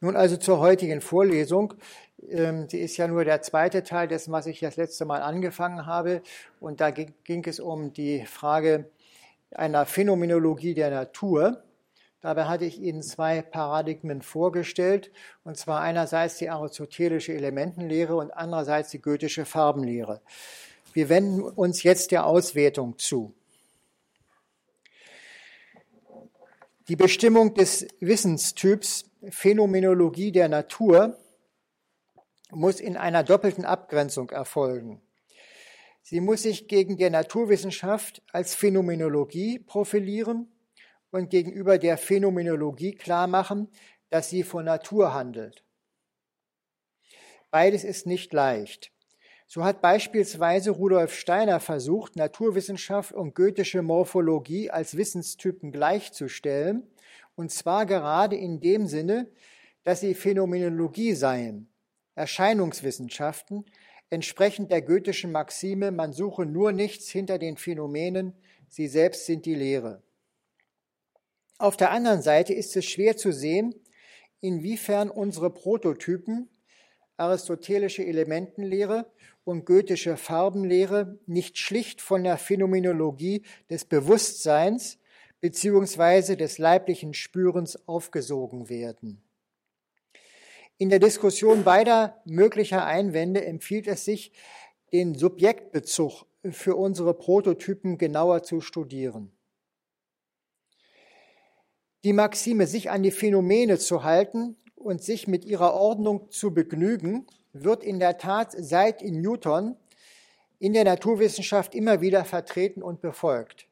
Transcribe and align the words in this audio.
Nun 0.00 0.16
also 0.16 0.36
zur 0.38 0.60
heutigen 0.60 1.02
Vorlesung. 1.02 1.74
Ähm, 2.28 2.68
sie 2.68 2.80
ist 2.80 2.96
ja 2.96 3.06
nur 3.06 3.24
der 3.24 3.42
zweite 3.42 3.82
Teil 3.82 4.08
dessen, 4.08 4.32
was 4.32 4.46
ich 4.46 4.60
das 4.60 4.76
letzte 4.76 5.04
Mal 5.04 5.22
angefangen 5.22 5.86
habe. 5.86 6.22
Und 6.58 6.80
da 6.80 6.90
ging 6.90 7.44
es 7.46 7.60
um 7.60 7.92
die 7.92 8.24
Frage 8.24 8.90
einer 9.50 9.84
Phänomenologie 9.84 10.74
der 10.74 10.90
Natur. 10.90 11.62
Dabei 12.22 12.44
hatte 12.44 12.66
ich 12.66 12.78
Ihnen 12.78 13.02
zwei 13.02 13.40
Paradigmen 13.40 14.20
vorgestellt, 14.20 15.10
und 15.42 15.56
zwar 15.56 15.80
einerseits 15.80 16.36
die 16.36 16.50
aristotelische 16.50 17.32
Elementenlehre 17.32 18.14
und 18.14 18.30
andererseits 18.30 18.90
die 18.90 19.00
goethische 19.00 19.46
Farbenlehre. 19.46 20.20
Wir 20.92 21.08
wenden 21.08 21.42
uns 21.42 21.82
jetzt 21.82 22.10
der 22.10 22.26
Auswertung 22.26 22.98
zu. 22.98 23.32
Die 26.90 26.96
Bestimmung 26.96 27.54
des 27.54 27.86
Wissenstyps 28.00 29.04
Phänomenologie 29.28 30.32
der 30.32 30.48
Natur 30.48 31.16
muss 32.50 32.80
in 32.80 32.96
einer 32.96 33.22
doppelten 33.22 33.64
Abgrenzung 33.64 34.30
erfolgen. 34.30 35.00
Sie 36.02 36.20
muss 36.20 36.42
sich 36.42 36.66
gegen 36.66 36.96
der 36.96 37.10
Naturwissenschaft 37.10 38.24
als 38.32 38.56
Phänomenologie 38.56 39.60
profilieren 39.60 40.50
und 41.12 41.30
gegenüber 41.30 41.78
der 41.78 41.96
Phänomenologie 41.96 42.96
klarmachen, 42.96 43.68
dass 44.08 44.28
sie 44.28 44.42
von 44.42 44.64
Natur 44.64 45.14
handelt. 45.14 45.62
Beides 47.52 47.84
ist 47.84 48.08
nicht 48.08 48.32
leicht. 48.32 48.90
So 49.52 49.64
hat 49.64 49.82
beispielsweise 49.82 50.70
Rudolf 50.70 51.12
Steiner 51.12 51.58
versucht, 51.58 52.14
Naturwissenschaft 52.14 53.12
und 53.12 53.34
goethische 53.34 53.82
Morphologie 53.82 54.70
als 54.70 54.96
Wissenstypen 54.96 55.72
gleichzustellen 55.72 56.84
und 57.34 57.50
zwar 57.50 57.84
gerade 57.84 58.36
in 58.36 58.60
dem 58.60 58.86
Sinne, 58.86 59.28
dass 59.82 59.98
sie 59.98 60.14
Phänomenologie 60.14 61.14
seien, 61.14 61.68
Erscheinungswissenschaften, 62.14 63.64
entsprechend 64.08 64.70
der 64.70 64.82
goethischen 64.82 65.32
Maxime, 65.32 65.90
man 65.90 66.12
suche 66.12 66.46
nur 66.46 66.70
nichts 66.70 67.08
hinter 67.08 67.36
den 67.36 67.56
Phänomenen, 67.56 68.34
sie 68.68 68.86
selbst 68.86 69.26
sind 69.26 69.46
die 69.46 69.56
Lehre. 69.56 70.00
Auf 71.58 71.76
der 71.76 71.90
anderen 71.90 72.22
Seite 72.22 72.54
ist 72.54 72.76
es 72.76 72.84
schwer 72.84 73.16
zu 73.16 73.32
sehen, 73.32 73.74
inwiefern 74.40 75.10
unsere 75.10 75.50
Prototypen, 75.50 76.48
aristotelische 77.16 78.04
Elementenlehre 78.06 79.10
und 79.44 79.64
goethische 79.64 80.16
Farbenlehre 80.16 81.18
nicht 81.26 81.58
schlicht 81.58 82.00
von 82.00 82.24
der 82.24 82.38
Phänomenologie 82.38 83.42
des 83.68 83.84
Bewusstseins 83.84 84.98
beziehungsweise 85.40 86.36
des 86.36 86.58
leiblichen 86.58 87.14
Spürens 87.14 87.88
aufgesogen 87.88 88.68
werden. 88.68 89.22
In 90.76 90.88
der 90.88 90.98
Diskussion 90.98 91.64
beider 91.64 92.22
möglicher 92.24 92.86
Einwände 92.86 93.44
empfiehlt 93.44 93.86
es 93.86 94.04
sich, 94.04 94.32
den 94.92 95.14
Subjektbezug 95.14 96.24
für 96.50 96.76
unsere 96.76 97.14
Prototypen 97.14 97.98
genauer 97.98 98.42
zu 98.42 98.60
studieren. 98.60 99.30
Die 102.02 102.14
Maxime, 102.14 102.66
sich 102.66 102.90
an 102.90 103.02
die 103.02 103.10
Phänomene 103.10 103.78
zu 103.78 104.04
halten 104.04 104.56
und 104.74 105.02
sich 105.02 105.28
mit 105.28 105.44
ihrer 105.44 105.74
Ordnung 105.74 106.30
zu 106.30 106.54
begnügen, 106.54 107.26
wird 107.52 107.84
in 107.84 107.98
der 107.98 108.18
Tat 108.18 108.54
seit 108.56 109.02
Newton 109.02 109.76
in 110.58 110.72
der 110.72 110.84
Naturwissenschaft 110.84 111.74
immer 111.74 112.00
wieder 112.00 112.24
vertreten 112.24 112.82
und 112.82 113.00
befolgt. 113.00 113.66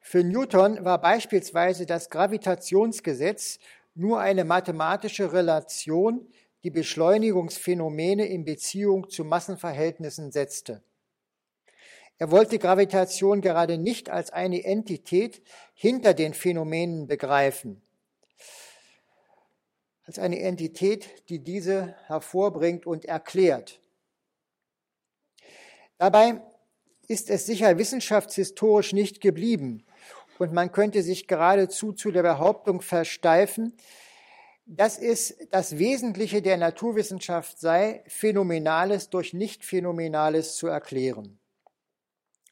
Für 0.00 0.24
Newton 0.24 0.84
war 0.84 1.00
beispielsweise 1.00 1.86
das 1.86 2.10
Gravitationsgesetz 2.10 3.58
nur 3.94 4.20
eine 4.20 4.44
mathematische 4.44 5.32
Relation, 5.32 6.28
die 6.64 6.70
Beschleunigungsphänomene 6.70 8.26
in 8.26 8.44
Beziehung 8.44 9.08
zu 9.10 9.24
Massenverhältnissen 9.24 10.32
setzte. 10.32 10.82
Er 12.18 12.30
wollte 12.30 12.58
Gravitation 12.58 13.40
gerade 13.40 13.78
nicht 13.78 14.08
als 14.08 14.30
eine 14.30 14.64
Entität 14.64 15.42
hinter 15.74 16.14
den 16.14 16.34
Phänomenen 16.34 17.06
begreifen, 17.06 17.82
als 20.04 20.18
eine 20.18 20.40
Entität, 20.40 21.28
die 21.28 21.38
diese 21.38 21.94
hervorbringt 22.06 22.86
und 22.86 23.04
erklärt. 23.04 23.80
Dabei 25.98 26.42
ist 27.06 27.30
es 27.30 27.46
sicher 27.46 27.78
wissenschaftshistorisch 27.78 28.92
nicht 28.92 29.20
geblieben, 29.20 29.84
und 30.42 30.52
man 30.52 30.72
könnte 30.72 31.04
sich 31.04 31.28
geradezu 31.28 31.92
zu 31.92 32.10
der 32.10 32.22
Behauptung 32.22 32.80
versteifen, 32.80 33.76
dass 34.66 34.98
es 34.98 35.36
das 35.50 35.78
Wesentliche 35.78 36.42
der 36.42 36.56
Naturwissenschaft 36.56 37.60
sei, 37.60 38.02
Phänomenales 38.08 39.08
durch 39.10 39.34
Nicht-Phänomenales 39.34 40.56
zu 40.56 40.66
erklären. 40.66 41.38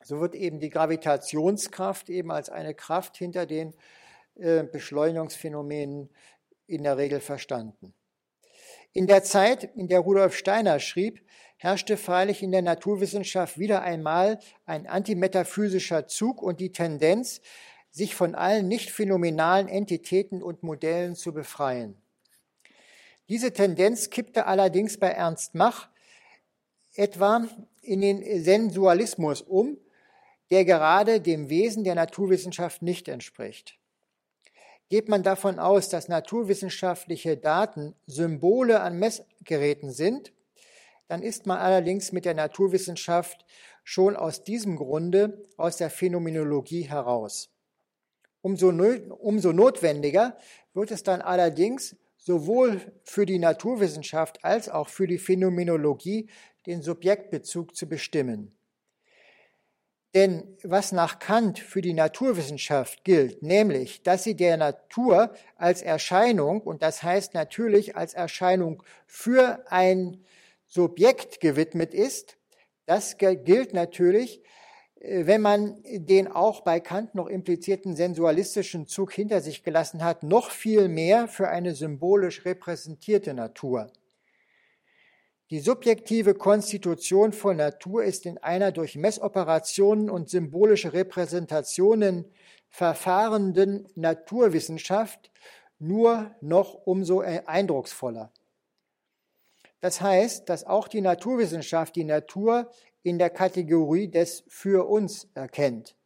So 0.04 0.20
wird 0.20 0.36
eben 0.36 0.60
die 0.60 0.70
Gravitationskraft 0.70 2.10
eben 2.10 2.30
als 2.30 2.48
eine 2.48 2.74
Kraft 2.74 3.16
hinter 3.16 3.44
den 3.46 3.74
äh, 4.36 4.62
Beschleunigungsphänomenen 4.62 6.10
in 6.70 6.84
der 6.84 6.96
Regel 6.96 7.20
verstanden. 7.20 7.94
In 8.92 9.06
der 9.06 9.22
Zeit, 9.22 9.64
in 9.76 9.88
der 9.88 10.00
Rudolf 10.00 10.36
Steiner 10.36 10.80
schrieb, 10.80 11.22
herrschte 11.56 11.96
freilich 11.96 12.42
in 12.42 12.52
der 12.52 12.62
Naturwissenschaft 12.62 13.58
wieder 13.58 13.82
einmal 13.82 14.38
ein 14.64 14.86
antimetaphysischer 14.86 16.06
Zug 16.06 16.42
und 16.42 16.60
die 16.60 16.72
Tendenz, 16.72 17.40
sich 17.90 18.14
von 18.14 18.34
allen 18.34 18.68
nicht 18.68 18.90
phänomenalen 18.90 19.68
Entitäten 19.68 20.42
und 20.42 20.62
Modellen 20.62 21.16
zu 21.16 21.32
befreien. 21.32 22.00
Diese 23.28 23.52
Tendenz 23.52 24.10
kippte 24.10 24.46
allerdings 24.46 24.98
bei 24.98 25.08
Ernst 25.08 25.54
Mach 25.54 25.88
etwa 26.94 27.46
in 27.82 28.00
den 28.00 28.42
Sensualismus 28.42 29.42
um, 29.42 29.76
der 30.50 30.64
gerade 30.64 31.20
dem 31.20 31.48
Wesen 31.48 31.84
der 31.84 31.94
Naturwissenschaft 31.94 32.82
nicht 32.82 33.08
entspricht. 33.08 33.79
Geht 34.90 35.08
man 35.08 35.22
davon 35.22 35.60
aus, 35.60 35.88
dass 35.88 36.08
naturwissenschaftliche 36.08 37.36
Daten 37.36 37.94
Symbole 38.06 38.80
an 38.80 38.98
Messgeräten 38.98 39.92
sind, 39.92 40.32
dann 41.06 41.22
ist 41.22 41.46
man 41.46 41.58
allerdings 41.58 42.10
mit 42.10 42.24
der 42.24 42.34
Naturwissenschaft 42.34 43.46
schon 43.84 44.16
aus 44.16 44.42
diesem 44.42 44.74
Grunde 44.74 45.46
aus 45.56 45.76
der 45.76 45.90
Phänomenologie 45.90 46.82
heraus. 46.82 47.50
Umso, 48.42 48.70
umso 48.70 49.52
notwendiger 49.52 50.36
wird 50.74 50.90
es 50.90 51.04
dann 51.04 51.22
allerdings 51.22 51.94
sowohl 52.16 52.80
für 53.04 53.26
die 53.26 53.38
Naturwissenschaft 53.38 54.44
als 54.44 54.68
auch 54.68 54.88
für 54.88 55.06
die 55.06 55.18
Phänomenologie 55.18 56.28
den 56.66 56.82
Subjektbezug 56.82 57.76
zu 57.76 57.88
bestimmen. 57.88 58.56
Denn 60.14 60.56
was 60.64 60.90
nach 60.90 61.20
Kant 61.20 61.60
für 61.60 61.82
die 61.82 61.94
Naturwissenschaft 61.94 63.04
gilt, 63.04 63.42
nämlich, 63.42 64.02
dass 64.02 64.24
sie 64.24 64.34
der 64.34 64.56
Natur 64.56 65.32
als 65.56 65.82
Erscheinung, 65.82 66.62
und 66.62 66.82
das 66.82 67.02
heißt 67.02 67.34
natürlich 67.34 67.96
als 67.96 68.14
Erscheinung 68.14 68.82
für 69.06 69.64
ein 69.70 70.24
Subjekt 70.66 71.40
gewidmet 71.40 71.94
ist, 71.94 72.36
das 72.86 73.18
gilt 73.18 73.72
natürlich 73.72 74.42
äh, 75.00 75.26
wenn 75.26 75.40
man 75.40 75.82
den 75.84 76.28
auch 76.28 76.60
bei 76.62 76.80
Kant 76.80 77.14
noch 77.14 77.26
implizierten 77.26 77.96
sensualistischen 77.96 78.86
Zug 78.86 79.12
hinter 79.12 79.40
sich 79.40 79.62
gelassen 79.62 80.04
hat, 80.04 80.22
noch 80.22 80.50
viel 80.50 80.88
mehr 80.88 81.28
für 81.28 81.48
eine 81.48 81.74
symbolisch 81.74 82.44
repräsentierte 82.44 83.34
Natur. 83.34 83.90
Die 85.50 85.58
subjektive 85.58 86.34
Konstitution 86.34 87.32
von 87.32 87.56
Natur 87.56 88.04
ist 88.04 88.24
in 88.24 88.38
einer 88.38 88.70
durch 88.70 88.94
Messoperationen 88.94 90.08
und 90.08 90.30
symbolische 90.30 90.92
Repräsentationen 90.92 92.24
verfahrenden 92.68 93.88
Naturwissenschaft 93.96 95.32
nur 95.80 96.32
noch 96.40 96.74
umso 96.74 97.18
eindrucksvoller. 97.20 98.32
Das 99.80 100.00
heißt, 100.00 100.48
dass 100.48 100.62
auch 100.62 100.86
die 100.86 101.00
Naturwissenschaft 101.00 101.96
die 101.96 102.04
Natur 102.04 102.70
in 103.02 103.18
der 103.18 103.30
Kategorie 103.30 104.06
des 104.06 104.44
für 104.46 104.88
uns 104.88 105.28
erkennt, 105.34 105.96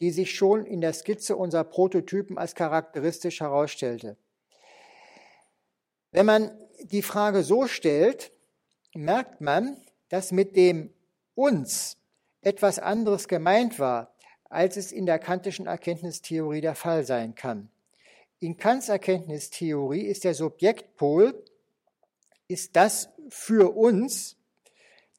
die 0.00 0.10
sich 0.10 0.34
schon 0.34 0.66
in 0.66 0.80
der 0.80 0.92
Skizze 0.92 1.36
unserer 1.36 1.64
Prototypen 1.64 2.36
als 2.36 2.56
charakteristisch 2.56 3.40
herausstellte. 3.40 4.16
Wenn 6.10 6.26
man 6.26 6.58
die 6.82 7.02
Frage 7.02 7.44
so 7.44 7.68
stellt, 7.68 8.32
merkt 8.96 9.40
man, 9.40 9.76
dass 10.08 10.32
mit 10.32 10.56
dem 10.56 10.92
uns 11.34 11.98
etwas 12.40 12.78
anderes 12.78 13.28
gemeint 13.28 13.78
war, 13.78 14.14
als 14.48 14.76
es 14.76 14.92
in 14.92 15.06
der 15.06 15.18
kantischen 15.18 15.66
Erkenntnistheorie 15.66 16.60
der 16.60 16.74
Fall 16.74 17.04
sein 17.04 17.34
kann. 17.34 17.68
In 18.38 18.56
Kants 18.56 18.88
Erkenntnistheorie 18.88 20.02
ist 20.02 20.24
der 20.24 20.34
Subjektpol, 20.34 21.42
ist 22.48 22.76
das 22.76 23.08
für 23.28 23.74
uns, 23.76 24.36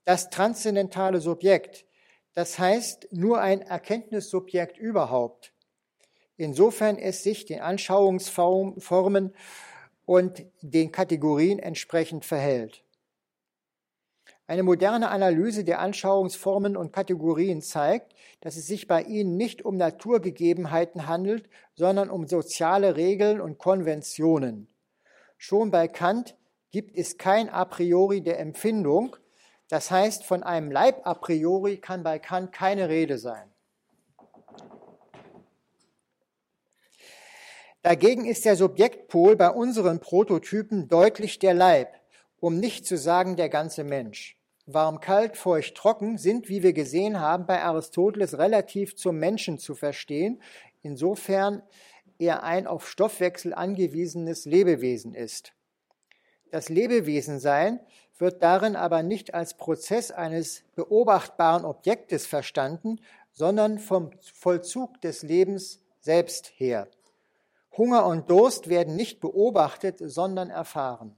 das 0.06 0.30
transzendentale 0.30 1.20
Subjekt, 1.20 1.86
das 2.34 2.60
heißt 2.60 3.10
nur 3.12 3.42
ein 3.42 3.62
Erkenntnissubjekt 3.62 4.78
überhaupt. 4.78 5.52
Insofern 6.38 6.98
es 6.98 7.24
sich 7.24 7.46
den 7.46 7.60
Anschauungsformen 7.60 9.34
und 10.06 10.46
den 10.62 10.92
Kategorien 10.92 11.58
entsprechend 11.60 12.24
verhält. 12.24 12.84
Eine 14.50 14.64
moderne 14.64 15.10
Analyse 15.10 15.66
der 15.66 15.82
Anschauungsformen 15.82 16.78
und 16.78 16.94
Kategorien 16.94 17.62
zeigt, 17.62 18.16
dass 18.40 18.56
es 18.56 18.66
sich 18.66 18.88
bei 18.88 19.02
ihnen 19.02 19.36
nicht 19.36 19.66
um 19.66 19.76
Naturgegebenheiten 19.76 21.06
handelt, 21.06 21.50
sondern 21.76 22.10
um 22.10 22.28
soziale 22.28 22.96
Regeln 22.96 23.42
und 23.42 23.58
Konventionen. 23.58 24.70
Schon 25.38 25.70
bei 25.70 25.90
Kant 25.90 26.38
gibt 26.72 26.98
es 26.98 27.18
kein 27.18 27.50
A 27.50 27.66
priori 27.66 28.22
der 28.22 28.40
Empfindung, 28.40 29.18
das 29.68 29.92
heißt, 29.92 30.24
von 30.24 30.44
einem 30.44 30.72
Leib 30.72 31.06
a 31.06 31.14
priori 31.14 31.76
kann 31.76 32.04
bei 32.04 32.18
Kant 32.18 32.54
keine 32.54 32.88
Rede 32.88 33.18
sein. 33.18 33.52
Dagegen 37.82 38.26
ist 38.26 38.46
der 38.46 38.56
Subjektpol 38.56 39.36
bei 39.36 39.50
unseren 39.50 40.00
Prototypen 40.00 40.88
deutlich 40.88 41.40
der 41.40 41.54
Leib, 41.54 41.90
um 42.40 42.58
nicht 42.60 42.86
zu 42.86 42.98
sagen 42.98 43.36
der 43.36 43.50
ganze 43.50 43.84
Mensch 43.84 44.37
warm, 44.68 45.00
kalt, 45.00 45.38
feucht, 45.38 45.76
trocken 45.76 46.18
sind, 46.18 46.50
wie 46.50 46.62
wir 46.62 46.74
gesehen 46.74 47.20
haben, 47.20 47.46
bei 47.46 47.64
Aristoteles 47.64 48.38
relativ 48.38 48.96
zum 48.96 49.18
Menschen 49.18 49.58
zu 49.58 49.74
verstehen, 49.74 50.42
insofern 50.84 51.64
er 52.20 52.44
ein 52.44 52.68
auf 52.68 52.90
Stoffwechsel 52.90 53.54
angewiesenes 53.54 54.46
Lebewesen 54.46 55.16
ist. 55.16 55.54
Das 56.52 56.70
Lebewesensein 56.70 57.80
wird 58.18 58.44
darin 58.44 58.76
aber 58.76 59.04
nicht 59.04 59.34
als 59.34 59.56
Prozess 59.56 60.12
eines 60.12 60.64
beobachtbaren 60.76 61.66
Objektes 61.66 62.26
verstanden, 62.26 63.00
sondern 63.32 63.80
vom 63.80 64.12
Vollzug 64.34 65.00
des 65.02 65.24
Lebens 65.24 65.82
selbst 66.00 66.52
her. 66.56 66.88
Hunger 67.78 68.06
und 68.08 68.30
Durst 68.30 68.70
werden 68.70 68.96
nicht 68.96 69.20
beobachtet, 69.20 69.98
sondern 70.00 70.50
erfahren. 70.50 71.16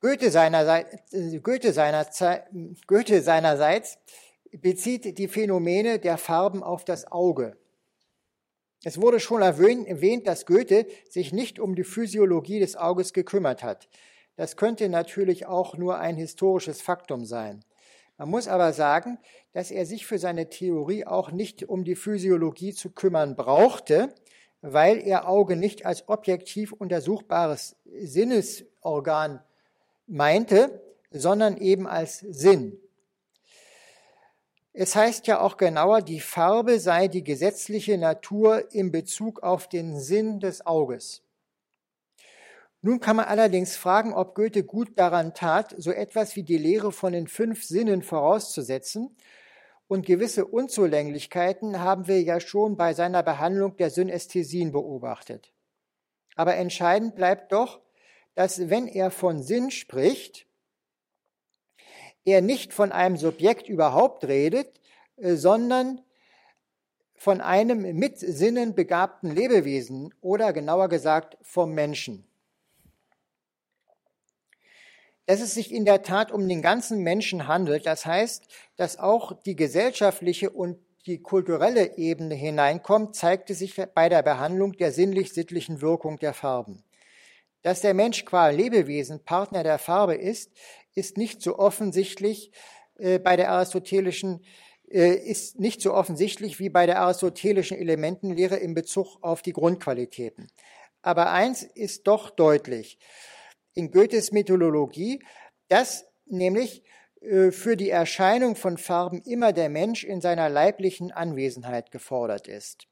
Goethe, 0.00 0.30
seinerseits, 0.30 0.96
Goethe, 1.42 1.72
seinerzeit, 1.72 2.44
Goethe 2.86 3.22
seinerseits 3.22 3.98
bezieht 4.52 5.18
die 5.18 5.28
Phänomene 5.28 5.98
der 5.98 6.18
Farben 6.18 6.62
auf 6.62 6.84
das 6.84 7.10
Auge. 7.10 7.56
Es 8.84 9.00
wurde 9.00 9.20
schon 9.20 9.42
erwähnt, 9.42 10.26
dass 10.26 10.46
Goethe 10.46 10.86
sich 11.08 11.32
nicht 11.32 11.58
um 11.58 11.74
die 11.74 11.84
Physiologie 11.84 12.60
des 12.60 12.76
Auges 12.76 13.12
gekümmert 13.12 13.62
hat. 13.62 13.88
Das 14.36 14.56
könnte 14.56 14.88
natürlich 14.88 15.46
auch 15.46 15.76
nur 15.76 15.98
ein 15.98 16.16
historisches 16.16 16.82
Faktum 16.82 17.24
sein. 17.24 17.64
Man 18.18 18.28
muss 18.28 18.48
aber 18.48 18.72
sagen, 18.72 19.18
dass 19.52 19.70
er 19.70 19.86
sich 19.86 20.06
für 20.06 20.18
seine 20.18 20.48
Theorie 20.48 21.06
auch 21.06 21.30
nicht 21.30 21.68
um 21.68 21.84
die 21.84 21.96
Physiologie 21.96 22.74
zu 22.74 22.90
kümmern 22.90 23.34
brauchte, 23.34 24.14
weil 24.60 24.98
er 24.98 25.28
Auge 25.28 25.56
nicht 25.56 25.84
als 25.86 26.08
objektiv 26.08 26.72
untersuchbares 26.72 27.76
Sinnesorgan 27.84 29.40
meinte, 30.06 30.82
sondern 31.10 31.56
eben 31.56 31.86
als 31.86 32.18
Sinn. 32.18 32.78
Es 34.72 34.94
heißt 34.94 35.26
ja 35.26 35.40
auch 35.40 35.56
genauer, 35.56 36.02
die 36.02 36.20
Farbe 36.20 36.78
sei 36.78 37.08
die 37.08 37.24
gesetzliche 37.24 37.96
Natur 37.96 38.74
in 38.74 38.92
Bezug 38.92 39.42
auf 39.42 39.68
den 39.68 39.98
Sinn 39.98 40.38
des 40.38 40.66
Auges. 40.66 41.22
Nun 42.82 43.00
kann 43.00 43.16
man 43.16 43.24
allerdings 43.24 43.74
fragen, 43.74 44.12
ob 44.12 44.34
Goethe 44.34 44.64
gut 44.64 44.98
daran 44.98 45.34
tat, 45.34 45.74
so 45.78 45.90
etwas 45.90 46.36
wie 46.36 46.42
die 46.42 46.58
Lehre 46.58 46.92
von 46.92 47.14
den 47.14 47.26
fünf 47.26 47.64
Sinnen 47.64 48.02
vorauszusetzen. 48.02 49.16
Und 49.88 50.04
gewisse 50.04 50.44
Unzulänglichkeiten 50.44 51.80
haben 51.80 52.06
wir 52.06 52.20
ja 52.22 52.38
schon 52.38 52.76
bei 52.76 52.92
seiner 52.92 53.22
Behandlung 53.22 53.76
der 53.76 53.88
Synästhesien 53.88 54.72
beobachtet. 54.72 55.52
Aber 56.34 56.56
entscheidend 56.56 57.14
bleibt 57.14 57.50
doch, 57.52 57.80
dass 58.36 58.68
wenn 58.68 58.86
er 58.86 59.10
von 59.10 59.42
Sinn 59.42 59.72
spricht, 59.72 60.46
er 62.24 62.42
nicht 62.42 62.72
von 62.72 62.92
einem 62.92 63.16
Subjekt 63.16 63.68
überhaupt 63.68 64.24
redet, 64.24 64.80
äh, 65.16 65.34
sondern 65.34 66.02
von 67.14 67.40
einem 67.40 67.96
mit 67.98 68.18
Sinnen 68.18 68.74
begabten 68.74 69.34
Lebewesen 69.34 70.12
oder 70.20 70.52
genauer 70.52 70.88
gesagt 70.88 71.38
vom 71.40 71.72
Menschen. 71.72 72.26
Dass 75.24 75.40
es 75.40 75.54
sich 75.54 75.72
in 75.72 75.86
der 75.86 76.02
Tat 76.02 76.30
um 76.30 76.46
den 76.46 76.60
ganzen 76.60 77.02
Menschen 77.02 77.48
handelt, 77.48 77.86
das 77.86 78.04
heißt, 78.04 78.44
dass 78.76 78.98
auch 78.98 79.32
die 79.44 79.56
gesellschaftliche 79.56 80.50
und 80.50 80.78
die 81.06 81.22
kulturelle 81.22 81.96
Ebene 81.96 82.34
hineinkommt, 82.34 83.16
zeigte 83.16 83.54
sich 83.54 83.74
bei 83.94 84.08
der 84.10 84.22
Behandlung 84.22 84.72
der 84.72 84.92
sinnlich-sittlichen 84.92 85.80
Wirkung 85.80 86.18
der 86.18 86.34
Farben. 86.34 86.85
Dass 87.66 87.80
der 87.80 87.94
Mensch 87.94 88.24
qua 88.24 88.50
Lebewesen 88.50 89.24
Partner 89.24 89.64
der 89.64 89.80
Farbe 89.80 90.14
ist, 90.14 90.52
ist 90.94 91.16
nicht 91.16 91.42
so 91.42 91.58
offensichtlich 91.58 92.52
äh, 92.96 93.18
bei 93.18 93.34
der 93.34 93.50
aristotelischen 93.50 94.44
äh, 94.88 95.16
ist 95.16 95.58
nicht 95.58 95.80
so 95.80 95.92
offensichtlich 95.92 96.60
wie 96.60 96.68
bei 96.68 96.86
der 96.86 97.00
aristotelischen 97.00 97.76
Elementenlehre 97.76 98.54
in 98.54 98.74
Bezug 98.74 99.18
auf 99.20 99.42
die 99.42 99.52
Grundqualitäten. 99.52 100.46
Aber 101.02 101.32
eins 101.32 101.64
ist 101.64 102.06
doch 102.06 102.30
deutlich 102.30 103.00
in 103.74 103.90
Goethes 103.90 104.30
Mythologie, 104.30 105.24
dass 105.66 106.06
nämlich 106.24 106.84
äh, 107.20 107.50
für 107.50 107.76
die 107.76 107.90
Erscheinung 107.90 108.54
von 108.54 108.78
Farben 108.78 109.20
immer 109.22 109.52
der 109.52 109.70
Mensch 109.70 110.04
in 110.04 110.20
seiner 110.20 110.48
leiblichen 110.48 111.10
Anwesenheit 111.10 111.90
gefordert 111.90 112.46
ist. 112.46 112.86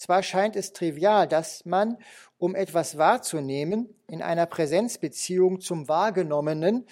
Zwar 0.00 0.22
scheint 0.22 0.56
es 0.56 0.72
trivial, 0.72 1.28
dass 1.28 1.66
man, 1.66 1.98
um 2.38 2.54
etwas 2.54 2.96
wahrzunehmen, 2.96 3.94
in 4.08 4.22
einer 4.22 4.46
Präsenzbeziehung 4.46 5.60
zum 5.60 5.88
Wahrgenommenen 5.88 6.86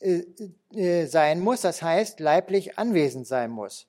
äh, 0.00 0.24
äh, 0.74 1.06
sein 1.06 1.38
muss, 1.38 1.60
das 1.60 1.80
heißt 1.80 2.18
leiblich 2.18 2.76
anwesend 2.76 3.28
sein 3.28 3.52
muss. 3.52 3.86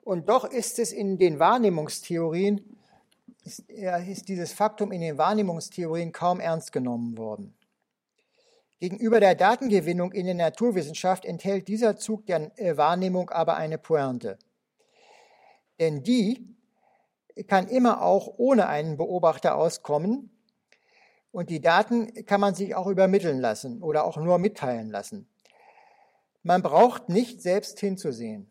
Und 0.00 0.30
doch 0.30 0.44
ist 0.44 0.78
es 0.78 0.92
in 0.92 1.18
den 1.18 1.38
Wahrnehmungstheorien, 1.38 2.78
ist, 3.44 3.68
ist 3.68 4.28
dieses 4.30 4.54
Faktum 4.54 4.90
in 4.90 5.02
den 5.02 5.18
Wahrnehmungstheorien 5.18 6.12
kaum 6.12 6.40
ernst 6.40 6.72
genommen 6.72 7.18
worden. 7.18 7.54
Gegenüber 8.80 9.20
der 9.20 9.34
Datengewinnung 9.34 10.12
in 10.12 10.24
der 10.24 10.34
Naturwissenschaft 10.36 11.26
enthält 11.26 11.68
dieser 11.68 11.98
Zug 11.98 12.24
der 12.24 12.58
äh, 12.58 12.78
Wahrnehmung 12.78 13.28
aber 13.28 13.58
eine 13.58 13.76
Pointe. 13.76 14.38
Denn 15.78 16.02
die, 16.02 16.55
kann 17.44 17.68
immer 17.68 18.02
auch 18.02 18.34
ohne 18.38 18.68
einen 18.68 18.96
Beobachter 18.96 19.56
auskommen. 19.56 20.30
Und 21.32 21.50
die 21.50 21.60
Daten 21.60 22.24
kann 22.24 22.40
man 22.40 22.54
sich 22.54 22.74
auch 22.74 22.86
übermitteln 22.86 23.40
lassen 23.40 23.82
oder 23.82 24.04
auch 24.04 24.16
nur 24.16 24.38
mitteilen 24.38 24.90
lassen. 24.90 25.28
Man 26.42 26.62
braucht 26.62 27.08
nicht 27.08 27.42
selbst 27.42 27.78
hinzusehen. 27.80 28.50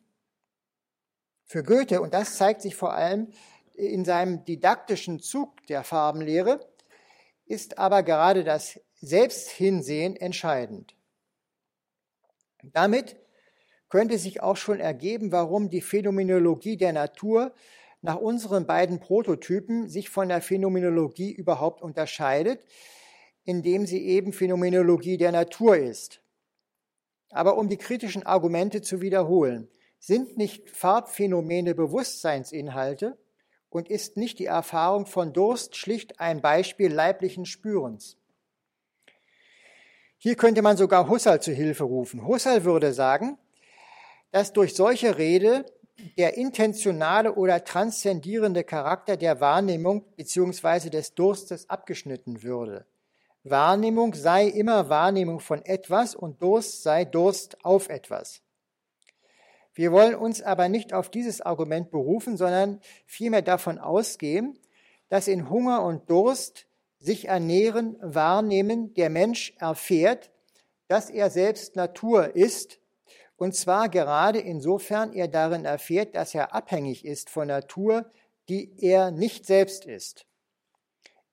Für 1.45 1.63
Goethe, 1.63 2.01
und 2.01 2.13
das 2.13 2.37
zeigt 2.37 2.61
sich 2.61 2.75
vor 2.75 2.93
allem 2.93 3.31
in 3.73 4.05
seinem 4.05 4.45
didaktischen 4.45 5.19
Zug 5.19 5.65
der 5.67 5.83
Farbenlehre, 5.83 6.59
ist 7.45 7.77
aber 7.77 8.03
gerade 8.03 8.43
das 8.43 8.79
Selbsthinsehen 8.95 10.15
entscheidend. 10.15 10.95
Damit 12.63 13.17
könnte 13.89 14.17
sich 14.17 14.41
auch 14.41 14.57
schon 14.57 14.79
ergeben, 14.79 15.31
warum 15.31 15.69
die 15.69 15.81
Phänomenologie 15.81 16.77
der 16.77 16.93
Natur 16.93 17.53
nach 18.05 18.17
unseren 18.17 18.67
beiden 18.67 18.99
Prototypen 18.99 19.89
sich 19.89 20.09
von 20.09 20.29
der 20.29 20.41
Phänomenologie 20.41 21.33
überhaupt 21.33 21.81
unterscheidet, 21.81 22.63
indem 23.43 23.85
sie 23.85 24.05
eben 24.05 24.31
Phänomenologie 24.31 25.17
der 25.17 25.31
Natur 25.31 25.75
ist. 25.75 26.21
Aber 27.31 27.57
um 27.57 27.67
die 27.67 27.77
kritischen 27.77 28.23
Argumente 28.23 28.81
zu 28.81 29.01
wiederholen, 29.01 29.67
sind 29.99 30.37
nicht 30.37 30.69
Farbphänomene 30.69 31.73
Bewusstseinsinhalte 31.73 33.17
und 33.69 33.89
ist 33.89 34.17
nicht 34.17 34.37
die 34.37 34.45
Erfahrung 34.45 35.07
von 35.07 35.33
Durst 35.33 35.75
schlicht 35.75 36.19
ein 36.19 36.41
Beispiel 36.41 36.93
leiblichen 36.93 37.45
Spürens? 37.45 38.17
Hier 40.19 40.35
könnte 40.35 40.61
man 40.61 40.77
sogar 40.77 41.09
Husserl 41.09 41.41
zu 41.41 41.51
Hilfe 41.51 41.83
rufen. 41.83 42.25
Husserl 42.27 42.63
würde 42.65 42.93
sagen, 42.93 43.37
dass 44.31 44.53
durch 44.53 44.75
solche 44.75 45.17
Rede 45.17 45.65
der 46.17 46.37
intentionale 46.37 47.35
oder 47.35 47.63
transzendierende 47.63 48.63
Charakter 48.63 49.17
der 49.17 49.39
Wahrnehmung 49.39 50.03
bzw. 50.15 50.89
des 50.89 51.13
Durstes 51.13 51.69
abgeschnitten 51.69 52.43
würde. 52.43 52.85
Wahrnehmung 53.43 54.13
sei 54.13 54.47
immer 54.47 54.89
Wahrnehmung 54.89 55.39
von 55.39 55.63
etwas 55.63 56.15
und 56.15 56.41
Durst 56.41 56.83
sei 56.83 57.05
Durst 57.05 57.63
auf 57.63 57.89
etwas. 57.89 58.41
Wir 59.73 59.91
wollen 59.91 60.15
uns 60.15 60.41
aber 60.41 60.69
nicht 60.69 60.93
auf 60.93 61.09
dieses 61.09 61.41
Argument 61.41 61.91
berufen, 61.91 62.37
sondern 62.37 62.79
vielmehr 63.05 63.41
davon 63.41 63.77
ausgehen, 63.77 64.57
dass 65.09 65.27
in 65.27 65.49
Hunger 65.49 65.83
und 65.83 66.09
Durst 66.09 66.65
sich 66.99 67.27
ernähren, 67.27 67.97
wahrnehmen, 68.01 68.93
der 68.95 69.09
Mensch 69.09 69.53
erfährt, 69.59 70.31
dass 70.87 71.09
er 71.09 71.29
selbst 71.29 71.75
Natur 71.75 72.35
ist 72.35 72.79
und 73.37 73.55
zwar 73.55 73.89
gerade 73.89 74.39
insofern 74.39 75.13
er 75.13 75.27
darin 75.27 75.65
erfährt, 75.65 76.15
dass 76.15 76.33
er 76.33 76.53
abhängig 76.53 77.05
ist 77.05 77.29
von 77.29 77.47
Natur, 77.47 78.11
die 78.49 78.71
er 78.77 79.11
nicht 79.11 79.45
selbst 79.45 79.85
ist. 79.85 80.25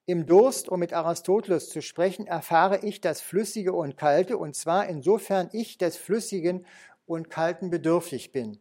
Im 0.04 0.26
Durst, 0.26 0.68
um 0.68 0.80
mit 0.80 0.92
Aristoteles 0.92 1.68
zu 1.68 1.80
sprechen, 1.80 2.26
erfahre 2.26 2.84
ich 2.84 3.00
das 3.00 3.20
Flüssige 3.20 3.72
und 3.72 3.96
Kalte, 3.96 4.36
und 4.36 4.56
zwar 4.56 4.88
insofern 4.88 5.48
ich 5.52 5.78
des 5.78 5.96
Flüssigen 5.96 6.66
und 7.06 7.30
Kalten 7.30 7.70
bedürftig 7.70 8.32
bin. 8.32 8.58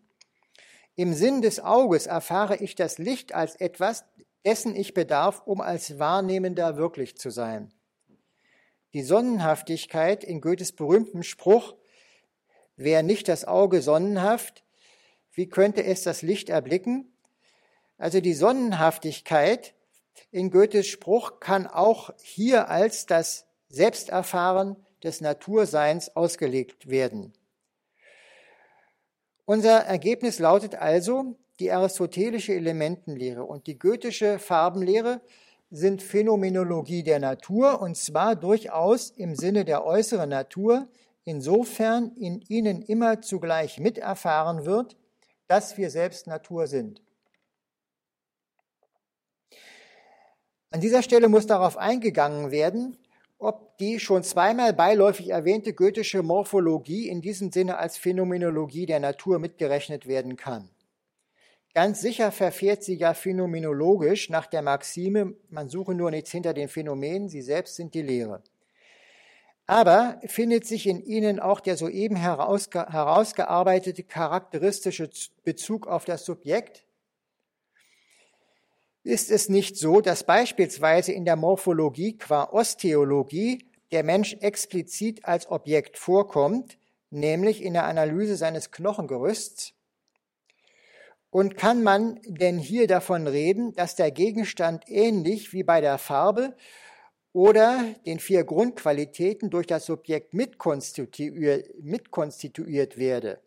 Im 0.96 1.14
Sinn 1.14 1.42
des 1.42 1.60
Auges 1.60 2.06
erfahre 2.06 2.58
ich 2.58 2.76
das 2.76 3.00
Licht 3.00 3.34
als 3.34 3.56
etwas, 3.56 4.06
dessen 4.46 4.76
ich 4.76 4.94
bedarf, 4.94 5.42
um 5.46 5.62
als 5.62 5.98
Wahrnehmender 5.98 6.78
wirklich 6.78 7.18
zu 7.18 7.32
sein. 7.32 7.74
Die 8.94 9.04
Sonnenhaftigkeit 9.04 10.24
in 10.24 10.42
Goethes 10.42 10.74
berühmtem 10.74 11.24
Spruch, 11.24 11.76
wer 12.76 13.04
nicht 13.04 13.28
das 13.28 13.46
Auge 13.46 13.82
sonnenhaft, 13.82 14.64
wie 15.34 15.48
könnte 15.48 15.84
es 15.84 16.04
das 16.04 16.22
Licht 16.22 16.50
erblicken? 16.50 17.12
Also 17.98 18.20
die 18.20 18.34
Sonnenhaftigkeit 18.34 19.74
in 20.32 20.50
Goethes 20.50 20.88
Spruch 20.88 21.40
kann 21.40 21.68
auch 21.68 22.12
hier 22.22 22.70
als 22.70 23.06
das 23.06 23.46
Selbsterfahren 23.70 24.76
des 25.04 25.22
Naturseins 25.22 26.16
ausgelegt 26.16 26.90
werden. 26.90 27.34
Unser 29.46 29.80
Ergebnis 29.80 30.40
lautet 30.40 30.76
also, 30.76 31.36
die 31.60 31.72
aristotelische 31.72 32.54
Elementenlehre 32.54 33.44
und 33.44 33.68
die 33.68 33.78
goethische 33.78 34.40
Farbenlehre 34.40 35.22
sind 35.70 36.02
Phänomenologie 36.02 37.04
der 37.04 37.20
Natur 37.20 37.82
und 37.82 37.96
zwar 37.96 38.36
durchaus 38.36 39.10
im 39.10 39.36
Sinne 39.36 39.64
der 39.64 39.86
äußeren 39.86 40.30
Natur, 40.30 40.88
insofern 41.24 42.16
in 42.16 42.42
ihnen 42.42 42.82
immer 42.82 43.22
zugleich 43.22 43.80
miterfahren 43.80 44.66
wird, 44.66 44.98
dass 45.48 45.78
wir 45.78 45.90
selbst 45.90 46.28
Natur 46.28 46.68
sind. 46.68 47.02
An 50.70 50.80
dieser 50.80 51.04
Stelle 51.04 51.28
muss 51.28 51.48
darauf 51.48 51.78
eingegangen 51.78 52.50
werden, 52.52 52.98
ob 53.38 53.78
die 53.78 54.00
schon 54.00 54.24
zweimal 54.24 54.72
beiläufig 54.72 55.30
erwähnte 55.30 55.74
goethische 55.74 56.24
Morphologie 56.24 57.10
in 57.10 57.22
diesem 57.22 57.52
Sinne 57.52 57.78
als 57.78 57.98
Phänomenologie 57.98 58.86
der 58.86 59.00
Natur 59.00 59.40
mitgerechnet 59.40 60.08
werden 60.08 60.38
kann. 60.38 60.70
Ganz 61.74 62.02
sicher 62.02 62.32
verfährt 62.32 62.84
sie 62.84 62.96
ja 62.96 63.14
phänomenologisch 63.14 64.30
nach 64.30 64.46
der 64.46 64.62
Maxime, 64.62 65.36
man 65.50 65.70
suche 65.70 65.96
nur 65.96 66.12
nichts 66.12 66.32
hinter 66.32 66.54
den 66.54 66.68
Phänomenen, 66.68 67.30
sie 67.30 67.42
selbst 67.42 67.76
sind 67.76 67.94
die 67.94 68.02
Lehre. 68.02 68.44
Aber 69.72 70.20
findet 70.26 70.68
sich 70.68 70.86
in 70.86 71.02
ihnen 71.02 71.40
auch 71.40 71.62
der 71.62 71.78
soeben 71.78 72.18
herausge 72.18 72.88
herausgearbeitete 72.90 74.04
charakteristische 74.04 75.10
Bezug 75.46 75.88
auf 75.88 76.04
das 76.04 76.26
Subjekt? 76.26 76.84
Ist 79.04 79.32
es 79.32 79.48
nicht 79.48 79.78
so, 79.78 80.02
dass 80.02 80.26
beispielsweise 80.26 81.14
in 81.14 81.24
der 81.24 81.38
Morphologie 81.38 82.18
qua 82.18 82.50
Osteologie 82.52 83.66
der 83.94 84.04
Mensch 84.04 84.36
explizit 84.42 85.24
als 85.24 85.50
Objekt 85.50 85.98
vorkommt, 85.98 86.78
nämlich 87.10 87.64
in 87.64 87.72
der 87.72 87.86
Analyse 87.86 88.36
seines 88.36 88.72
Knochengerüsts? 88.72 89.72
Und 91.30 91.56
kann 91.56 91.82
man 91.82 92.20
denn 92.26 92.58
hier 92.58 92.88
davon 92.88 93.26
reden, 93.26 93.74
dass 93.76 93.96
der 93.96 94.12
Gegenstand 94.12 94.84
ähnlich 94.90 95.54
wie 95.54 95.64
bei 95.64 95.80
der 95.80 95.98
Farbe 95.98 96.58
oder 97.34 97.96
den 98.06 98.20
vier 98.20 98.44
Grundqualitäten 98.44 99.50
durch 99.50 99.68
das 99.68 99.86
Subjekt 99.86 100.34
mitkonstituiert, 100.34 101.70
mitkonstituiert 101.82 102.98
werde? 102.98 103.40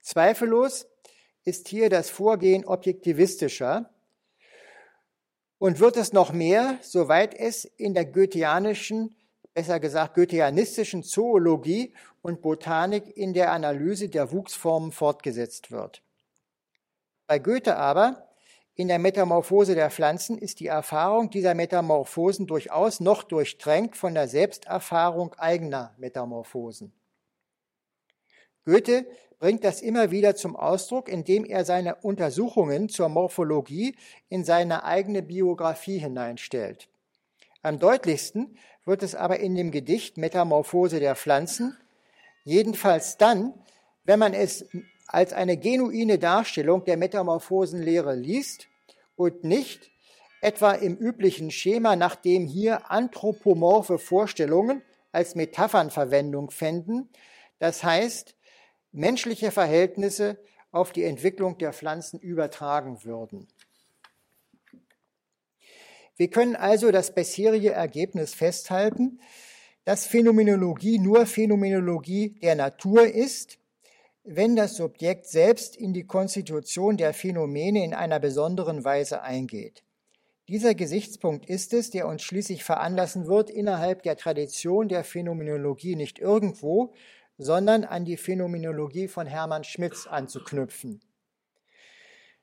Zweifellos 0.00 0.86
ist 1.44 1.68
hier 1.68 1.90
das 1.90 2.10
Vorgehen 2.10 2.64
objektivistischer 2.64 3.90
und 5.58 5.80
wird 5.80 5.96
es 5.96 6.12
noch 6.12 6.32
mehr, 6.32 6.78
soweit 6.82 7.34
es 7.34 7.64
in 7.64 7.94
der 7.94 8.06
goetheanischen, 8.06 9.16
besser 9.52 9.80
gesagt 9.80 10.14
goetheanistischen 10.14 11.02
Zoologie 11.02 11.94
und 12.22 12.42
Botanik 12.42 13.16
in 13.16 13.34
der 13.34 13.52
Analyse 13.52 14.08
der 14.08 14.32
Wuchsformen 14.32 14.92
fortgesetzt 14.92 15.70
wird. 15.70 16.02
Bei 17.26 17.38
Goethe 17.38 17.76
aber 17.76 18.23
in 18.76 18.88
der 18.88 18.98
Metamorphose 18.98 19.74
der 19.74 19.90
Pflanzen 19.90 20.36
ist 20.36 20.58
die 20.58 20.66
Erfahrung 20.66 21.30
dieser 21.30 21.54
Metamorphosen 21.54 22.46
durchaus 22.46 22.98
noch 22.98 23.22
durchtränkt 23.22 23.96
von 23.96 24.14
der 24.14 24.26
Selbsterfahrung 24.26 25.34
eigener 25.34 25.94
Metamorphosen. 25.96 26.92
Goethe 28.64 29.06
bringt 29.38 29.62
das 29.62 29.80
immer 29.80 30.10
wieder 30.10 30.34
zum 30.34 30.56
Ausdruck, 30.56 31.08
indem 31.08 31.44
er 31.44 31.64
seine 31.64 31.96
Untersuchungen 31.96 32.88
zur 32.88 33.08
Morphologie 33.08 33.94
in 34.28 34.42
seine 34.42 34.84
eigene 34.84 35.22
Biografie 35.22 35.98
hineinstellt. 35.98 36.88
Am 37.62 37.78
deutlichsten 37.78 38.58
wird 38.84 39.02
es 39.02 39.14
aber 39.14 39.38
in 39.38 39.54
dem 39.54 39.70
Gedicht 39.70 40.16
Metamorphose 40.16 40.98
der 40.98 41.14
Pflanzen, 41.14 41.76
jedenfalls 42.42 43.18
dann, 43.18 43.54
wenn 44.04 44.18
man 44.18 44.34
es 44.34 44.66
als 45.06 45.32
eine 45.32 45.56
genuine 45.56 46.18
Darstellung 46.18 46.84
der 46.84 46.96
Metamorphosenlehre 46.96 48.14
liest 48.14 48.68
und 49.16 49.44
nicht 49.44 49.90
etwa 50.40 50.72
im 50.72 50.96
üblichen 50.96 51.50
Schema, 51.50 51.96
nach 51.96 52.16
dem 52.16 52.46
hier 52.46 52.90
anthropomorphe 52.90 53.98
Vorstellungen 53.98 54.82
als 55.12 55.34
Metaphernverwendung 55.34 56.50
fänden, 56.50 57.08
das 57.58 57.84
heißt 57.84 58.34
menschliche 58.92 59.50
Verhältnisse 59.50 60.38
auf 60.70 60.92
die 60.92 61.04
Entwicklung 61.04 61.56
der 61.58 61.72
Pflanzen 61.72 62.18
übertragen 62.18 63.04
würden. 63.04 63.48
Wir 66.16 66.30
können 66.30 66.56
also 66.56 66.92
das 66.92 67.14
bisherige 67.14 67.72
Ergebnis 67.72 68.34
festhalten, 68.34 69.20
dass 69.84 70.06
Phänomenologie 70.06 70.98
nur 70.98 71.26
Phänomenologie 71.26 72.30
der 72.40 72.54
Natur 72.54 73.06
ist 73.06 73.58
wenn 74.24 74.56
das 74.56 74.76
Subjekt 74.76 75.26
selbst 75.26 75.76
in 75.76 75.92
die 75.92 76.06
Konstitution 76.06 76.96
der 76.96 77.12
Phänomene 77.12 77.84
in 77.84 77.92
einer 77.92 78.18
besonderen 78.18 78.82
Weise 78.82 79.22
eingeht. 79.22 79.84
Dieser 80.48 80.74
Gesichtspunkt 80.74 81.46
ist 81.46 81.72
es, 81.74 81.90
der 81.90 82.06
uns 82.06 82.22
schließlich 82.22 82.64
veranlassen 82.64 83.26
wird, 83.26 83.50
innerhalb 83.50 84.02
der 84.02 84.16
Tradition 84.16 84.88
der 84.88 85.04
Phänomenologie 85.04 85.94
nicht 85.94 86.18
irgendwo, 86.18 86.94
sondern 87.36 87.84
an 87.84 88.04
die 88.04 88.16
Phänomenologie 88.16 89.08
von 89.08 89.26
Hermann 89.26 89.64
Schmitz 89.64 90.06
anzuknüpfen. 90.06 91.00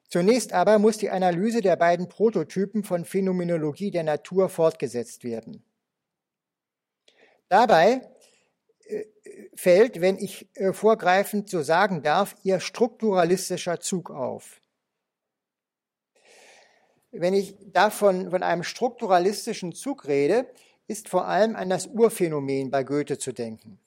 Zunächst 0.08 0.54
aber 0.54 0.78
muss 0.78 0.98
die 0.98 1.10
Analyse 1.10 1.62
der 1.62 1.78
beiden 1.78 2.10
Prototypen 2.10 2.84
von 2.84 3.06
Phänomenologie 3.06 3.92
der 3.92 4.04
Natur 4.04 4.50
fortgesetzt 4.50 5.24
werden. 5.24 5.64
Dabei 7.50 8.02
fällt, 9.56 10.02
wenn 10.02 10.18
ich 10.18 10.50
äh, 10.56 10.74
vorgreifend 10.74 11.50
so 11.50 11.62
sagen 11.62 12.02
darf, 12.02 12.36
ihr 12.44 12.60
strukturalistischer 12.60 13.80
Zug 13.80 14.12
auf. 14.12 14.62
Wenn 17.12 17.34
ich 17.34 17.56
davon 17.72 18.32
von 18.32 18.42
einem 18.42 18.64
strukturalistischen 18.64 19.74
Zug 19.74 20.08
rede, 20.08 20.48
ist 20.88 21.10
vor 21.10 21.28
allem 21.28 21.56
an 21.56 21.70
das 21.70 21.88
Urphänomen 21.88 22.72
bei 22.72 22.84
Goethe 22.84 23.18
zu 23.18 23.34
denken. 23.34 23.80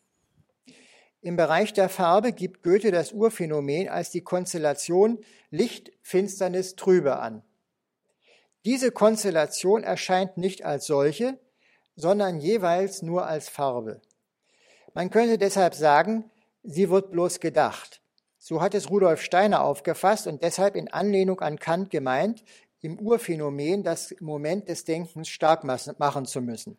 Im 1.22 1.36
Bereich 1.36 1.72
der 1.72 1.88
Farbe 1.88 2.32
gibt 2.32 2.62
Goethe 2.62 2.90
das 2.90 3.12
Urphänomen 3.12 3.88
als 3.88 4.10
die 4.10 4.20
Konstellation 4.20 5.24
Licht, 5.50 5.90
Finsternis, 6.02 6.76
Trübe 6.76 7.16
an. 7.16 7.42
Diese 8.66 8.90
Konstellation 8.90 9.82
erscheint 9.82 10.36
nicht 10.36 10.64
als 10.64 10.86
solche, 10.86 11.38
sondern 11.96 12.40
jeweils 12.40 13.00
nur 13.00 13.26
als 13.26 13.48
Farbe. 13.48 14.02
Man 14.94 15.10
könnte 15.10 15.38
deshalb 15.38 15.74
sagen, 15.74 16.30
sie 16.62 16.88
wird 16.88 17.10
bloß 17.10 17.40
gedacht. 17.40 18.00
So 18.38 18.62
hat 18.62 18.74
es 18.74 18.90
Rudolf 18.90 19.22
Steiner 19.22 19.64
aufgefasst 19.64 20.26
und 20.26 20.42
deshalb 20.42 20.76
in 20.76 20.88
Anlehnung 20.88 21.40
an 21.40 21.58
Kant 21.58 21.90
gemeint, 21.90 22.44
im 22.80 22.98
Urphänomen 23.00 23.82
das 23.82 24.14
Moment 24.20 24.68
des 24.68 24.84
Denkens 24.84 25.28
stark 25.28 25.64
machen 25.64 26.26
zu 26.26 26.40
müssen. 26.40 26.76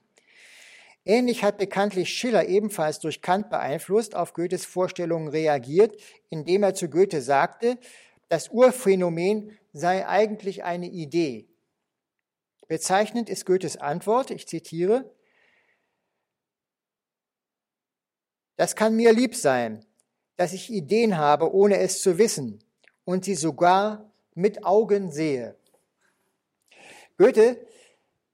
Ähnlich 1.04 1.44
hat 1.44 1.58
bekanntlich 1.58 2.10
Schiller 2.10 2.48
ebenfalls 2.48 3.00
durch 3.00 3.22
Kant 3.22 3.50
beeinflusst 3.50 4.16
auf 4.16 4.34
Goethes 4.34 4.66
Vorstellungen 4.66 5.28
reagiert, 5.28 6.00
indem 6.30 6.64
er 6.64 6.74
zu 6.74 6.90
Goethe 6.90 7.22
sagte, 7.22 7.78
das 8.30 8.50
Urphänomen 8.50 9.52
sei 9.74 10.08
eigentlich 10.08 10.64
eine 10.64 10.88
Idee. 10.88 11.48
Bezeichnend 12.68 13.30
ist 13.30 13.46
Goethes 13.46 13.78
Antwort, 13.78 14.32
ich 14.32 14.48
zitiere, 14.48 15.12
Das 18.56 18.76
kann 18.76 18.96
mir 18.96 19.14
lieb 19.14 19.36
sein, 19.36 19.86
dass 20.38 20.54
ich 20.54 20.72
Ideen 20.72 21.18
habe, 21.18 21.54
ohne 21.54 21.80
es 21.80 22.02
zu 22.02 22.18
wissen 22.18 22.64
und 23.04 23.26
sie 23.26 23.36
sogar 23.36 24.12
mit 24.34 24.66
Augen 24.66 25.12
sehe. 25.12 25.56
Goethe 27.18 27.58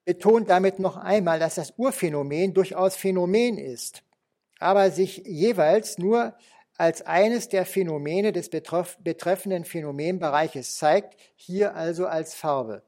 betont 0.06 0.50
damit 0.50 0.80
noch 0.80 0.98
einmal, 0.98 1.40
dass 1.40 1.56
das 1.56 1.74
Urphänomen 1.78 2.54
durchaus 2.54 2.96
Phänomen 2.96 3.58
ist, 3.58 4.04
aber 4.60 4.92
sich 4.92 5.18
jeweils 5.26 5.98
nur 5.98 6.36
als 6.78 7.04
eines 7.04 7.48
der 7.48 7.66
Phänomene 7.66 8.32
des 8.32 8.50
betreffenden 8.50 9.66
Phänomenbereiches 9.66 10.78
zeigt, 10.78 11.16
hier 11.36 11.76
also 11.76 12.08
als 12.08 12.34
Farbe. 12.34 12.82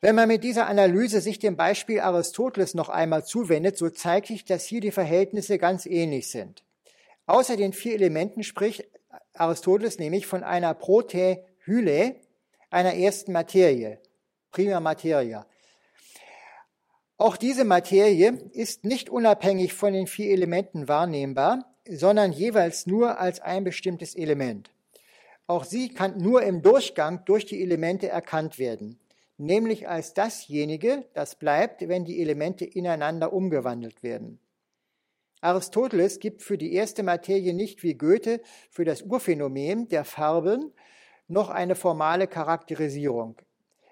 Wenn 0.00 0.14
man 0.14 0.28
mit 0.28 0.44
dieser 0.44 0.66
Analyse 0.66 1.20
sich 1.20 1.38
dem 1.38 1.56
Beispiel 1.56 2.00
Aristoteles 2.00 2.74
noch 2.74 2.88
einmal 2.88 3.24
zuwendet, 3.24 3.78
so 3.78 3.88
zeigt 3.88 4.26
sich, 4.26 4.44
dass 4.44 4.64
hier 4.64 4.80
die 4.80 4.90
Verhältnisse 4.90 5.58
ganz 5.58 5.86
ähnlich 5.86 6.30
sind. 6.30 6.64
Außer 7.26 7.56
den 7.56 7.72
vier 7.72 7.94
Elementen 7.94 8.42
spricht 8.42 8.84
Aristoteles 9.34 9.98
nämlich 9.98 10.26
von 10.26 10.44
einer 10.44 10.74
Protehyle, 10.74 12.16
einer 12.70 12.94
ersten 12.94 13.32
Materie, 13.32 13.98
prima 14.50 14.80
materia. 14.80 15.46
Auch 17.18 17.36
diese 17.38 17.64
Materie 17.64 18.38
ist 18.52 18.84
nicht 18.84 19.08
unabhängig 19.08 19.72
von 19.72 19.94
den 19.94 20.06
vier 20.06 20.32
Elementen 20.32 20.86
wahrnehmbar, 20.86 21.74
sondern 21.88 22.32
jeweils 22.32 22.86
nur 22.86 23.18
als 23.18 23.40
ein 23.40 23.64
bestimmtes 23.64 24.14
Element. 24.14 24.70
Auch 25.46 25.64
sie 25.64 25.88
kann 25.88 26.18
nur 26.18 26.42
im 26.42 26.60
Durchgang 26.60 27.24
durch 27.24 27.46
die 27.46 27.62
Elemente 27.62 28.08
erkannt 28.08 28.58
werden, 28.58 28.98
nämlich 29.38 29.88
als 29.88 30.14
dasjenige, 30.14 31.04
das 31.14 31.36
bleibt, 31.36 31.88
wenn 31.88 32.04
die 32.04 32.20
Elemente 32.20 32.64
ineinander 32.64 33.32
umgewandelt 33.32 34.02
werden. 34.02 34.40
Aristoteles 35.40 36.18
gibt 36.18 36.42
für 36.42 36.58
die 36.58 36.72
erste 36.72 37.02
Materie 37.02 37.52
nicht 37.54 37.82
wie 37.82 37.94
Goethe 37.94 38.40
für 38.70 38.84
das 38.84 39.02
Urphänomen 39.02 39.88
der 39.88 40.04
Farben 40.04 40.72
noch 41.28 41.50
eine 41.50 41.74
formale 41.74 42.26
Charakterisierung. 42.26 43.36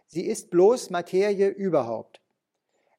Sie 0.06 0.26
ist 0.26 0.50
bloß 0.50 0.90
Materie 0.90 1.48
überhaupt. 1.48 2.20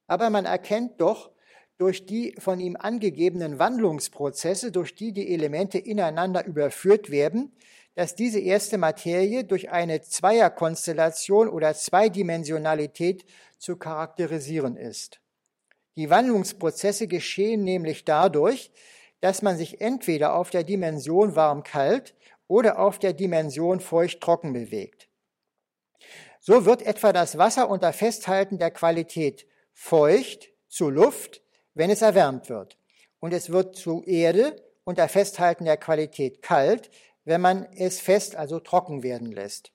Aber 0.08 0.30
man 0.30 0.46
erkennt 0.46 1.02
doch 1.02 1.32
durch 1.78 2.06
die 2.06 2.36
von 2.38 2.60
ihm 2.60 2.78
angegebenen 2.80 3.60
Wandlungsprozesse, 3.60 4.72
durch 4.72 4.96
die 4.96 5.12
die 5.12 5.34
Elemente 5.34 5.78
ineinander 5.78 6.46
überführt 6.46 7.10
werden, 7.10 7.52
dass 7.96 8.16
diese 8.16 8.40
erste 8.40 8.78
Materie 8.78 9.46
durch 9.46 9.72
eine 9.72 10.02
Zweierkonstellation 10.02 11.50
oder 11.50 11.74
Zweidimensionalität 11.74 13.26
zu 13.58 13.78
charakterisieren 13.78 14.78
ist. 14.78 15.22
Die 15.96 16.10
Wandlungsprozesse 16.10 17.08
geschehen 17.08 17.64
nämlich 17.64 18.04
dadurch, 18.04 18.72
dass 19.22 19.42
man 19.42 19.58
sich 19.58 19.80
entweder 19.82 20.36
auf 20.36 20.50
der 20.50 20.64
Dimension 20.64 21.36
warm-kalt 21.36 22.16
oder 22.48 22.80
auf 22.80 23.00
der 23.00 23.14
Dimension 23.14 23.80
feucht-trocken 23.80 24.54
bewegt. 24.54 25.08
So 26.42 26.66
wird 26.66 26.82
etwa 26.84 27.12
das 27.14 27.38
Wasser 27.38 27.70
unter 27.70 27.92
Festhalten 27.94 28.60
der 28.60 28.72
Qualität 28.72 29.48
feucht 29.74 30.50
zu 30.68 30.90
Luft, 30.90 31.42
wenn 31.74 31.90
es 31.90 32.02
erwärmt 32.02 32.50
wird. 32.50 32.78
Und 33.20 33.34
es 33.34 33.50
wird 33.50 33.76
zu 33.76 34.04
Erde 34.04 34.62
unter 34.84 35.08
Festhalten 35.08 35.66
der 35.66 35.78
Qualität 35.78 36.42
kalt, 36.42 36.92
wenn 37.26 37.42
man 37.42 37.68
es 37.76 38.00
fest, 38.00 38.36
also 38.36 38.60
trocken 38.60 39.04
werden 39.04 39.32
lässt. 39.32 39.72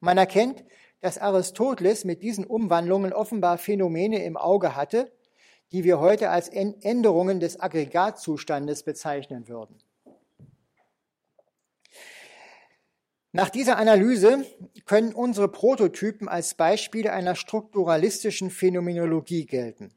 Man 0.00 0.18
erkennt, 0.18 0.64
dass 1.00 1.18
Aristoteles 1.18 2.04
mit 2.04 2.22
diesen 2.22 2.44
Umwandlungen 2.44 3.12
offenbar 3.12 3.58
Phänomene 3.58 4.24
im 4.24 4.36
Auge 4.36 4.76
hatte, 4.76 5.12
die 5.72 5.84
wir 5.84 6.00
heute 6.00 6.30
als 6.30 6.48
Änderungen 6.48 7.40
des 7.40 7.60
Aggregatzustandes 7.60 8.82
bezeichnen 8.82 9.48
würden. 9.48 9.78
Nach 13.32 13.50
dieser 13.50 13.76
Analyse 13.76 14.46
können 14.86 15.12
unsere 15.12 15.48
Prototypen 15.48 16.28
als 16.28 16.54
Beispiele 16.54 17.12
einer 17.12 17.34
strukturalistischen 17.34 18.50
Phänomenologie 18.50 19.44
gelten. 19.44 19.94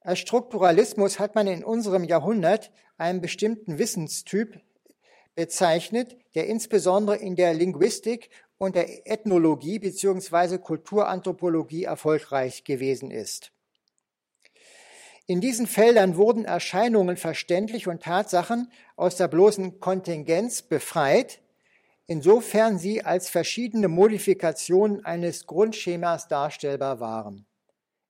Als 0.00 0.20
Strukturalismus 0.20 1.18
hat 1.18 1.34
man 1.34 1.46
in 1.46 1.62
unserem 1.62 2.04
Jahrhundert 2.04 2.72
einen 2.96 3.20
bestimmten 3.20 3.78
Wissenstyp 3.78 4.60
bezeichnet, 5.34 6.16
der 6.34 6.46
insbesondere 6.46 7.16
in 7.16 7.36
der 7.36 7.54
Linguistik 7.54 8.30
und 8.58 8.76
der 8.76 9.06
Ethnologie 9.06 9.78
bzw. 9.78 10.58
Kulturanthropologie 10.58 11.84
erfolgreich 11.84 12.64
gewesen 12.64 13.10
ist. 13.10 13.52
In 15.26 15.40
diesen 15.40 15.66
Feldern 15.66 16.16
wurden 16.16 16.44
Erscheinungen 16.44 17.16
verständlich 17.16 17.88
und 17.88 18.02
Tatsachen 18.02 18.70
aus 18.94 19.16
der 19.16 19.28
bloßen 19.28 19.80
Kontingenz 19.80 20.60
befreit, 20.60 21.40
insofern 22.06 22.78
sie 22.78 23.02
als 23.02 23.30
verschiedene 23.30 23.88
Modifikationen 23.88 25.04
eines 25.04 25.46
Grundschemas 25.46 26.28
darstellbar 26.28 27.00
waren. 27.00 27.46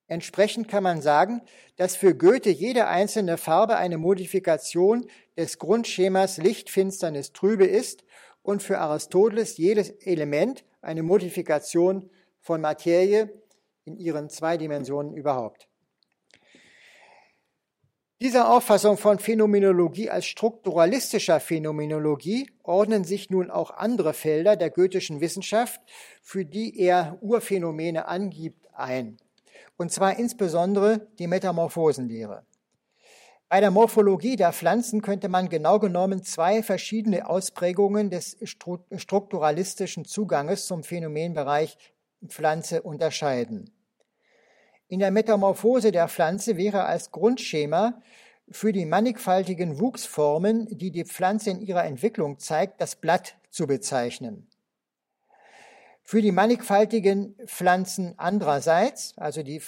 Entsprechend 0.06 0.68
kann 0.68 0.82
man 0.82 1.00
sagen, 1.00 1.40
dass 1.76 1.96
für 1.96 2.14
Goethe 2.14 2.50
jede 2.50 2.86
einzelne 2.86 3.38
Farbe 3.38 3.76
eine 3.76 3.96
Modifikation 3.96 5.06
des 5.36 5.58
Grundschemas 5.58 6.36
Licht, 6.36 6.68
Finsternis, 6.68 7.32
Trübe 7.32 7.64
ist 7.64 8.04
und 8.42 8.62
für 8.62 8.78
Aristoteles 8.78 9.56
jedes 9.56 9.90
Element 9.90 10.64
eine 10.82 11.02
Modifikation 11.02 12.10
von 12.38 12.60
Materie 12.60 13.32
in 13.84 13.96
ihren 13.96 14.28
zwei 14.28 14.58
Dimensionen 14.58 15.14
überhaupt. 15.14 15.68
Dieser 18.20 18.50
Auffassung 18.50 18.96
von 18.96 19.18
Phänomenologie 19.18 20.08
als 20.08 20.26
strukturalistischer 20.26 21.40
Phänomenologie 21.40 22.50
ordnen 22.62 23.04
sich 23.04 23.28
nun 23.28 23.50
auch 23.50 23.70
andere 23.70 24.14
Felder 24.14 24.56
der 24.56 24.70
goethischen 24.70 25.20
Wissenschaft, 25.20 25.80
für 26.22 26.44
die 26.44 26.78
er 26.78 27.18
Urphänomene 27.20 28.06
angibt, 28.06 28.66
ein. 28.72 29.18
Und 29.76 29.92
zwar 29.92 30.18
insbesondere 30.18 31.08
die 31.18 31.26
Metamorphosenlehre. 31.26 32.44
Bei 33.48 33.60
der 33.60 33.70
Morphologie 33.70 34.36
der 34.36 34.52
Pflanzen 34.52 35.02
könnte 35.02 35.28
man 35.28 35.48
genau 35.48 35.78
genommen 35.78 36.22
zwei 36.22 36.62
verschiedene 36.62 37.28
Ausprägungen 37.28 38.10
des 38.10 38.36
strukturalistischen 38.42 40.04
Zuganges 40.04 40.66
zum 40.66 40.82
Phänomenbereich 40.82 41.76
Pflanze 42.26 42.82
unterscheiden. 42.82 43.70
In 44.88 45.00
der 45.00 45.10
Metamorphose 45.10 45.92
der 45.92 46.08
Pflanze 46.08 46.56
wäre 46.56 46.84
als 46.84 47.10
Grundschema 47.10 48.02
für 48.50 48.72
die 48.72 48.86
mannigfaltigen 48.86 49.80
Wuchsformen, 49.80 50.66
die 50.70 50.90
die 50.90 51.04
Pflanze 51.04 51.50
in 51.50 51.60
ihrer 51.60 51.84
Entwicklung 51.84 52.38
zeigt, 52.38 52.80
das 52.80 52.96
Blatt 52.96 53.36
zu 53.50 53.66
bezeichnen. 53.66 54.48
Für 56.06 56.20
die 56.20 56.32
mannigfaltigen 56.32 57.34
Pflanzen 57.46 58.12
andererseits, 58.18 59.14
also 59.16 59.42
die 59.42 59.60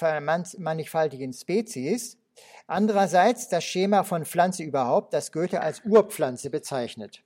mannigfaltigen 0.59 1.33
Spezies, 1.33 2.18
andererseits 2.66 3.49
das 3.49 3.64
Schema 3.64 4.05
von 4.05 4.27
Pflanze 4.27 4.62
überhaupt, 4.62 5.14
das 5.14 5.33
Goethe 5.33 5.62
als 5.62 5.81
Urpflanze 5.87 6.51
bezeichnet. 6.51 7.22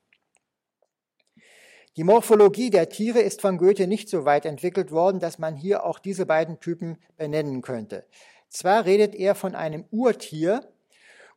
Die 1.96 2.04
Morphologie 2.04 2.70
der 2.70 2.88
Tiere 2.88 3.18
ist 3.18 3.40
von 3.40 3.58
Goethe 3.58 3.88
nicht 3.88 4.08
so 4.08 4.24
weit 4.24 4.46
entwickelt 4.46 4.92
worden, 4.92 5.18
dass 5.18 5.40
man 5.40 5.56
hier 5.56 5.84
auch 5.84 5.98
diese 5.98 6.24
beiden 6.24 6.60
Typen 6.60 6.96
benennen 7.16 7.62
könnte. 7.62 8.06
Zwar 8.48 8.84
redet 8.84 9.16
er 9.16 9.34
von 9.34 9.56
einem 9.56 9.84
Urtier, 9.90 10.72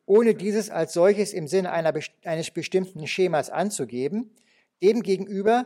ohne 0.06 0.36
dieses 0.36 0.70
als 0.70 0.94
solches 0.94 1.34
im 1.34 1.48
Sinne 1.48 1.72
einer, 1.72 1.92
eines 2.24 2.52
bestimmten 2.52 3.08
Schemas 3.08 3.50
anzugeben. 3.50 4.30
Demgegenüber 4.84 5.66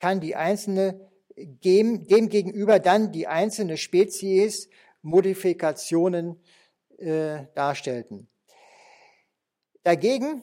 kann 0.00 0.18
die 0.18 0.34
einzelne, 0.34 1.00
dem, 1.36 2.06
demgegenüber 2.06 2.78
dann 2.78 3.12
die 3.12 3.26
einzelne 3.26 3.76
Spezies 3.76 4.68
Modifikationen 5.02 6.40
äh, 6.98 7.44
darstellten. 7.54 8.28
Dagegen 9.82 10.42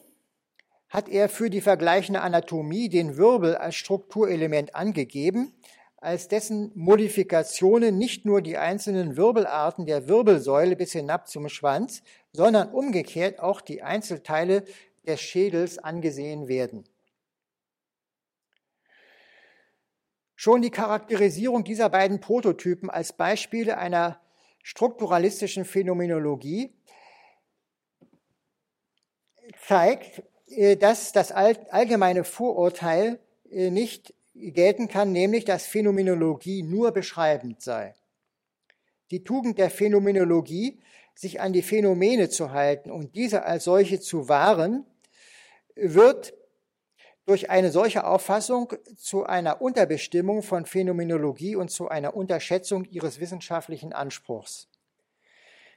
hat 0.88 1.08
er 1.08 1.28
für 1.28 1.50
die 1.50 1.60
vergleichende 1.60 2.20
Anatomie 2.20 2.88
den 2.88 3.16
Wirbel 3.16 3.56
als 3.56 3.74
Strukturelement 3.74 4.74
angegeben, 4.74 5.52
als 5.96 6.28
dessen 6.28 6.70
Modifikationen 6.74 7.98
nicht 7.98 8.24
nur 8.24 8.42
die 8.42 8.56
einzelnen 8.56 9.16
Wirbelarten 9.16 9.86
der 9.86 10.06
Wirbelsäule 10.06 10.76
bis 10.76 10.92
hinab 10.92 11.28
zum 11.28 11.48
Schwanz, 11.48 12.02
sondern 12.32 12.70
umgekehrt 12.70 13.40
auch 13.40 13.60
die 13.60 13.82
Einzelteile 13.82 14.64
des 15.06 15.20
Schädels 15.20 15.78
angesehen 15.78 16.46
werden. 16.46 16.84
Schon 20.36 20.62
die 20.62 20.70
Charakterisierung 20.70 21.64
dieser 21.64 21.88
beiden 21.88 22.20
Prototypen 22.20 22.90
als 22.90 23.12
Beispiele 23.12 23.78
einer 23.78 24.20
strukturalistischen 24.62 25.64
Phänomenologie 25.64 26.74
zeigt, 29.66 30.22
äh, 30.48 30.76
dass 30.76 31.12
das 31.12 31.30
allgemeine 31.32 32.24
Vorurteil 32.24 33.20
äh, 33.50 33.70
nicht 33.70 34.14
gelten 34.34 34.88
kann, 34.88 35.12
nämlich 35.12 35.44
dass 35.44 35.66
Phänomenologie 35.66 36.62
nur 36.62 36.92
beschreibend 36.92 37.62
sei. 37.62 37.94
Die 39.10 39.22
Tugend 39.22 39.58
der 39.58 39.70
Phänomenologie, 39.70 40.80
sich 41.14 41.40
an 41.40 41.52
die 41.52 41.62
Phänomene 41.62 42.28
zu 42.28 42.50
halten 42.50 42.90
und 42.90 43.14
diese 43.14 43.44
als 43.44 43.64
solche 43.64 44.00
zu 44.00 44.28
wahren, 44.28 44.84
wird 45.76 46.34
durch 47.26 47.50
eine 47.50 47.70
solche 47.70 48.04
Auffassung 48.04 48.72
zu 48.96 49.24
einer 49.24 49.62
Unterbestimmung 49.62 50.42
von 50.42 50.66
Phänomenologie 50.66 51.56
und 51.56 51.70
zu 51.70 51.88
einer 51.88 52.14
Unterschätzung 52.14 52.84
ihres 52.84 53.20
wissenschaftlichen 53.20 53.92
Anspruchs. 53.92 54.68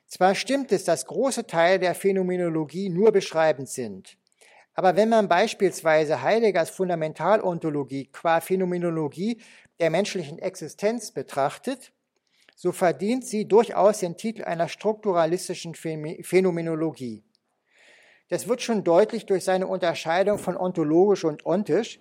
Zwar 0.07 0.36
stimmt 0.36 0.71
es, 0.71 0.83
dass 0.83 1.05
große 1.05 1.47
Teile 1.47 1.79
der 1.79 1.95
Phänomenologie 1.95 2.89
nur 2.89 3.12
beschreibend 3.12 3.69
sind, 3.69 4.17
aber 4.77 4.95
wenn 4.95 5.10
man 5.10 5.27
beispielsweise 5.27 6.21
Heideggers 6.21 6.69
Fundamentalontologie 6.69 8.10
qua 8.12 8.39
Phänomenologie 8.41 9.41
der 9.79 9.89
menschlichen 9.89 10.38
Existenz 10.38 11.12
betrachtet, 11.12 11.93
so 12.55 12.71
verdient 12.71 13.25
sie 13.25 13.47
durchaus 13.47 13.99
den 13.99 14.17
Titel 14.17 14.43
einer 14.43 14.67
strukturalistischen 14.67 15.73
Phänomenologie. 15.73 17.23
Das 18.29 18.47
wird 18.47 18.61
schon 18.61 18.83
deutlich 18.83 19.25
durch 19.25 19.43
seine 19.43 19.67
Unterscheidung 19.67 20.37
von 20.37 20.57
ontologisch 20.57 21.23
und 21.23 21.45
ontisch, 21.45 21.99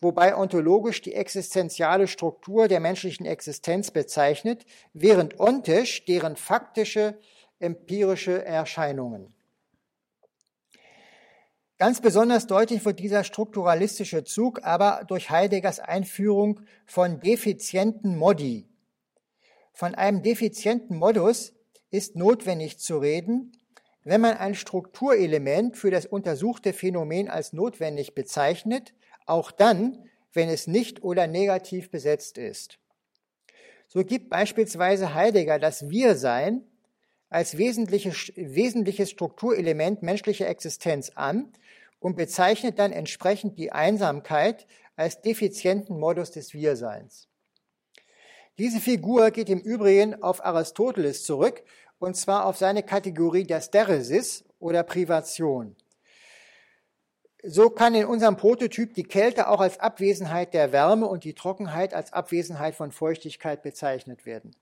wobei 0.00 0.36
ontologisch 0.36 1.00
die 1.00 1.14
existenziale 1.14 2.06
Struktur 2.06 2.68
der 2.68 2.80
menschlichen 2.80 3.24
Existenz 3.24 3.90
bezeichnet, 3.90 4.66
während 4.92 5.40
ontisch 5.40 6.04
deren 6.04 6.36
faktische 6.36 7.18
empirische 7.58 8.44
Erscheinungen. 8.44 9.32
Ganz 11.78 12.00
besonders 12.00 12.46
deutlich 12.46 12.84
wird 12.84 13.00
dieser 13.00 13.24
strukturalistische 13.24 14.22
Zug 14.24 14.62
aber 14.62 15.04
durch 15.08 15.30
Heideggers 15.30 15.80
Einführung 15.80 16.60
von 16.86 17.20
defizienten 17.20 18.16
Modi. 18.16 18.68
Von 19.72 19.94
einem 19.94 20.22
defizienten 20.22 20.96
Modus 20.96 21.52
ist 21.90 22.14
notwendig 22.14 22.78
zu 22.78 22.98
reden, 22.98 23.52
wenn 24.04 24.20
man 24.20 24.36
ein 24.36 24.54
Strukturelement 24.54 25.76
für 25.76 25.90
das 25.90 26.06
untersuchte 26.06 26.72
Phänomen 26.72 27.28
als 27.28 27.52
notwendig 27.52 28.14
bezeichnet, 28.14 28.94
auch 29.26 29.50
dann, 29.50 30.08
wenn 30.32 30.48
es 30.48 30.66
nicht 30.66 31.02
oder 31.02 31.26
negativ 31.26 31.90
besetzt 31.90 32.38
ist. 32.38 32.78
So 33.88 34.04
gibt 34.04 34.28
beispielsweise 34.28 35.14
Heidegger 35.14 35.58
das 35.58 35.88
Wir-Sein 35.88 36.64
als 37.30 37.56
wesentliches, 37.56 38.32
wesentliches 38.36 39.10
Strukturelement 39.10 40.02
menschlicher 40.02 40.48
Existenz 40.48 41.10
an 41.14 41.52
und 41.98 42.16
bezeichnet 42.16 42.78
dann 42.78 42.92
entsprechend 42.92 43.58
die 43.58 43.72
Einsamkeit 43.72 44.66
als 44.96 45.22
defizienten 45.22 45.98
Modus 45.98 46.30
des 46.30 46.52
Wir-Seins. 46.52 47.28
Diese 48.58 48.78
Figur 48.78 49.32
geht 49.32 49.48
im 49.48 49.58
Übrigen 49.58 50.22
auf 50.22 50.44
Aristoteles 50.44 51.24
zurück, 51.24 51.64
und 52.04 52.14
zwar 52.14 52.44
auf 52.46 52.56
seine 52.58 52.82
Kategorie 52.82 53.44
der 53.44 53.60
Steresis 53.60 54.44
oder 54.58 54.82
Privation. 54.82 55.74
So 57.42 57.70
kann 57.70 57.94
in 57.94 58.06
unserem 58.06 58.36
Prototyp 58.36 58.94
die 58.94 59.04
Kälte 59.04 59.48
auch 59.48 59.60
als 59.60 59.78
Abwesenheit 59.80 60.54
der 60.54 60.72
Wärme 60.72 61.06
und 61.06 61.24
die 61.24 61.34
Trockenheit 61.34 61.92
als 61.92 62.12
Abwesenheit 62.12 62.74
von 62.74 62.92
Feuchtigkeit 62.92 63.62
bezeichnet 63.62 64.24
werden. 64.24 64.54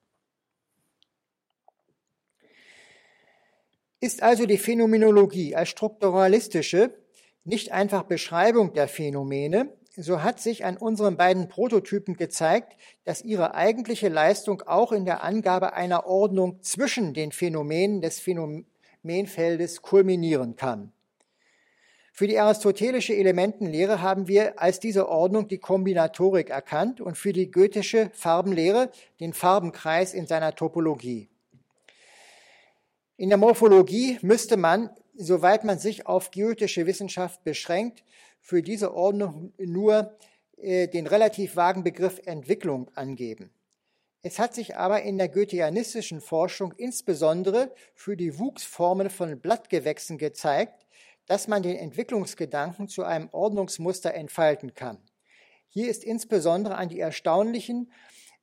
Ist 4.01 4.23
also 4.23 4.47
die 4.47 4.59
Phänomenologie 4.59 5.55
als 5.55 5.69
strukturalistische 5.69 6.95
nicht 7.45 7.73
einfach 7.73 8.05
Beschreibung 8.05 8.73
der 8.73 8.89
Phänomene, 8.89 9.73
so 9.97 10.23
hat 10.23 10.41
sich 10.41 10.65
an 10.65 10.79
unseren 10.79 11.17
beiden 11.17 11.49
Prototypen 11.49 12.17
gezeigt, 12.17 12.77
dass 13.05 13.23
ihre 13.23 13.55
eigentliche 13.55 14.09
Leistung 14.09 14.63
auch 14.63 14.91
in 14.93 15.05
der 15.05 15.23
Angabe 15.23 15.75
einer 15.75 16.07
Ordnung 16.07 16.63
zwischen 16.63 17.13
den 17.13 17.31
Phänomenen 17.31 18.01
des 18.01 18.19
Phänomenfeldes 18.19 19.83
kulminieren 19.83 20.57
kann. 20.57 20.93
Für 22.15 22.27
die 22.27 22.39
aristotelische 22.39 23.15
Elementenlehre 23.15 24.03
haben 24.03 24.29
wir 24.29 24.61
als 24.61 24.81
diese 24.81 25.09
Ordnung 25.09 25.49
die 25.49 25.59
Kombinatorik 25.59 26.51
erkannt 26.51 27.01
und 27.01 27.17
für 27.17 27.33
die 27.33 27.51
goethische 27.51 28.11
Farbenlehre 28.13 28.91
den 29.21 29.33
Farbenkreis 29.33 30.13
in 30.13 30.27
seiner 30.27 30.55
Topologie. 30.55 31.29
In 33.17 33.29
der 33.29 33.39
Morphologie 33.39 34.19
müsste 34.21 34.57
man, 34.57 34.91
soweit 35.15 35.65
man 35.65 35.79
sich 35.79 36.07
auf 36.07 36.31
geotische 36.31 36.87
Wissenschaft 36.87 37.45
beschränkt, 37.45 38.05
für 38.43 38.63
diese 38.63 38.95
Ordnung 38.95 39.55
nur 39.57 40.19
äh, 40.59 40.89
den 40.89 41.07
relativ 41.07 41.57
vagen 41.57 41.83
Begriff 41.83 42.21
Entwicklung 42.27 42.91
angeben. 42.95 43.51
Es 44.23 44.39
hat 44.39 44.55
sich 44.55 44.77
aber 44.77 45.03
in 45.03 45.17
der 45.17 45.29
goetheanistischen 45.29 46.21
Forschung 46.21 46.75
insbesondere 46.77 47.75
für 47.95 48.17
die 48.17 48.39
Wuchsformen 48.39 49.09
von 49.09 49.41
Blattgewächsen 49.41 50.19
gezeigt, 50.19 50.87
dass 51.27 51.49
man 51.49 51.63
den 51.63 51.77
Entwicklungsgedanken 51.77 52.89
zu 52.89 53.05
einem 53.05 53.29
Ordnungsmuster 53.33 54.13
entfalten 54.15 54.75
kann. 54.75 54.99
Hier 55.69 55.89
ist 55.89 56.05
insbesondere 56.05 56.77
an 56.77 56.89
die 56.89 57.01
erstaunlichen 57.01 57.91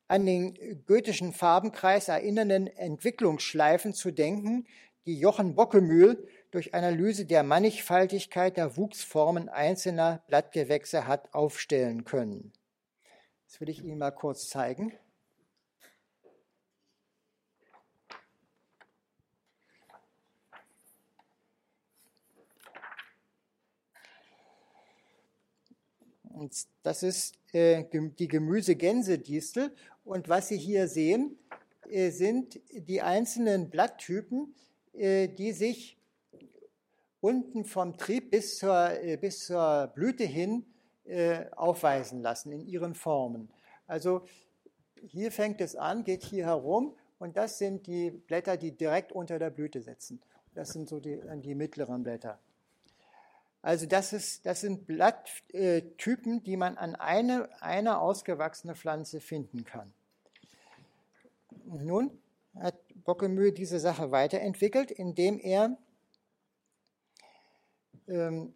an 0.08 0.26
den 0.26 0.84
goethischen 0.88 1.34
Farbenkreis 1.34 2.08
erinnernden 2.08 2.66
Entwicklungsschleifen 2.66 3.94
zu 3.94 4.10
denken, 4.10 4.66
die 5.06 5.20
Jochen 5.20 5.54
Bockemühl 5.54 6.28
durch 6.52 6.74
Analyse 6.74 7.26
der 7.26 7.44
Mannigfaltigkeit 7.44 8.58
der 8.58 8.76
Wuchsformen 8.78 9.50
einzelner 9.50 10.24
Blattgewächse 10.28 11.08
hat 11.08 11.34
aufstellen 11.34 12.06
können. 12.06 12.54
Das 13.48 13.62
will 13.62 13.70
ich 13.70 13.84
Ihnen 13.84 14.00
mal 14.00 14.12
kurz 14.12 14.50
zeigen. 14.50 14.94
Und 26.40 26.68
das 26.84 27.04
ist 27.04 27.38
äh, 27.52 27.84
die 27.92 28.28
Gemüsegänsedistel. 28.28 29.76
Und 30.06 30.30
was 30.30 30.48
Sie 30.48 30.58
hier 30.58 30.88
sehen, 30.88 31.38
äh, 31.90 32.12
sind 32.12 32.62
die 32.72 33.02
einzelnen 33.02 33.70
Blatttypen, 33.70 34.56
äh, 34.94 35.28
die 35.28 35.52
sich 35.52 35.99
unten 37.22 37.66
vom 37.66 37.98
Trieb 37.98 38.32
bis 38.32 38.58
zur, 38.58 38.92
bis 39.22 39.46
zur 39.46 39.92
Blüte 39.94 40.24
hin 40.24 40.66
aufweisen 41.56 42.22
lassen 42.22 42.52
in 42.52 42.66
ihren 42.68 42.94
Formen. 42.94 43.50
Also 43.88 44.22
hier 45.08 45.32
fängt 45.32 45.62
es 45.62 45.76
an, 45.76 46.04
geht 46.04 46.24
hier 46.24 46.46
herum 46.46 46.96
und 47.18 47.36
das 47.36 47.58
sind 47.58 47.88
die 47.88 48.12
Blätter, 48.12 48.58
die 48.58 48.72
direkt 48.72 49.12
unter 49.12 49.40
der 49.40 49.50
Blüte 49.50 49.82
sitzen. 49.82 50.22
Das 50.54 50.70
sind 50.70 50.88
so 50.88 51.00
die, 51.00 51.20
die 51.42 51.56
mittleren 51.56 52.04
Blätter. 52.04 52.40
Also 53.62 53.86
das, 53.86 54.14
ist, 54.14 54.46
das 54.46 54.62
sind 54.62 54.88
Blatttypen, 54.88 56.44
die 56.44 56.56
man 56.56 56.78
an 56.78 56.96
eine, 56.96 57.50
einer 57.62 58.02
ausgewachsene 58.02 58.76
Pflanze 58.76 59.20
finden 59.20 59.66
kann. 59.66 59.94
Nun 61.66 62.18
hat 62.56 62.76
Bockemühl 63.04 63.52
diese 63.52 63.80
Sache 63.80 64.12
weiterentwickelt, 64.12 64.92
indem 64.92 65.40
er 65.40 65.78
ähm, 68.10 68.54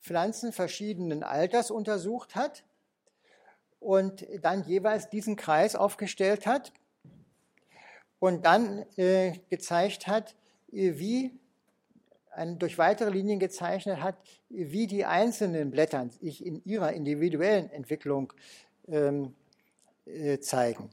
Pflanzen 0.00 0.52
verschiedenen 0.52 1.22
Alters 1.22 1.70
untersucht 1.70 2.34
hat 2.34 2.64
und 3.80 4.26
dann 4.42 4.64
jeweils 4.64 5.08
diesen 5.08 5.36
Kreis 5.36 5.76
aufgestellt 5.76 6.46
hat 6.46 6.72
und 8.18 8.44
dann 8.44 8.84
äh, 8.96 9.32
gezeigt 9.50 10.06
hat, 10.06 10.34
wie 10.68 11.30
durch 12.58 12.78
weitere 12.78 13.10
Linien 13.10 13.38
gezeichnet 13.38 14.00
hat, 14.00 14.16
wie 14.48 14.86
die 14.86 15.04
einzelnen 15.04 15.70
Blätter 15.70 16.08
sich 16.10 16.44
in 16.44 16.64
ihrer 16.64 16.92
individuellen 16.92 17.70
Entwicklung 17.70 18.32
ähm, 18.88 19.34
äh, 20.06 20.38
zeigen. 20.40 20.90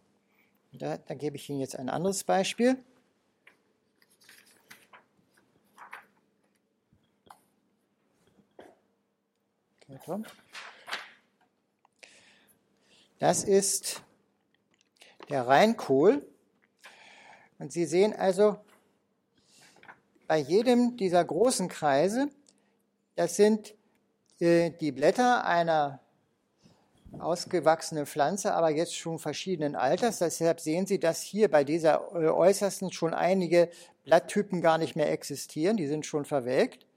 Da, 0.71 0.97
da 0.97 1.15
gebe 1.15 1.35
ich 1.35 1.49
Ihnen 1.49 1.59
jetzt 1.59 1.75
ein 1.75 1.89
anderes 1.89 2.23
Beispiel. 2.23 2.77
Das 13.19 13.43
ist 13.43 14.01
der 15.29 15.47
Rheinkohl. 15.47 16.25
Und 17.59 17.71
Sie 17.71 17.85
sehen 17.85 18.13
also, 18.13 18.57
bei 20.27 20.37
jedem 20.37 20.97
dieser 20.97 21.23
großen 21.23 21.67
Kreise, 21.67 22.29
das 23.15 23.35
sind 23.35 23.75
äh, 24.39 24.71
die 24.71 24.91
Blätter 24.91 25.45
einer 25.45 25.99
ausgewachsenen 27.19 28.05
Pflanze, 28.05 28.53
aber 28.53 28.69
jetzt 28.69 28.95
schon 28.95 29.19
verschiedenen 29.19 29.75
Alters. 29.75 30.19
Deshalb 30.19 30.59
sehen 30.59 30.87
Sie, 30.87 30.99
dass 30.99 31.21
hier 31.21 31.51
bei 31.51 31.63
dieser 31.63 32.15
äh, 32.15 32.29
äußersten 32.29 32.91
schon 32.91 33.13
einige 33.13 33.69
Blatttypen 34.05 34.61
gar 34.61 34.77
nicht 34.77 34.95
mehr 34.95 35.11
existieren. 35.11 35.77
Die 35.77 35.87
sind 35.87 36.05
schon 36.05 36.25
verwelkt. 36.25 36.87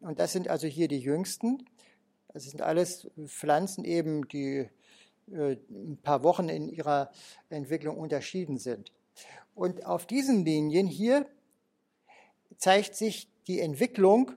Und 0.00 0.18
das 0.18 0.32
sind 0.32 0.48
also 0.48 0.66
hier 0.66 0.88
die 0.88 1.00
jüngsten. 1.00 1.66
Das 2.32 2.44
sind 2.44 2.62
alles 2.62 3.08
Pflanzen 3.26 3.84
eben, 3.84 4.26
die 4.28 4.68
äh, 5.30 5.56
ein 5.70 5.98
paar 6.02 6.22
Wochen 6.22 6.48
in 6.48 6.68
ihrer 6.68 7.10
Entwicklung 7.50 7.98
unterschieden 7.98 8.58
sind. 8.58 8.92
Und 9.54 9.86
auf 9.86 10.06
diesen 10.06 10.44
Linien 10.44 10.86
hier 10.86 11.26
zeigt 12.56 12.94
sich 12.94 13.28
die 13.46 13.60
Entwicklung 13.60 14.32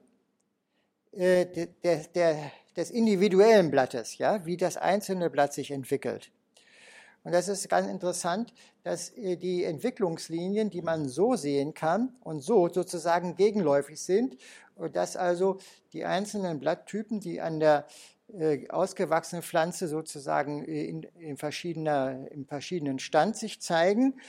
äh, 1.11 1.67
des 2.75 2.91
individuellen 2.91 3.71
Blattes, 3.71 4.17
ja, 4.17 4.45
wie 4.45 4.57
das 4.57 4.77
einzelne 4.77 5.29
Blatt 5.29 5.53
sich 5.53 5.71
entwickelt. 5.71 6.31
Und 7.23 7.31
das 7.31 7.47
ist 7.47 7.67
ganz 7.69 7.87
interessant, 7.87 8.53
dass 8.83 9.09
äh, 9.17 9.35
die 9.37 9.63
Entwicklungslinien, 9.63 10.69
die 10.69 10.81
man 10.81 11.09
so 11.09 11.35
sehen 11.35 11.73
kann 11.73 12.15
und 12.21 12.41
so 12.41 12.69
sozusagen 12.69 13.35
gegenläufig 13.35 13.99
sind 13.99 14.37
dass 14.91 15.15
also 15.15 15.57
die 15.93 16.05
einzelnen 16.05 16.59
Blatttypen, 16.59 17.19
die 17.19 17.41
an 17.41 17.59
der 17.59 17.87
äh, 18.33 18.67
ausgewachsene 18.69 19.41
Pflanze 19.41 19.87
sozusagen 19.87 20.63
in, 20.65 21.03
in, 21.19 21.37
verschiedener, 21.37 22.29
in 22.31 22.45
verschiedenen 22.45 22.99
Stand 22.99 23.37
sich 23.37 23.61
zeigen. 23.61 24.19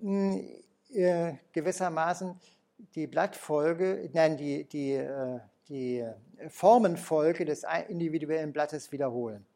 Hm, 0.00 0.42
äh, 0.92 1.34
gewissermaßen 1.52 2.38
die 2.94 3.06
Blattfolge, 3.06 4.10
nein, 4.12 4.36
die, 4.36 4.64
die, 4.64 4.92
äh, 4.92 5.40
die 5.68 6.04
Formenfolge 6.48 7.44
des 7.44 7.64
individuellen 7.88 8.52
Blattes 8.52 8.92
wiederholen. 8.92 9.46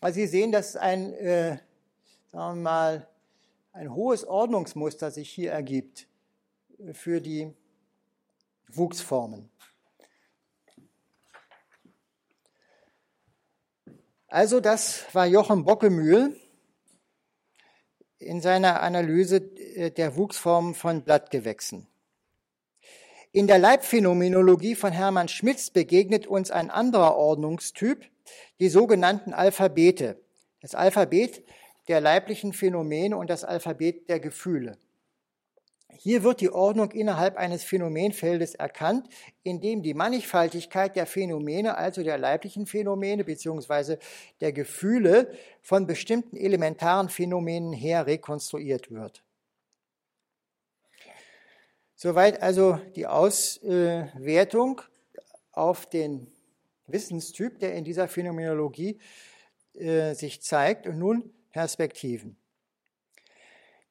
Also 0.00 0.16
Sie 0.16 0.26
sehen, 0.26 0.52
dass 0.52 0.76
ein, 0.76 1.12
äh, 1.14 1.58
sagen 2.32 2.58
wir 2.58 2.62
mal, 2.62 3.08
ein 3.72 3.94
hohes 3.94 4.24
Ordnungsmuster 4.24 5.10
sich 5.10 5.30
hier 5.30 5.50
ergibt 5.50 6.06
für 6.92 7.20
die 7.20 7.52
Wuchsformen. 8.68 9.50
Also 14.28 14.60
das 14.60 15.04
war 15.12 15.26
Jochen 15.26 15.64
Bockemühl 15.64 16.36
in 18.18 18.40
seiner 18.40 18.82
Analyse 18.82 19.36
äh, 19.36 19.90
der 19.90 20.16
Wuchsformen 20.16 20.74
von 20.74 21.02
Blattgewächsen. 21.02 21.86
In 23.30 23.46
der 23.46 23.58
Leibphänomenologie 23.58 24.74
von 24.74 24.92
Hermann 24.92 25.28
Schmitz 25.28 25.70
begegnet 25.70 26.26
uns 26.26 26.50
ein 26.50 26.70
anderer 26.70 27.16
Ordnungstyp, 27.16 28.04
die 28.60 28.68
sogenannten 28.68 29.32
Alphabete. 29.32 30.20
Das 30.60 30.74
Alphabet 30.74 31.44
der 31.88 32.00
leiblichen 32.00 32.52
Phänomene 32.52 33.16
und 33.16 33.30
das 33.30 33.44
Alphabet 33.44 34.08
der 34.08 34.20
Gefühle. 34.20 34.78
Hier 35.98 36.22
wird 36.22 36.40
die 36.40 36.50
Ordnung 36.50 36.90
innerhalb 36.92 37.36
eines 37.36 37.64
Phänomenfeldes 37.64 38.54
erkannt, 38.54 39.08
in 39.42 39.60
dem 39.60 39.82
die 39.82 39.94
Mannigfaltigkeit 39.94 40.96
der 40.96 41.06
Phänomene, 41.06 41.76
also 41.76 42.02
der 42.02 42.18
leiblichen 42.18 42.66
Phänomene 42.66 43.24
bzw. 43.24 43.96
der 44.40 44.52
Gefühle 44.52 45.32
von 45.62 45.86
bestimmten 45.86 46.36
elementaren 46.36 47.08
Phänomenen 47.08 47.72
her 47.72 48.06
rekonstruiert 48.06 48.90
wird. 48.90 49.22
Soweit 51.94 52.42
also 52.42 52.78
die 52.96 53.06
Auswertung 53.06 54.82
auf 55.52 55.86
den 55.86 56.26
Wissenstyp, 56.86 57.58
der 57.60 57.74
in 57.74 57.84
dieser 57.84 58.08
Phänomenologie 58.08 58.98
äh, 59.74 60.14
sich 60.14 60.42
zeigt. 60.42 60.86
Und 60.86 60.98
nun 60.98 61.32
Perspektiven. 61.50 62.36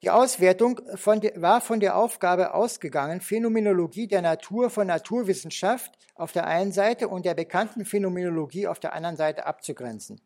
Die 0.04 0.10
Auswertung 0.10 0.82
von 0.96 1.22
war 1.36 1.62
von 1.62 1.80
der 1.80 1.96
Aufgabe 1.96 2.52
ausgegangen, 2.52 3.22
Phänomenologie 3.22 4.06
der 4.06 4.20
Natur 4.20 4.68
von 4.68 4.86
Naturwissenschaft 4.86 5.92
auf 6.14 6.30
der 6.30 6.46
einen 6.46 6.72
Seite 6.72 7.08
und 7.08 7.24
der 7.24 7.32
bekannten 7.32 7.86
Phänomenologie 7.86 8.66
auf 8.66 8.78
der 8.78 8.92
anderen 8.92 9.16
Seite 9.16 9.46
abzugrenzen. 9.46 10.20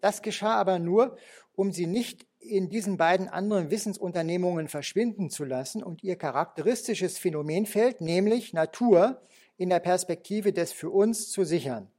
Das 0.00 0.22
geschah 0.22 0.54
aber 0.54 0.78
nur, 0.78 1.16
um 1.56 1.72
sie 1.72 1.88
nicht 1.88 2.24
in 2.38 2.68
diesen 2.68 2.98
beiden 2.98 3.26
anderen 3.26 3.72
Wissensunternehmungen 3.72 4.68
verschwinden 4.68 5.28
zu 5.28 5.44
lassen 5.44 5.82
und 5.82 6.04
ihr 6.04 6.14
charakteristisches 6.14 7.18
Phänomenfeld, 7.18 8.00
nämlich 8.00 8.52
Natur, 8.52 9.20
in 9.56 9.70
der 9.70 9.80
Perspektive 9.80 10.52
des 10.52 10.70
für 10.70 10.90
uns 10.90 11.32
zu 11.32 11.42
sichern. 11.42 11.90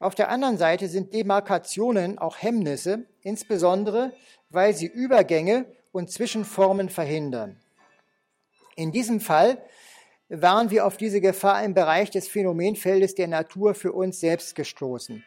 Auf 0.00 0.14
der 0.14 0.30
anderen 0.30 0.56
Seite 0.56 0.88
sind 0.88 1.12
Demarkationen 1.12 2.16
auch 2.16 2.38
Hemmnisse, 2.40 3.04
insbesondere 3.20 4.14
weil 4.48 4.72
sie 4.74 4.86
Übergänge 4.86 5.66
und 5.92 6.10
Zwischenformen 6.10 6.88
verhindern. 6.88 7.60
In 8.76 8.92
diesem 8.92 9.20
Fall 9.20 9.62
waren 10.28 10.70
wir 10.70 10.86
auf 10.86 10.96
diese 10.96 11.20
Gefahr 11.20 11.64
im 11.64 11.74
Bereich 11.74 12.10
des 12.10 12.28
Phänomenfeldes 12.28 13.14
der 13.14 13.28
Natur 13.28 13.74
für 13.74 13.92
uns 13.92 14.20
selbst 14.20 14.54
gestoßen. 14.54 15.24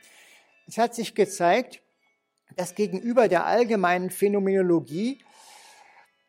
Es 0.68 0.78
hat 0.78 0.96
sich 0.96 1.16
gezeigt, 1.16 1.82
dass 2.56 2.76
gegenüber 2.76 3.28
der 3.28 3.46
allgemeinen 3.46 4.10
Phänomenologie 4.10 5.24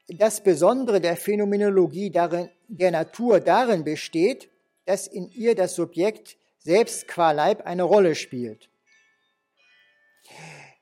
das 0.09 0.43
Besondere 0.43 1.01
der 1.01 1.17
Phänomenologie 1.17 2.11
darin, 2.11 2.51
der 2.69 2.91
Natur 2.91 3.41
darin 3.41 3.85
besteht, 3.85 4.51
dass 4.85 5.07
in 5.07 5.31
ihr 5.31 5.55
das 5.55 5.75
Subjekt 5.75 6.37
selbst 6.59 7.09
qua 7.09 7.33
Leib 7.33 7.67
eine 7.67 7.83
Rolle 7.83 8.15
spielt. 8.15 8.69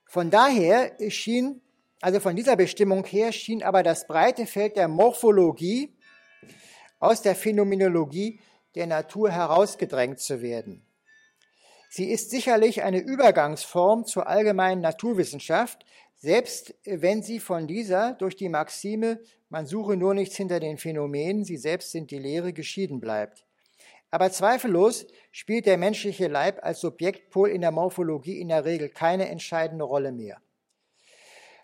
Von 0.06 0.30
daher 0.30 0.92
schien, 1.10 1.60
also 2.00 2.20
von 2.20 2.34
dieser 2.34 2.56
Bestimmung 2.56 3.04
her, 3.04 3.32
schien 3.32 3.62
aber 3.62 3.82
das 3.82 4.06
breite 4.06 4.46
Feld 4.46 4.76
der 4.76 4.88
Morphologie 4.88 5.94
aus 6.98 7.22
der 7.22 7.34
Phänomenologie 7.34 8.40
der 8.74 8.86
Natur 8.86 9.30
herausgedrängt 9.30 10.20
zu 10.20 10.42
werden. 10.42 10.86
Sie 11.88 12.10
ist 12.10 12.30
sicherlich 12.30 12.82
eine 12.82 13.00
Übergangsform 13.00 14.04
zur 14.04 14.28
allgemeinen 14.28 14.80
Naturwissenschaft, 14.80 15.84
selbst 16.16 16.74
wenn 16.84 17.22
sie 17.22 17.40
von 17.40 17.66
dieser 17.66 18.12
durch 18.14 18.36
die 18.36 18.48
Maxime, 18.48 19.20
man 19.48 19.66
suche 19.66 19.96
nur 19.96 20.14
nichts 20.14 20.36
hinter 20.36 20.60
den 20.60 20.78
Phänomenen, 20.78 21.44
sie 21.44 21.56
selbst 21.56 21.90
sind 21.90 22.10
die 22.10 22.18
Lehre, 22.18 22.52
geschieden 22.52 23.00
bleibt. 23.00 23.44
Aber 24.10 24.30
zweifellos 24.30 25.06
spielt 25.32 25.66
der 25.66 25.78
menschliche 25.78 26.28
Leib 26.28 26.62
als 26.62 26.80
Subjektpol 26.80 27.50
in 27.50 27.60
der 27.60 27.70
Morphologie 27.70 28.38
in 28.38 28.48
der 28.48 28.64
Regel 28.64 28.88
keine 28.88 29.28
entscheidende 29.28 29.84
Rolle 29.84 30.12
mehr. 30.12 30.40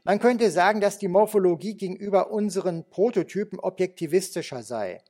Man 0.07 0.21
könnte 0.21 0.53
sagen, 0.53 0.81
dass 0.81 0.99
die 0.99 1.09
Morphologie 1.09 1.75
gegenüber 1.75 2.31
unseren 2.31 2.89
Prototypen 2.89 3.59
objektivistischer 3.59 4.63
sei. 4.63 5.03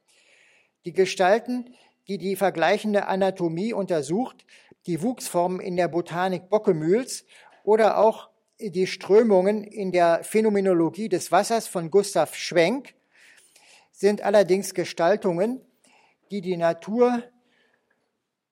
Die 0.87 0.95
Gestalten, 0.95 1.75
die 2.09 2.17
die 2.17 2.35
vergleichende 2.35 3.07
Anatomie 3.07 3.75
untersucht, 3.75 4.47
die 4.87 5.03
Wuchsformen 5.03 5.61
in 5.61 5.77
der 5.77 5.89
Botanik 5.89 6.49
Bockemühls 6.49 7.27
oder 7.63 7.99
auch 7.99 8.31
die 8.59 8.87
Strömungen 8.87 9.65
in 9.65 9.93
der 9.93 10.25
Phänomenologie 10.25 11.11
des 11.11 11.31
Wassers 11.31 11.69
von 11.69 11.91
Gustav 11.91 12.35
Schwenk, 12.35 12.95
sind 13.93 14.23
allerdings 14.23 14.73
Gestaltungen, 14.73 15.61
die 16.31 16.41
die 16.41 16.57
Natur 16.57 17.23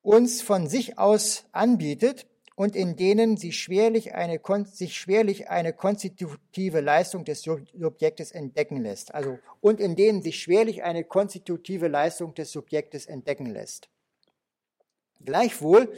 uns 0.02 0.42
von 0.42 0.68
sich 0.68 0.98
aus 0.98 1.46
anbietet 1.52 2.26
und 2.56 2.76
in 2.76 2.96
denen 2.96 3.36
sie 3.36 3.52
schwerlich 3.52 4.14
eine, 4.14 4.40
sich 4.72 4.96
schwerlich 4.96 5.48
eine 5.48 5.72
konstitutive 5.72 6.80
Leistung 6.80 7.24
des 7.24 7.42
Subjektes 7.42 8.30
entdecken 8.30 8.80
lässt. 8.80 9.14
Also, 9.14 9.38
und 9.60 9.80
in 9.80 9.96
denen 9.96 10.22
sich 10.22 10.40
schwerlich 10.40 10.84
eine 10.84 11.04
konstitutive 11.04 11.88
Leistung 11.88 12.34
des 12.34 12.52
Subjektes 12.52 13.06
entdecken 13.06 13.46
lässt. 13.46 13.88
Gleichwohl 15.24 15.92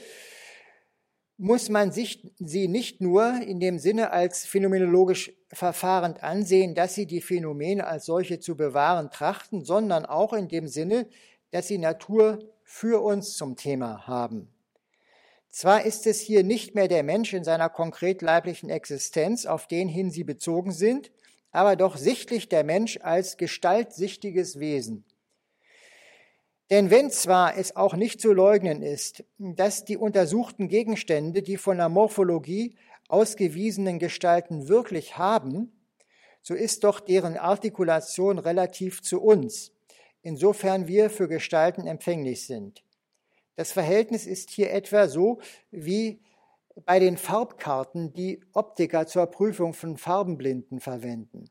muss 1.37 1.69
man 1.69 1.93
sich 1.93 2.33
sie 2.39 2.69
nicht 2.69 3.03
nur 3.03 3.43
in 3.43 3.61
dem 3.61 3.79
Sinne 3.79 4.11
als 4.11 4.47
phänomenologisch 4.47 5.33
verfahrend 5.53 6.23
ansehen, 6.23 6.75
dass 6.75 6.95
sie 6.95 7.07
die 7.07 7.21
Phänomene 7.21 7.87
als 7.87 8.07
solche 8.07 8.41
zu 8.41 8.57
bewahren 8.57 9.11
trachten, 9.11 9.65
sondern 9.65 10.07
auch 10.07 10.33
in 10.33 10.49
dem 10.49 10.67
Sinne, 10.67 11.07
dass 11.51 11.69
sie 11.69 11.77
Natur 11.77 12.39
für 12.65 13.03
uns 13.03 13.37
zum 13.37 13.57
Thema 13.57 14.07
haben. 14.07 14.56
Zwar 15.57 15.87
ist 15.87 16.07
es 16.07 16.21
hier 16.21 16.45
nicht 16.45 16.75
mehr 16.75 16.87
der 16.87 17.03
Mensch 17.03 17.33
in 17.33 17.43
seiner 17.43 17.71
konkret 17.71 18.21
leiblichen 18.21 18.69
Existenz, 18.69 19.47
auf 19.47 19.67
den 19.67 19.89
hin 19.89 20.11
sie 20.11 20.23
bezogen 20.23 20.71
sind, 20.71 21.11
aber 21.51 21.77
doch 21.77 21.97
sichtlich 21.97 22.51
der 22.51 22.63
Mensch 22.63 22.99
als 23.01 23.39
gestaltsichtiges 23.39 24.61
Wesen. 24.61 25.07
Denn 26.69 26.91
wenn 26.91 27.11
zwar 27.11 27.57
es 27.57 27.75
auch 27.75 27.95
nicht 27.95 28.21
zu 28.21 28.35
leugnen 28.35 28.83
ist, 28.83 29.25
dass 29.39 29.87
die 29.87 29.97
untersuchten 29.97 30.69
Gegenstände 30.69 31.41
die 31.41 31.57
von 31.57 31.79
der 31.79 31.89
Morphologie 31.89 32.77
ausgewiesenen 33.09 33.99
Gestalten 33.99 34.69
wirklich 34.69 35.17
haben, 35.17 35.73
so 36.43 36.53
ist 36.53 36.85
doch 36.85 37.01
deren 37.01 37.39
Artikulation 37.39 38.39
relativ 38.39 39.01
zu 39.01 39.23
uns, 39.23 39.73
insofern 40.21 40.87
wir 40.87 41.09
für 41.09 41.29
Gestalten 41.29 41.87
empfänglich 41.87 42.47
sind. 42.47 42.83
Das 43.57 43.73
Verhältnis 43.73 44.27
ist 44.27 44.51
hier 44.51 44.71
etwa 44.73 45.09
so 45.09 45.41
wie 45.71 46.23
bei 46.85 46.99
den 46.99 47.17
Farbkarten, 47.17 48.13
die 48.13 48.41
Optiker 48.53 49.07
zur 49.07 49.27
Prüfung 49.27 49.73
von 49.73 49.97
Farbenblinden 49.97 50.79
verwenden. 50.79 51.51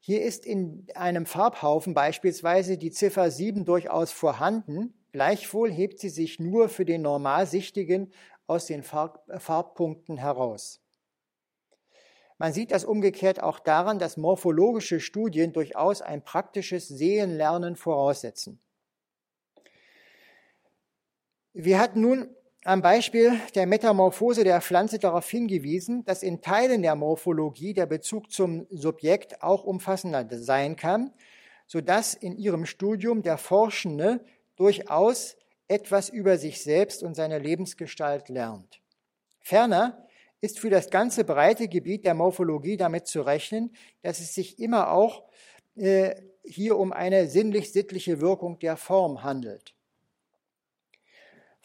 Hier 0.00 0.22
ist 0.22 0.46
in 0.46 0.86
einem 0.94 1.26
Farbhaufen 1.26 1.92
beispielsweise 1.92 2.78
die 2.78 2.90
Ziffer 2.90 3.30
7 3.30 3.66
durchaus 3.66 4.10
vorhanden, 4.10 4.94
gleichwohl 5.12 5.70
hebt 5.70 5.98
sie 5.98 6.08
sich 6.08 6.40
nur 6.40 6.70
für 6.70 6.86
den 6.86 7.02
Normalsichtigen 7.02 8.10
aus 8.46 8.64
den 8.64 8.82
Farbpunkten 8.82 10.16
heraus. 10.16 10.80
Man 12.38 12.54
sieht 12.54 12.70
das 12.70 12.86
umgekehrt 12.86 13.42
auch 13.42 13.58
daran, 13.58 13.98
dass 13.98 14.16
morphologische 14.16 15.00
Studien 15.00 15.52
durchaus 15.52 16.00
ein 16.00 16.24
praktisches 16.24 16.88
Sehenlernen 16.88 17.76
voraussetzen. 17.76 18.62
Wir 21.60 21.80
hatten 21.80 22.02
nun 22.02 22.28
am 22.62 22.82
Beispiel 22.82 23.32
der 23.56 23.66
Metamorphose 23.66 24.44
der 24.44 24.60
Pflanze 24.60 25.00
darauf 25.00 25.28
hingewiesen, 25.28 26.04
dass 26.04 26.22
in 26.22 26.40
Teilen 26.40 26.82
der 26.82 26.94
Morphologie 26.94 27.74
der 27.74 27.86
Bezug 27.86 28.30
zum 28.30 28.68
Subjekt 28.70 29.42
auch 29.42 29.64
umfassender 29.64 30.24
sein 30.30 30.76
kann, 30.76 31.12
sodass 31.66 32.14
in 32.14 32.36
ihrem 32.38 32.64
Studium 32.64 33.22
der 33.22 33.38
Forschende 33.38 34.24
durchaus 34.54 35.36
etwas 35.66 36.10
über 36.10 36.38
sich 36.38 36.62
selbst 36.62 37.02
und 37.02 37.16
seine 37.16 37.40
Lebensgestalt 37.40 38.28
lernt. 38.28 38.80
Ferner 39.40 40.06
ist 40.40 40.60
für 40.60 40.70
das 40.70 40.90
ganze 40.90 41.24
breite 41.24 41.66
Gebiet 41.66 42.04
der 42.04 42.14
Morphologie 42.14 42.76
damit 42.76 43.08
zu 43.08 43.22
rechnen, 43.22 43.74
dass 44.02 44.20
es 44.20 44.32
sich 44.32 44.60
immer 44.60 44.92
auch 44.92 45.24
äh, 45.74 46.14
hier 46.44 46.78
um 46.78 46.92
eine 46.92 47.26
sinnlich-sittliche 47.26 48.20
Wirkung 48.20 48.60
der 48.60 48.76
Form 48.76 49.24
handelt. 49.24 49.74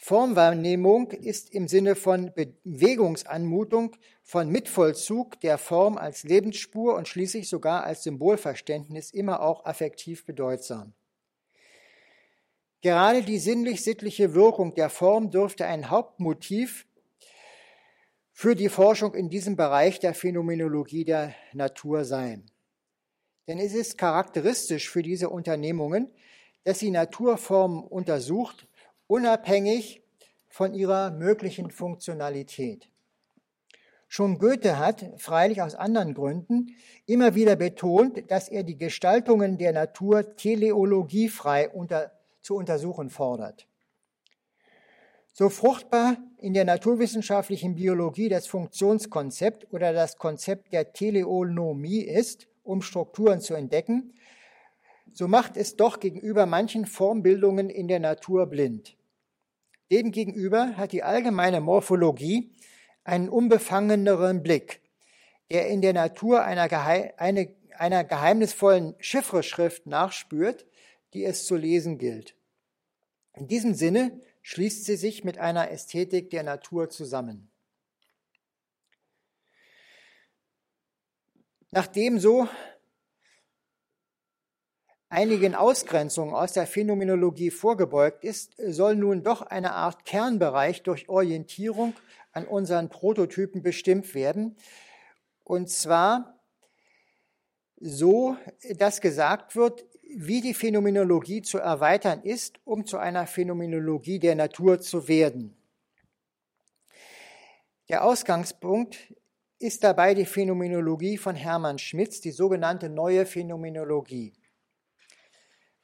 Formwahrnehmung 0.04 1.12
ist 1.12 1.54
im 1.54 1.66
Sinne 1.66 1.94
von 1.94 2.30
Bewegungsanmutung, 2.34 3.96
von 4.22 4.50
Mitvollzug 4.50 5.40
der 5.40 5.56
Form 5.56 5.96
als 5.96 6.24
Lebensspur 6.24 6.94
und 6.94 7.08
schließlich 7.08 7.48
sogar 7.48 7.84
als 7.84 8.02
Symbolverständnis 8.02 9.12
immer 9.12 9.40
auch 9.40 9.64
affektiv 9.64 10.26
bedeutsam. 10.26 10.92
Gerade 12.82 13.22
die 13.22 13.38
sinnlich-sittliche 13.38 14.34
Wirkung 14.34 14.74
der 14.74 14.90
Form 14.90 15.30
dürfte 15.30 15.64
ein 15.64 15.88
Hauptmotiv 15.88 16.86
für 18.30 18.54
die 18.54 18.68
Forschung 18.68 19.14
in 19.14 19.30
diesem 19.30 19.56
Bereich 19.56 20.00
der 20.00 20.12
Phänomenologie 20.12 21.06
der 21.06 21.34
Natur 21.54 22.04
sein. 22.04 22.44
Denn 23.48 23.58
es 23.58 23.72
ist 23.72 23.96
charakteristisch 23.96 24.90
für 24.90 25.00
diese 25.00 25.30
Unternehmungen, 25.30 26.12
dass 26.64 26.80
sie 26.80 26.90
Naturformen 26.90 27.82
untersucht, 27.82 28.68
unabhängig 29.06 30.02
von 30.48 30.74
ihrer 30.74 31.10
möglichen 31.10 31.70
Funktionalität. 31.70 32.88
Schon 34.08 34.38
Goethe 34.38 34.78
hat, 34.78 35.04
freilich 35.16 35.60
aus 35.62 35.74
anderen 35.74 36.14
Gründen, 36.14 36.76
immer 37.06 37.34
wieder 37.34 37.56
betont, 37.56 38.30
dass 38.30 38.48
er 38.48 38.62
die 38.62 38.78
Gestaltungen 38.78 39.58
der 39.58 39.72
Natur 39.72 40.36
teleologiefrei 40.36 41.68
unter 41.68 42.12
zu 42.44 42.54
untersuchen 42.54 43.10
fordert. 43.10 43.66
So 45.32 45.48
fruchtbar 45.48 46.18
in 46.38 46.54
der 46.54 46.64
naturwissenschaftlichen 46.64 47.74
Biologie 47.74 48.28
das 48.28 48.46
Funktionskonzept 48.46 49.72
oder 49.72 49.92
das 49.92 50.16
Konzept 50.18 50.72
der 50.72 50.92
Teleonomie 50.92 52.02
ist, 52.02 52.46
um 52.62 52.82
Strukturen 52.82 53.40
zu 53.40 53.54
entdecken, 53.54 54.12
so 55.14 55.28
macht 55.28 55.56
es 55.56 55.76
doch 55.76 56.00
gegenüber 56.00 56.44
manchen 56.44 56.86
Formbildungen 56.86 57.70
in 57.70 57.86
der 57.86 58.00
Natur 58.00 58.46
blind. 58.46 58.96
Demgegenüber 59.90 60.76
hat 60.76 60.90
die 60.90 61.04
allgemeine 61.04 61.60
Morphologie 61.60 62.52
einen 63.04 63.28
unbefangeneren 63.28 64.42
Blick, 64.42 64.82
der 65.52 65.68
in 65.68 65.82
der 65.82 65.92
Natur 65.92 66.42
einer, 66.42 66.68
Geheim, 66.68 67.10
eine, 67.16 67.54
einer 67.76 68.02
geheimnisvollen 68.02 68.96
Chiffreschrift 68.98 69.86
nachspürt, 69.86 70.66
die 71.12 71.24
es 71.24 71.46
zu 71.46 71.54
lesen 71.54 71.98
gilt. 71.98 72.34
In 73.34 73.46
diesem 73.46 73.74
Sinne 73.74 74.20
schließt 74.42 74.84
sie 74.84 74.96
sich 74.96 75.22
mit 75.22 75.38
einer 75.38 75.70
Ästhetik 75.70 76.30
der 76.30 76.42
Natur 76.42 76.90
zusammen. 76.90 77.50
Nachdem 81.70 82.18
so 82.18 82.48
einigen 85.14 85.54
Ausgrenzungen 85.54 86.34
aus 86.34 86.52
der 86.52 86.66
Phänomenologie 86.66 87.52
vorgebeugt 87.52 88.24
ist, 88.24 88.54
soll 88.58 88.96
nun 88.96 89.22
doch 89.22 89.42
eine 89.42 89.72
Art 89.72 90.04
Kernbereich 90.04 90.82
durch 90.82 91.08
Orientierung 91.08 91.94
an 92.32 92.46
unseren 92.46 92.88
Prototypen 92.88 93.62
bestimmt 93.62 94.14
werden. 94.14 94.56
Und 95.44 95.70
zwar 95.70 96.40
so, 97.76 98.36
dass 98.76 99.00
gesagt 99.00 99.54
wird, 99.54 99.86
wie 100.16 100.40
die 100.40 100.54
Phänomenologie 100.54 101.42
zu 101.42 101.58
erweitern 101.58 102.22
ist, 102.22 102.58
um 102.64 102.84
zu 102.84 102.98
einer 102.98 103.28
Phänomenologie 103.28 104.18
der 104.18 104.34
Natur 104.34 104.80
zu 104.80 105.06
werden. 105.06 105.56
Der 107.88 108.04
Ausgangspunkt 108.04 109.14
ist 109.60 109.84
dabei 109.84 110.14
die 110.14 110.26
Phänomenologie 110.26 111.18
von 111.18 111.36
Hermann 111.36 111.78
Schmitz, 111.78 112.20
die 112.20 112.32
sogenannte 112.32 112.88
neue 112.88 113.26
Phänomenologie. 113.26 114.32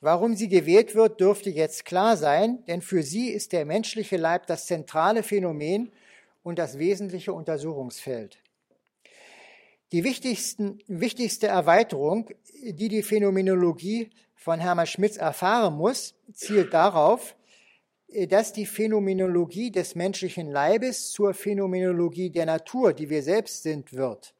Warum 0.03 0.35
sie 0.35 0.49
gewählt 0.49 0.95
wird, 0.95 1.21
dürfte 1.21 1.51
jetzt 1.51 1.85
klar 1.85 2.17
sein, 2.17 2.65
denn 2.67 2.81
für 2.81 3.03
sie 3.03 3.29
ist 3.29 3.53
der 3.53 3.67
menschliche 3.67 4.17
Leib 4.17 4.47
das 4.47 4.65
zentrale 4.65 5.23
Phänomen 5.23 5.93
und 6.43 6.59
das 6.59 6.79
wesentliche 6.79 7.35
Untersuchungsfeld. 7.35 8.39
Die 9.93 10.05
wichtigste 10.05 11.47
Erweiterung, 11.47 12.31
die 12.63 12.89
die 12.89 13.03
Phänomenologie 13.03 14.11
von 14.37 14.59
Hermann 14.59 14.87
Schmitz 14.87 15.19
erfahren 15.19 15.75
muss, 15.75 16.15
zielt 16.33 16.73
darauf, 16.73 17.37
dass 18.29 18.53
die 18.53 18.67
Phänomenologie 18.67 19.71
des 19.71 19.95
menschlichen 19.95 20.51
Leibes 20.51 21.11
zur 21.11 21.35
Phänomenologie 21.35 22.31
der 22.31 22.47
Natur, 22.47 22.95
die 22.95 23.11
wir 23.11 23.23
selbst 23.23 23.65
sind, 23.65 23.93
wird. 23.93 24.35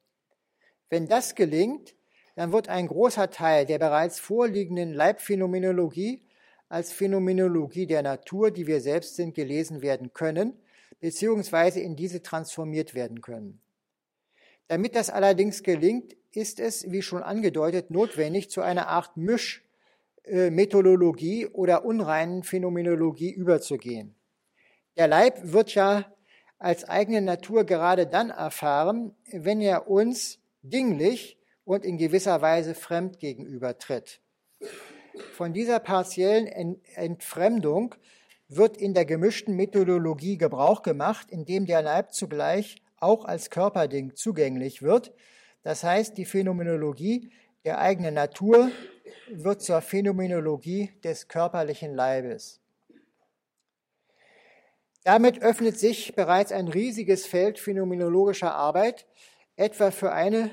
Wenn 0.89 1.07
das 1.07 1.35
gelingt, 1.35 1.95
dann 2.35 2.51
wird 2.51 2.69
ein 2.69 2.87
großer 2.87 3.29
Teil 3.29 3.65
der 3.65 3.79
bereits 3.79 4.19
vorliegenden 4.19 4.93
Leibphänomenologie 4.93 6.21
als 6.69 6.93
Phänomenologie 6.93 7.85
der 7.85 8.01
Natur, 8.01 8.51
die 8.51 8.65
wir 8.65 8.79
selbst 8.79 9.17
sind, 9.17 9.35
gelesen 9.35 9.81
werden 9.81 10.13
können, 10.13 10.53
beziehungsweise 11.01 11.81
in 11.81 11.97
diese 11.97 12.23
transformiert 12.23 12.93
werden 12.93 13.19
können. 13.21 13.59
Damit 14.67 14.95
das 14.95 15.09
allerdings 15.09 15.63
gelingt, 15.63 16.15
ist 16.31 16.61
es, 16.61 16.89
wie 16.89 17.01
schon 17.01 17.23
angedeutet, 17.23 17.91
notwendig, 17.91 18.49
zu 18.49 18.61
einer 18.61 18.87
Art 18.87 19.17
Mischmethodologie 19.17 21.47
oder 21.47 21.83
unreinen 21.83 22.43
Phänomenologie 22.43 23.33
überzugehen. 23.33 24.15
Der 24.95 25.09
Leib 25.09 25.51
wird 25.51 25.75
ja 25.75 26.05
als 26.57 26.87
eigene 26.87 27.21
Natur 27.21 27.65
gerade 27.65 28.07
dann 28.07 28.29
erfahren, 28.29 29.13
wenn 29.31 29.59
er 29.59 29.89
uns 29.89 30.39
dinglich 30.61 31.37
und 31.65 31.85
in 31.85 31.97
gewisser 31.97 32.41
Weise 32.41 32.75
fremd 32.75 33.19
gegenübertritt. 33.19 34.21
Von 35.33 35.53
dieser 35.53 35.79
partiellen 35.79 36.47
Entfremdung 36.95 37.95
wird 38.47 38.77
in 38.77 38.93
der 38.93 39.05
gemischten 39.05 39.55
Methodologie 39.55 40.37
Gebrauch 40.37 40.81
gemacht, 40.83 41.27
indem 41.29 41.65
der 41.65 41.81
Leib 41.81 42.13
zugleich 42.13 42.81
auch 42.97 43.25
als 43.25 43.49
Körperding 43.49 44.15
zugänglich 44.15 44.81
wird. 44.81 45.13
Das 45.63 45.83
heißt, 45.83 46.17
die 46.17 46.25
Phänomenologie 46.25 47.31
der 47.63 47.79
eigenen 47.79 48.13
Natur 48.13 48.71
wird 49.29 49.61
zur 49.61 49.81
Phänomenologie 49.81 50.91
des 51.03 51.27
körperlichen 51.27 51.93
Leibes. 51.93 52.59
Damit 55.03 55.41
öffnet 55.41 55.79
sich 55.79 56.15
bereits 56.15 56.51
ein 56.51 56.67
riesiges 56.67 57.25
Feld 57.25 57.57
phänomenologischer 57.57 58.53
Arbeit, 58.53 59.07
etwa 59.55 59.91
für 59.91 60.11
eine 60.11 60.51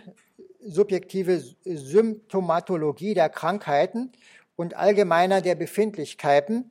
subjektive 0.61 1.43
Symptomatologie 1.65 3.15
der 3.15 3.29
Krankheiten 3.29 4.13
und 4.57 4.75
allgemeiner 4.75 5.41
der 5.41 5.55
Befindlichkeiten, 5.55 6.71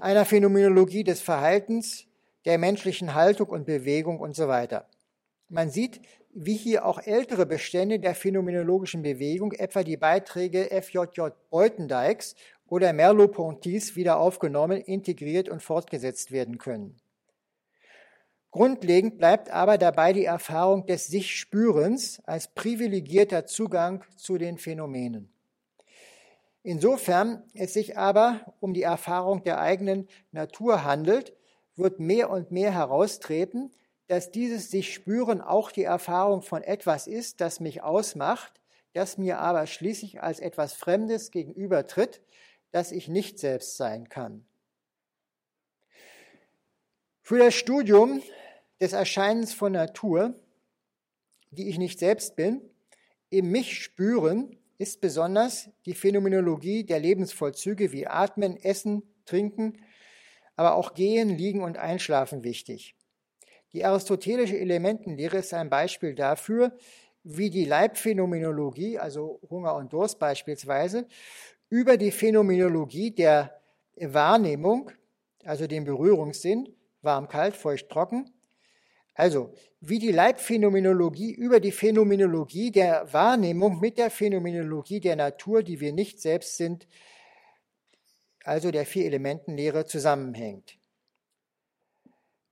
einer 0.00 0.24
Phänomenologie 0.24 1.04
des 1.04 1.20
Verhaltens, 1.20 2.06
der 2.44 2.58
menschlichen 2.58 3.14
Haltung 3.14 3.48
und 3.48 3.66
Bewegung 3.66 4.20
und 4.20 4.36
so 4.36 4.48
weiter. 4.48 4.88
Man 5.48 5.70
sieht, 5.70 6.00
wie 6.32 6.56
hier 6.56 6.84
auch 6.84 6.98
ältere 6.98 7.46
Bestände 7.46 7.98
der 7.98 8.14
phänomenologischen 8.14 9.02
Bewegung, 9.02 9.52
etwa 9.52 9.82
die 9.82 9.96
Beiträge 9.96 10.68
FJJ 10.82 11.30
Beutendijks 11.50 12.34
oder 12.68 12.92
Merleau-Ponty's 12.92 13.96
wieder 13.96 14.18
aufgenommen, 14.18 14.80
integriert 14.80 15.48
und 15.48 15.62
fortgesetzt 15.62 16.32
werden 16.32 16.58
können. 16.58 16.96
Grundlegend 18.56 19.18
bleibt 19.18 19.50
aber 19.50 19.76
dabei 19.76 20.14
die 20.14 20.24
Erfahrung 20.24 20.86
des 20.86 21.08
Sich-Spürens 21.08 22.22
als 22.24 22.48
privilegierter 22.48 23.44
Zugang 23.44 24.02
zu 24.16 24.38
den 24.38 24.56
Phänomenen. 24.56 25.30
Insofern 26.62 27.42
es 27.52 27.74
sich 27.74 27.98
aber 27.98 28.54
um 28.60 28.72
die 28.72 28.82
Erfahrung 28.82 29.44
der 29.44 29.60
eigenen 29.60 30.08
Natur 30.32 30.84
handelt, 30.84 31.36
wird 31.74 32.00
mehr 32.00 32.30
und 32.30 32.50
mehr 32.50 32.72
heraustreten, 32.72 33.74
dass 34.06 34.30
dieses 34.30 34.70
sich 34.70 34.94
spüren 34.94 35.42
auch 35.42 35.70
die 35.70 35.84
Erfahrung 35.84 36.40
von 36.40 36.62
etwas 36.62 37.06
ist, 37.06 37.42
das 37.42 37.60
mich 37.60 37.82
ausmacht, 37.82 38.58
das 38.94 39.18
mir 39.18 39.38
aber 39.38 39.66
schließlich 39.66 40.22
als 40.22 40.40
etwas 40.40 40.72
Fremdes 40.72 41.30
gegenübertritt, 41.30 42.22
das 42.70 42.90
ich 42.90 43.08
nicht 43.08 43.38
selbst 43.38 43.76
sein 43.76 44.08
kann. 44.08 44.46
Für 47.20 47.38
das 47.38 47.54
Studium 47.54 48.22
des 48.80 48.92
Erscheinens 48.92 49.54
von 49.54 49.72
Natur, 49.72 50.34
die 51.50 51.68
ich 51.68 51.78
nicht 51.78 51.98
selbst 51.98 52.36
bin, 52.36 52.60
im 53.30 53.50
Mich 53.50 53.82
spüren, 53.82 54.56
ist 54.78 55.00
besonders 55.00 55.70
die 55.86 55.94
Phänomenologie 55.94 56.84
der 56.84 57.00
Lebensvollzüge 57.00 57.92
wie 57.92 58.06
Atmen, 58.06 58.56
Essen, 58.56 59.02
Trinken, 59.24 59.78
aber 60.54 60.74
auch 60.74 60.94
Gehen, 60.94 61.30
Liegen 61.36 61.62
und 61.62 61.78
Einschlafen 61.78 62.44
wichtig. 62.44 62.94
Die 63.72 63.84
aristotelische 63.84 64.58
Elementenlehre 64.58 65.38
ist 65.38 65.52
ein 65.54 65.70
Beispiel 65.70 66.14
dafür, 66.14 66.76
wie 67.24 67.50
die 67.50 67.64
Leibphänomenologie, 67.64 68.98
also 68.98 69.40
Hunger 69.50 69.74
und 69.74 69.92
Durst 69.92 70.18
beispielsweise, 70.18 71.06
über 71.68 71.96
die 71.96 72.12
Phänomenologie 72.12 73.10
der 73.10 73.60
Wahrnehmung, 73.96 74.92
also 75.44 75.66
den 75.66 75.84
Berührungssinn, 75.84 76.74
warm, 77.02 77.28
kalt, 77.28 77.56
feucht, 77.56 77.88
trocken. 77.88 78.30
Also, 79.16 79.54
wie 79.80 79.98
die 79.98 80.12
Leibphänomenologie 80.12 81.32
über 81.32 81.58
die 81.58 81.72
Phänomenologie 81.72 82.70
der 82.70 83.12
Wahrnehmung 83.14 83.80
mit 83.80 83.96
der 83.96 84.10
Phänomenologie 84.10 85.00
der 85.00 85.16
Natur, 85.16 85.62
die 85.62 85.80
wir 85.80 85.94
nicht 85.94 86.20
selbst 86.20 86.58
sind, 86.58 86.86
also 88.44 88.70
der 88.70 88.84
Vier-Elementen-Lehre, 88.84 89.86
zusammenhängt. 89.86 90.76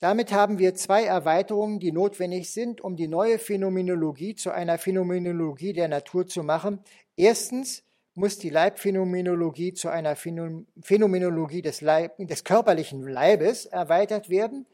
Damit 0.01 0.33
haben 0.33 0.59
wir 0.59 0.75
zwei 0.75 1.05
Erweiterungen, 1.05 1.81
die 1.81 1.93
notwendig 1.93 2.51
sind, 2.51 2.81
um 2.81 2.97
die 2.97 3.09
neue 3.09 3.39
Phänomenologie 3.39 4.35
zu 4.35 4.51
einer 4.51 4.79
Phänomenologie 4.79 5.75
der 5.75 5.89
Natur 5.89 6.27
zu 6.27 6.43
machen. 6.43 6.81
Erstens 7.17 7.85
muss 8.15 8.39
die 8.39 8.51
Leibphänomenologie 8.51 9.75
zu 9.75 9.91
einer 9.91 10.17
Phänomenologie 10.17 11.63
des, 11.63 11.83
Leib, 11.83 12.17
des 12.19 12.45
körperlichen 12.45 13.03
Leibes 13.03 13.67
erweitert 13.67 14.31
werden. 14.31 14.67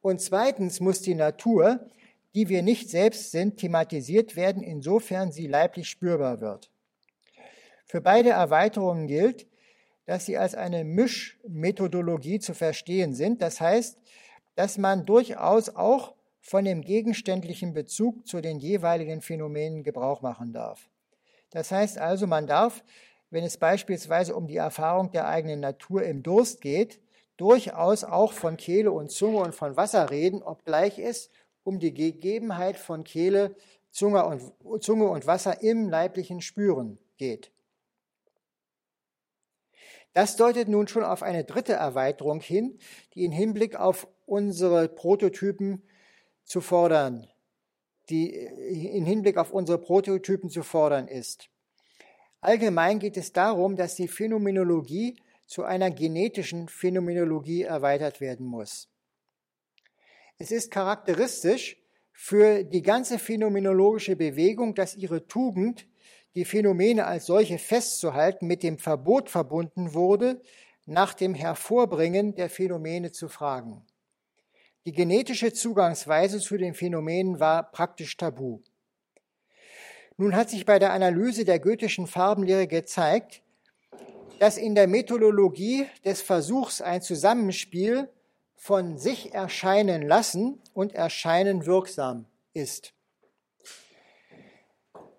Und 0.00 0.20
zweitens 0.20 0.80
muss 0.80 1.02
die 1.02 1.14
Natur, 1.14 1.88
die 2.34 2.48
wir 2.48 2.62
nicht 2.62 2.90
selbst 2.90 3.30
sind, 3.30 3.58
thematisiert 3.58 4.36
werden, 4.36 4.62
insofern 4.62 5.32
sie 5.32 5.46
leiblich 5.46 5.88
spürbar 5.88 6.40
wird. 6.40 6.70
Für 7.86 8.00
beide 8.00 8.30
Erweiterungen 8.30 9.06
gilt, 9.06 9.46
dass 10.04 10.26
sie 10.26 10.38
als 10.38 10.54
eine 10.54 10.84
Mischmethodologie 10.84 12.38
zu 12.38 12.54
verstehen 12.54 13.14
sind. 13.14 13.42
Das 13.42 13.60
heißt, 13.60 13.98
dass 14.54 14.78
man 14.78 15.04
durchaus 15.04 15.68
auch 15.70 16.14
von 16.40 16.64
dem 16.64 16.82
gegenständlichen 16.82 17.74
Bezug 17.74 18.26
zu 18.26 18.40
den 18.40 18.58
jeweiligen 18.58 19.20
Phänomenen 19.20 19.82
Gebrauch 19.82 20.22
machen 20.22 20.52
darf. 20.52 20.88
Das 21.50 21.70
heißt 21.70 21.98
also, 21.98 22.26
man 22.26 22.46
darf, 22.46 22.82
wenn 23.30 23.44
es 23.44 23.58
beispielsweise 23.58 24.34
um 24.34 24.46
die 24.46 24.56
Erfahrung 24.56 25.10
der 25.10 25.28
eigenen 25.28 25.60
Natur 25.60 26.02
im 26.02 26.22
Durst 26.22 26.60
geht, 26.60 27.00
durchaus 27.38 28.04
auch 28.04 28.32
von 28.32 28.58
Kehle 28.58 28.92
und 28.92 29.10
Zunge 29.10 29.38
und 29.38 29.54
von 29.54 29.76
Wasser 29.76 30.10
reden, 30.10 30.42
obgleich 30.42 30.98
es 30.98 31.30
um 31.62 31.78
die 31.78 31.94
Gegebenheit 31.94 32.76
von 32.76 33.04
Kehle, 33.04 33.54
Zunge 33.90 34.26
und, 34.26 34.82
Zunge 34.82 35.08
und 35.08 35.26
Wasser 35.26 35.62
im 35.62 35.88
leiblichen 35.88 36.42
Spüren 36.42 36.98
geht. 37.16 37.50
Das 40.12 40.36
deutet 40.36 40.68
nun 40.68 40.88
schon 40.88 41.04
auf 41.04 41.22
eine 41.22 41.44
dritte 41.44 41.74
Erweiterung 41.74 42.40
hin, 42.40 42.78
die 43.14 43.24
in 43.24 43.32
Hinblick 43.32 43.76
auf 43.76 44.08
unsere 44.26 44.88
Prototypen 44.88 45.82
zu 46.44 46.60
fordern, 46.60 47.28
die 48.08 48.34
in 48.34 49.04
Hinblick 49.04 49.36
auf 49.36 49.52
unsere 49.52 49.78
Prototypen 49.78 50.50
zu 50.50 50.62
fordern 50.62 51.06
ist. 51.06 51.50
Allgemein 52.40 52.98
geht 52.98 53.16
es 53.16 53.32
darum, 53.32 53.76
dass 53.76 53.94
die 53.94 54.08
Phänomenologie 54.08 55.20
zu 55.48 55.64
einer 55.64 55.90
genetischen 55.90 56.68
Phänomenologie 56.68 57.62
erweitert 57.62 58.20
werden 58.20 58.46
muss. 58.46 58.88
Es 60.36 60.52
ist 60.52 60.70
charakteristisch 60.70 61.78
für 62.12 62.64
die 62.64 62.82
ganze 62.82 63.18
phänomenologische 63.18 64.14
Bewegung, 64.14 64.74
dass 64.74 64.94
ihre 64.94 65.26
Tugend, 65.26 65.88
die 66.34 66.44
Phänomene 66.44 67.06
als 67.06 67.26
solche 67.26 67.58
festzuhalten, 67.58 68.46
mit 68.46 68.62
dem 68.62 68.78
Verbot 68.78 69.30
verbunden 69.30 69.94
wurde, 69.94 70.42
nach 70.84 71.14
dem 71.14 71.34
Hervorbringen 71.34 72.34
der 72.34 72.50
Phänomene 72.50 73.10
zu 73.10 73.28
fragen. 73.28 73.86
Die 74.84 74.92
genetische 74.92 75.52
Zugangsweise 75.52 76.40
zu 76.40 76.58
den 76.58 76.74
Phänomenen 76.74 77.40
war 77.40 77.70
praktisch 77.70 78.16
tabu. 78.16 78.60
Nun 80.18 80.36
hat 80.36 80.50
sich 80.50 80.66
bei 80.66 80.78
der 80.78 80.92
Analyse 80.92 81.44
der 81.44 81.58
goethischen 81.58 82.06
Farbenlehre 82.06 82.66
gezeigt, 82.66 83.42
dass 84.38 84.56
in 84.56 84.74
der 84.74 84.86
Methodologie 84.86 85.86
des 86.04 86.22
Versuchs 86.22 86.80
ein 86.80 87.02
Zusammenspiel 87.02 88.08
von 88.56 88.98
sich 88.98 89.34
erscheinen 89.34 90.02
lassen 90.02 90.60
und 90.74 90.94
erscheinen 90.94 91.66
wirksam 91.66 92.26
ist. 92.54 92.92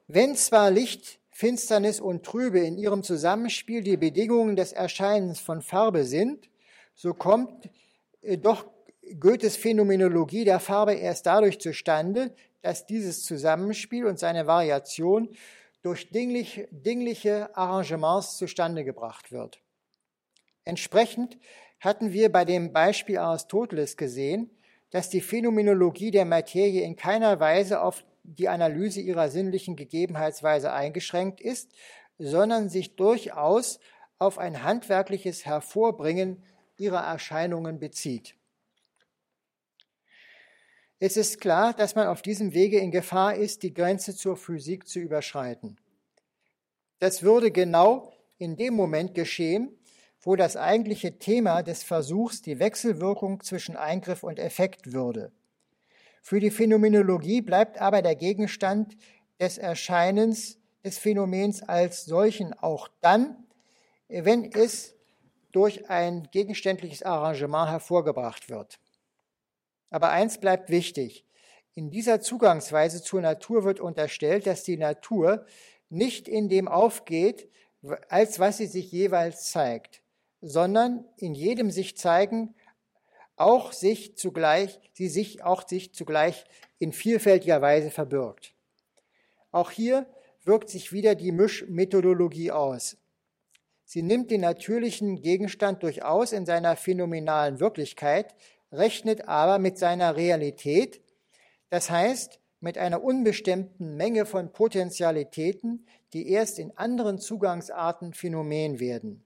Wenn 0.08 0.36
zwar 0.36 0.72
Licht, 0.72 1.20
Finsternis 1.30 2.02
und 2.02 2.26
Trübe 2.26 2.60
in 2.60 2.78
ihrem 2.78 3.04
Zusammenspiel 3.04 3.82
die 3.82 3.96
Bedingungen 3.96 4.56
des 4.56 4.74
Erscheinens 4.74 5.40
von 5.40 5.62
Farbe 5.62 6.04
sind, 6.04 6.50
so 6.96 7.14
kommt 7.14 7.70
äh, 8.22 8.38
doch 8.38 8.66
Goethes 9.20 9.56
Phänomenologie 9.56 10.44
der 10.44 10.60
Farbe 10.60 10.94
erst 10.94 11.26
dadurch 11.26 11.60
zustande, 11.60 12.36
dass 12.62 12.86
dieses 12.86 13.24
Zusammenspiel 13.24 14.06
und 14.06 14.20
seine 14.20 14.48
Variation 14.48 15.30
durch 15.82 16.10
dinglich, 16.10 16.68
dingliche 16.72 17.56
Arrangements 17.56 18.38
zustande 18.38 18.84
gebracht 18.84 19.32
wird. 19.32 19.62
Entsprechend 20.66 21.38
hatten 21.80 22.12
wir 22.12 22.32
bei 22.32 22.46
dem 22.46 22.74
Beispiel 22.74 23.18
Aristoteles 23.18 23.96
gesehen, 23.96 24.50
dass 24.92 25.10
die 25.10 25.22
Phänomenologie 25.22 26.12
der 26.12 26.26
Materie 26.26 26.84
in 26.84 26.96
keiner 26.96 27.40
Weise 27.40 27.82
auf 27.82 28.04
die 28.24 28.50
Analyse 28.50 29.02
ihrer 29.02 29.30
sinnlichen 29.30 29.76
Gegebenheitsweise 29.76 30.74
eingeschränkt 30.74 31.42
ist, 31.42 31.72
sondern 32.18 32.70
sich 32.70 32.96
durchaus 32.96 33.80
auf 34.18 34.38
ein 34.38 34.64
handwerkliches 34.64 35.46
Hervorbringen 35.46 36.44
ihrer 36.78 37.02
Erscheinungen 37.02 37.80
bezieht. 37.80 38.36
Es 41.02 41.16
ist 41.16 41.40
klar, 41.40 41.74
dass 41.74 41.96
man 41.96 42.08
auf 42.08 42.22
diesem 42.22 42.54
Wege 42.54 42.78
in 42.78 42.92
Gefahr 42.92 43.36
ist, 43.36 43.64
die 43.64 43.74
Grenze 43.74 44.16
zur 44.16 44.36
Physik 44.36 44.86
zu 44.86 45.00
überschreiten. 45.00 45.78
Das 47.00 47.24
würde 47.24 47.52
genau 47.52 48.12
in 48.38 48.58
dem 48.58 48.74
Moment 48.74 49.16
geschehen, 49.16 49.78
wo 50.22 50.36
das 50.36 50.58
eigentliche 50.58 51.18
Thema 51.18 51.64
des 51.64 51.84
Versuchs 51.84 52.42
die 52.42 52.60
Wechselwirkung 52.60 53.42
zwischen 53.42 53.78
Eingriff 53.78 54.24
und 54.24 54.40
Effekt 54.40 54.92
würde. 54.92 55.32
Für 56.22 56.42
die 56.42 56.52
Phänomenologie 56.52 57.42
bleibt 57.42 57.80
aber 57.80 58.02
der 58.02 58.16
Gegenstand 58.16 58.98
des 59.40 59.58
Erscheinens 59.58 60.58
des 60.84 60.98
Phänomens 60.98 61.64
als 61.64 62.04
solchen 62.04 62.54
auch 62.54 62.90
dann, 63.00 63.46
wenn 64.10 64.52
es 64.52 64.96
durch 65.54 65.90
ein 65.90 66.28
gegenständliches 66.32 67.04
Arrangement 67.04 67.70
hervorgebracht 67.70 68.50
wird. 68.50 68.80
Aber 69.90 70.10
eins 70.10 70.40
bleibt 70.40 70.70
wichtig. 70.70 71.26
In 71.74 71.90
dieser 71.90 72.22
Zugangsweise 72.22 73.02
zur 73.02 73.22
Natur 73.22 73.64
wird 73.64 73.80
unterstellt, 73.80 74.48
dass 74.48 74.64
die 74.64 74.78
Natur 74.78 75.46
nicht 75.90 76.28
in 76.28 76.50
dem 76.50 76.68
aufgeht, 76.68 77.50
als 78.10 78.40
was 78.40 78.58
sie 78.58 78.68
sich 78.68 78.92
jeweils 78.92 79.52
zeigt, 79.52 80.02
sondern 80.42 81.06
in 81.18 81.34
jedem 81.34 81.72
sich 81.72 81.98
zeigen, 81.98 82.56
auch 83.36 83.72
sich 83.72 84.18
zugleich, 84.18 84.80
sie 84.94 85.08
sich 85.08 85.44
auch 85.44 85.68
sich 85.68 85.94
zugleich 85.94 86.44
in 86.78 86.92
vielfältiger 86.92 87.62
Weise 87.62 87.90
verbirgt. 87.90 88.54
Auch 89.52 89.72
hier 89.72 90.06
wirkt 90.44 90.70
sich 90.70 90.92
wieder 90.92 91.16
die 91.16 91.32
Mischmethodologie 91.32 92.52
aus. 92.52 92.98
Sie 93.86 94.04
nimmt 94.04 94.30
den 94.30 94.42
natürlichen 94.42 95.22
Gegenstand 95.22 95.82
durchaus 95.82 96.32
in 96.32 96.46
seiner 96.46 96.76
phänomenalen 96.76 97.60
Wirklichkeit, 97.60 98.36
rechnet 98.72 99.28
aber 99.28 99.60
mit 99.60 99.78
seiner 99.78 100.16
Realität, 100.16 101.02
das 101.70 101.90
heißt 101.90 102.40
mit 102.60 102.78
einer 102.78 103.04
unbestimmten 103.04 103.96
Menge 103.96 104.26
von 104.26 104.52
Potentialitäten, 104.52 105.88
die 106.14 106.30
erst 106.30 106.60
in 106.60 106.76
anderen 106.78 107.20
Zugangsarten 107.20 108.14
Phänomen 108.14 108.80
werden. 108.80 109.24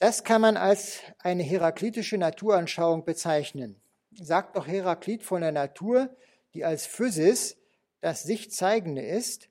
Das 0.00 0.24
kann 0.24 0.40
man 0.40 0.56
als 0.56 1.00
eine 1.18 1.42
heraklitische 1.42 2.18
Naturanschauung 2.18 3.04
bezeichnen. 3.04 3.80
Sagt 4.12 4.56
doch 4.56 4.66
Heraklit 4.66 5.22
von 5.22 5.40
der 5.40 5.52
Natur, 5.52 6.14
die 6.54 6.64
als 6.64 6.86
Physis 6.86 7.56
das 8.04 8.22
sich 8.22 8.50
zeigende 8.50 9.00
ist, 9.00 9.48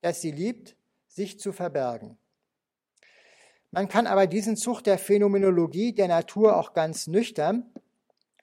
dass 0.00 0.20
sie 0.20 0.30
liebt, 0.30 0.76
sich 1.08 1.40
zu 1.40 1.52
verbergen. 1.52 2.19
Man 3.72 3.88
kann 3.88 4.06
aber 4.06 4.26
diesen 4.26 4.56
Zug 4.56 4.82
der 4.82 4.98
Phänomenologie 4.98 5.92
der 5.92 6.08
Natur 6.08 6.56
auch 6.56 6.72
ganz 6.72 7.06
nüchtern 7.06 7.72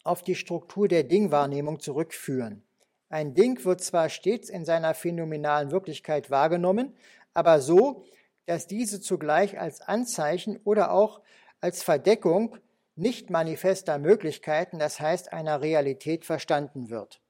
auf 0.04 0.22
die 0.24 0.36
Struktur 0.36 0.88
der 0.88 1.04
Dingwahrnehmung 1.04 1.82
zurückführen. 1.82 2.64
Ein 3.10 3.34
Ding 3.34 3.64
wird 3.66 3.82
zwar 3.82 4.10
stets 4.10 4.50
in 4.50 4.64
seiner 4.64 4.94
phänomenalen 4.94 5.72
Wirklichkeit 5.72 6.32
wahrgenommen, 6.32 6.96
aber 7.34 7.60
so, 7.60 8.06
dass 8.46 8.68
diese 8.68 9.02
zugleich 9.02 9.60
als 9.60 9.82
Anzeichen 9.82 10.58
oder 10.64 10.92
auch 10.92 11.22
als 11.60 11.84
Verdeckung 11.84 12.58
nicht 12.96 13.30
manifester 13.30 14.00
Möglichkeiten, 14.00 14.80
das 14.80 15.00
heißt 15.00 15.34
einer 15.34 15.62
Realität 15.62 16.26
verstanden 16.26 16.90
wird. 16.90 17.22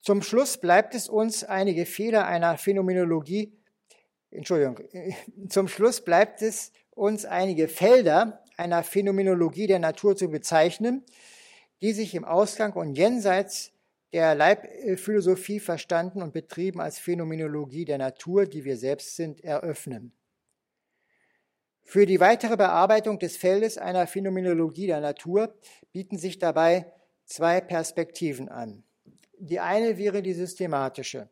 Zum 0.00 0.22
Schluss 0.22 0.58
bleibt 0.58 0.94
es 0.94 1.08
uns, 1.08 1.44
einige 1.44 1.86
Fehler 1.86 2.26
einer 2.26 2.56
Phänomenologie 2.58 3.52
Entschuldigung, 4.32 4.80
zum 5.48 5.68
Schluss 5.68 6.00
bleibt 6.00 6.42
es 6.42 6.72
uns 6.90 7.24
einige 7.24 7.68
Felder 7.68 8.42
einer 8.56 8.82
Phänomenologie 8.82 9.66
der 9.66 9.78
Natur 9.78 10.16
zu 10.16 10.28
bezeichnen, 10.28 11.04
die 11.82 11.92
sich 11.92 12.14
im 12.14 12.24
Ausgang 12.24 12.72
und 12.74 12.94
jenseits 12.94 13.72
der 14.12 14.34
Leibphilosophie 14.34 15.60
verstanden 15.60 16.22
und 16.22 16.32
betrieben 16.32 16.80
als 16.80 16.98
Phänomenologie 16.98 17.84
der 17.84 17.98
Natur, 17.98 18.46
die 18.46 18.64
wir 18.64 18.76
selbst 18.76 19.16
sind, 19.16 19.42
eröffnen. 19.42 20.12
Für 21.84 22.06
die 22.06 22.20
weitere 22.20 22.56
Bearbeitung 22.56 23.18
des 23.18 23.36
Feldes 23.36 23.78
einer 23.78 24.06
Phänomenologie 24.06 24.86
der 24.86 25.00
Natur 25.00 25.54
bieten 25.92 26.18
sich 26.18 26.38
dabei 26.38 26.92
zwei 27.24 27.60
Perspektiven 27.60 28.48
an. 28.48 28.84
Die 29.38 29.60
eine 29.60 29.98
wäre 29.98 30.22
die 30.22 30.34
systematische. 30.34 31.28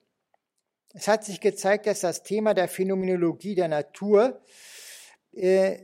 Es 0.93 1.07
hat 1.07 1.25
sich 1.25 1.41
gezeigt, 1.41 1.87
dass 1.87 2.01
das 2.01 2.23
Thema 2.23 2.53
der 2.53 2.69
Phänomenologie 2.69 3.55
der 3.55 3.69
Natur 3.69 4.41
äh, 5.33 5.79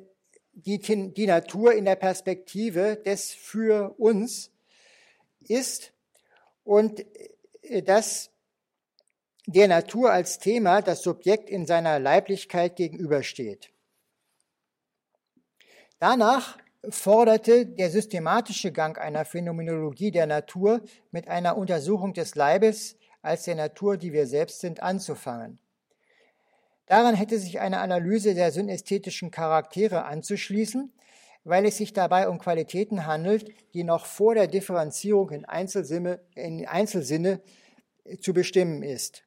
die, 0.53 0.79
die 0.79 1.27
Natur 1.27 1.75
in 1.75 1.85
der 1.85 1.97
Perspektive 1.97 2.97
des 2.97 3.33
für 3.33 3.95
uns 3.99 4.51
ist 5.41 5.93
und 6.65 7.05
äh, 7.63 7.83
dass 7.83 8.31
der 9.47 9.69
Natur 9.69 10.11
als 10.11 10.39
Thema 10.39 10.83
das 10.83 11.03
Subjekt 11.03 11.51
in 11.51 11.67
seiner 11.67 12.01
Leiblichkeit 12.01 12.75
gegenübersteht. 12.75 13.71
Danach 16.01 16.59
forderte 16.89 17.67
der 17.67 17.91
systematische 17.91 18.73
Gang 18.73 18.99
einer 18.99 19.25
Phänomenologie 19.25 20.11
der 20.11 20.27
Natur 20.27 20.81
mit 21.11 21.29
einer 21.29 21.57
Untersuchung 21.57 22.13
des 22.13 22.35
Leibes 22.35 22.97
als 23.27 23.45
der 23.45 23.55
Natur, 23.55 23.97
die 23.97 24.13
wir 24.13 24.27
selbst 24.27 24.61
sind, 24.61 24.83
anzufangen. 24.83 25.61
Daran 26.87 27.15
hätte 27.15 27.39
sich 27.39 27.61
eine 27.61 27.81
Analyse 27.81 28.35
der 28.35 28.53
synästhetischen 28.53 29.31
Charaktere 29.31 30.05
anzuschließen, 30.05 30.93
weil 31.45 31.67
es 31.67 31.77
sich 31.77 31.93
dabei 31.93 32.29
um 32.29 32.39
Qualitäten 32.39 33.07
handelt, 33.07 33.53
die 33.75 33.85
noch 33.85 34.07
vor 34.07 34.35
der 34.35 34.47
Differenzierung 34.47 35.31
in 35.31 35.45
Einzelsinne, 35.45 36.21
in 36.35 36.67
Einzelsinne 36.67 37.41
zu 38.21 38.33
bestimmen 38.33 38.83
ist. 38.83 39.25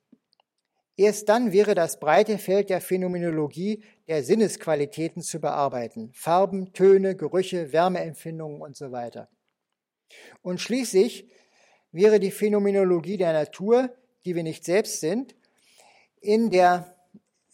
Erst 0.96 1.30
dann 1.30 1.54
wäre 1.54 1.76
das 1.76 1.98
breite 1.98 2.38
Feld 2.38 2.70
der 2.70 2.82
Phänomenologie 2.82 3.84
der 4.10 4.22
Sinnesqualitäten 4.22 5.22
zu 5.22 5.40
bearbeiten. 5.40 6.12
Farben, 6.14 6.74
Töne, 6.74 7.16
Gerüche, 7.16 7.72
Wärmeempfindungen 7.72 8.62
und 8.62 8.76
so 8.76 8.92
weiter. 8.92 9.30
Und 10.42 10.60
schließlich 10.60 11.30
wäre 11.92 12.20
die 12.20 12.32
Phänomenologie 12.32 13.18
der 13.18 13.34
Natur, 13.34 13.90
die 14.26 14.36
wir 14.36 14.44
nicht 14.44 14.64
selbst 14.64 15.00
sind, 15.00 15.36
in 16.22 16.50
der 16.50 16.96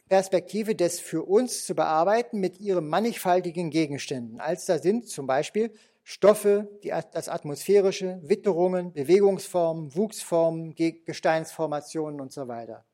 Perspektive 0.09 0.75
des 0.75 0.99
für 0.99 1.23
uns 1.23 1.65
zu 1.65 1.75
bearbeiten 1.75 2.39
mit 2.39 2.59
ihren 2.59 2.88
mannigfaltigen 2.88 3.69
Gegenständen, 3.69 4.39
als 4.39 4.65
da 4.65 4.77
sind 4.77 5.07
zum 5.07 5.25
Beispiel 5.25 5.71
Stoffe, 6.03 6.69
die, 6.83 6.93
das 7.11 7.29
Atmosphärische, 7.29 8.19
Witterungen, 8.23 8.93
Bewegungsformen, 8.93 9.95
Wuchsformen, 9.95 10.75
Gesteinsformationen 10.75 12.21
und 12.21 12.31
so 12.31 12.47
weiter. 12.47 12.86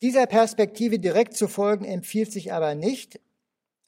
Dieser 0.00 0.26
Perspektive 0.26 0.98
direkt 0.98 1.36
zu 1.36 1.48
folgen 1.48 1.84
empfiehlt 1.84 2.32
sich 2.32 2.52
aber 2.52 2.74
nicht, 2.74 3.20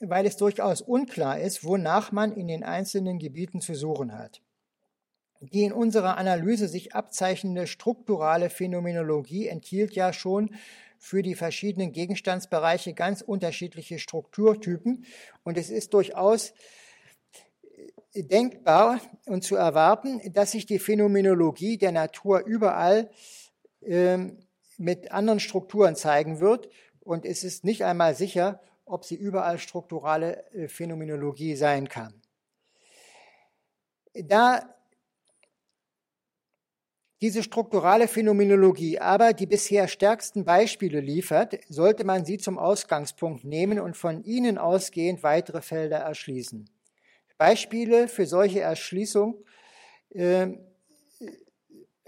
weil 0.01 0.27
es 0.27 0.37
durchaus 0.37 0.81
unklar 0.81 1.41
ist, 1.41 1.65
wonach 1.65 2.11
man 2.11 2.33
in 2.33 2.49
den 2.49 2.65
einzelnen 2.65 3.19
Gebieten 3.19 3.61
zu 3.61 3.75
suchen 3.75 4.17
hat. 4.17 4.41
Die 5.41 5.65
in 5.65 5.73
unserer 5.73 6.19
Analyse 6.19 6.69
sich 6.69 6.95
abzeichnende 6.95 7.67
strukturale 7.67 8.51
Phänomenologie 8.51 9.47
enthielt 9.49 9.95
ja 9.95 10.13
schon 10.13 10.55
für 10.99 11.23
die 11.23 11.35
verschiedenen 11.35 11.93
Gegenstandsbereiche 11.93 12.93
ganz 12.93 13.23
unterschiedliche 13.23 13.99
Strukturtypen 13.99 15.07
und 15.45 15.57
es 15.57 15.71
ist 15.71 15.95
durchaus 15.95 16.53
denkbar 18.15 19.01
und 19.27 19.43
zu 19.43 19.57
erwarten, 19.57 20.21
dass 20.33 20.53
sich 20.53 20.67
die 20.67 20.79
Phänomenologie 20.79 21.79
der 21.79 21.93
Natur 21.93 22.45
überall 22.45 23.11
äh, 23.81 24.19
mit 24.77 25.13
anderen 25.13 25.41
Strukturen 25.41 25.97
zeigen 25.97 26.41
wird 26.41 26.69
und 27.01 27.25
es 27.25 27.45
ist 27.45 27.65
nicht 27.65 27.85
einmal 27.85 28.15
sicher, 28.15 28.61
ob 28.91 29.05
sie 29.05 29.17
überall 29.17 29.59
strukturale 29.59 30.51
äh, 30.53 30.69
Phänomenologie 30.69 31.57
sein 31.57 31.89
kann. 31.89 32.21
Da 34.15 34.75
diese 37.23 37.43
strukturale 37.43 38.09
Phänomenologie 38.09 38.99
aber 38.99 39.35
die 39.35 39.47
bisher 39.47 39.89
stärksten 39.89 40.45
Beispiele 40.45 41.01
liefert, 41.01 41.59
sollte 41.69 42.05
man 42.05 42.25
sie 42.25 42.39
zum 42.39 42.59
Ausgangspunkt 42.59 43.45
nehmen 43.45 43.79
und 43.79 43.95
von 43.95 44.25
ihnen 44.25 44.57
ausgehend 44.57 45.23
weitere 45.23 45.61
Felder 45.61 45.99
erschließen. 45.99 46.71
Beispiele 47.37 48.09
für 48.09 48.25
solche 48.27 48.61
Erschließung, 48.61 49.45
äh, 50.15 50.49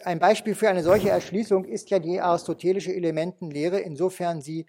ein 0.04 0.18
Beispiel 0.18 0.54
für 0.54 0.68
eine 0.68 0.82
solche 0.82 1.10
Erschließung 1.10 1.64
ist 1.64 1.90
ja 1.90 1.98
die 1.98 2.20
aristotelische 2.20 2.94
Elementenlehre, 2.94 3.80
insofern 3.80 4.40
sie 4.40 4.66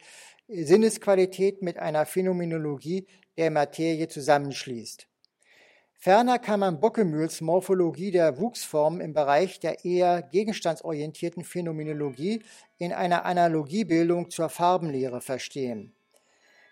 Sinnesqualität 0.47 1.61
mit 1.61 1.77
einer 1.77 2.05
Phänomenologie 2.05 3.07
der 3.37 3.49
Materie 3.49 4.07
zusammenschließt. 4.07 5.07
Ferner 5.93 6.37
kann 6.37 6.59
man 6.59 6.81
Bockemühls 6.81 7.39
Morphologie 7.39 8.11
der 8.11 8.37
Wuchsformen 8.37 8.99
im 8.99 9.13
Bereich 9.13 9.61
der 9.61 9.85
eher 9.85 10.21
gegenstandsorientierten 10.21 11.45
Phänomenologie 11.45 12.43
in 12.77 12.91
einer 12.91 13.23
Analogiebildung 13.23 14.29
zur 14.29 14.49
Farbenlehre 14.49 15.21
verstehen. 15.21 15.93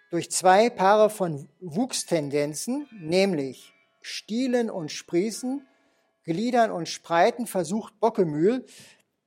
Durch 0.10 0.30
zwei 0.30 0.70
Paare 0.70 1.10
von 1.10 1.48
Wuchstendenzen, 1.62 2.90
nämlich 3.00 3.72
Stielen 4.02 4.70
und 4.70 4.92
Sprießen, 4.92 5.66
Gliedern 6.26 6.72
und 6.72 6.90
Spreiten, 6.90 7.48
versucht 7.48 7.98
Bockemühl, 8.02 8.66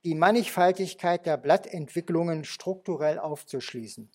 die 0.03 0.13
Mannigfaltigkeit 0.13 1.25
der 1.25 1.37
Blattentwicklungen 1.37 2.43
strukturell 2.43 3.17
aufzuschließen. 3.17 4.11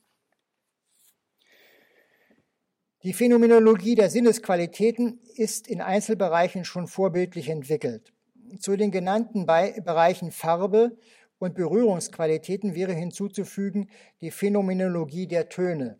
Die 3.02 3.14
Phänomenologie 3.14 3.94
der 3.94 4.10
Sinnesqualitäten 4.10 5.20
ist 5.34 5.68
in 5.68 5.80
Einzelbereichen 5.80 6.66
schon 6.66 6.86
vorbildlich 6.86 7.48
entwickelt. 7.48 8.12
Zu 8.58 8.76
den 8.76 8.90
genannten 8.90 9.46
Bereichen 9.46 10.30
Farbe 10.30 10.98
und 11.38 11.54
Berührungsqualitäten 11.54 12.74
wäre 12.74 12.92
hinzuzufügen 12.92 13.88
die 14.20 14.30
Phänomenologie 14.30 15.26
der 15.26 15.48
Töne. 15.48 15.98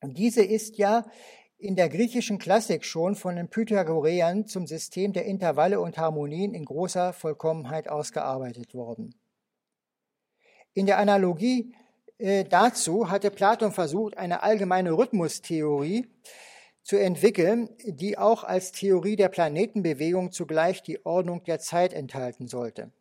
Und 0.00 0.16
diese 0.16 0.42
ist 0.42 0.78
ja 0.78 1.04
in 1.58 1.76
der 1.76 1.90
griechischen 1.90 2.38
Klassik 2.38 2.86
schon 2.86 3.14
von 3.14 3.36
den 3.36 3.50
Pythagoreern 3.50 4.46
zum 4.46 4.66
System 4.66 5.12
der 5.12 5.26
Intervalle 5.26 5.80
und 5.80 5.98
Harmonien 5.98 6.54
in 6.54 6.64
großer 6.64 7.12
Vollkommenheit 7.12 7.88
ausgearbeitet 7.88 8.74
worden. 8.74 9.14
In 10.72 10.86
der 10.86 10.98
Analogie 10.98 11.74
äh, 12.18 12.44
dazu 12.44 13.10
hatte 13.10 13.30
Platon 13.30 13.72
versucht, 13.72 14.16
eine 14.16 14.42
allgemeine 14.42 14.92
Rhythmustheorie 14.92 16.06
zu 16.82 16.96
entwickeln, 16.96 17.70
die 17.84 18.18
auch 18.18 18.44
als 18.44 18.72
Theorie 18.72 19.16
der 19.16 19.28
Planetenbewegung 19.28 20.32
zugleich 20.32 20.82
die 20.82 21.04
Ordnung 21.04 21.42
der 21.44 21.58
Zeit 21.58 21.92
enthalten 21.92 22.46
sollte. 22.46 22.92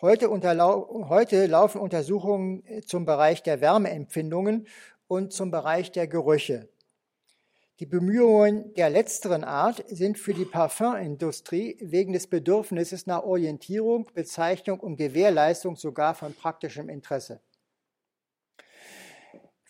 Heute, 0.00 0.28
heute, 0.28 1.46
laufen 1.46 1.80
Untersuchungen 1.80 2.66
äh, 2.66 2.82
zum 2.82 3.06
Bereich 3.06 3.42
der 3.42 3.60
Wärmeempfindungen 3.60 4.66
und 5.06 5.32
zum 5.32 5.50
Bereich 5.50 5.92
der 5.92 6.08
Gerüche. 6.08 6.68
Die 7.80 7.86
Bemühungen 7.86 8.74
der 8.74 8.90
letzteren 8.90 9.44
Art 9.44 9.84
sind 9.88 10.18
für 10.18 10.34
die 10.34 10.44
Parfümindustrie 10.44 11.76
wegen 11.80 12.12
des 12.12 12.26
Bedürfnisses 12.26 13.06
nach 13.06 13.22
Orientierung, 13.22 14.08
Bezeichnung 14.14 14.78
und 14.78 14.96
Gewährleistung 14.96 15.74
sogar 15.74 16.14
von 16.14 16.34
praktischem 16.34 16.88
Interesse. 16.88 17.40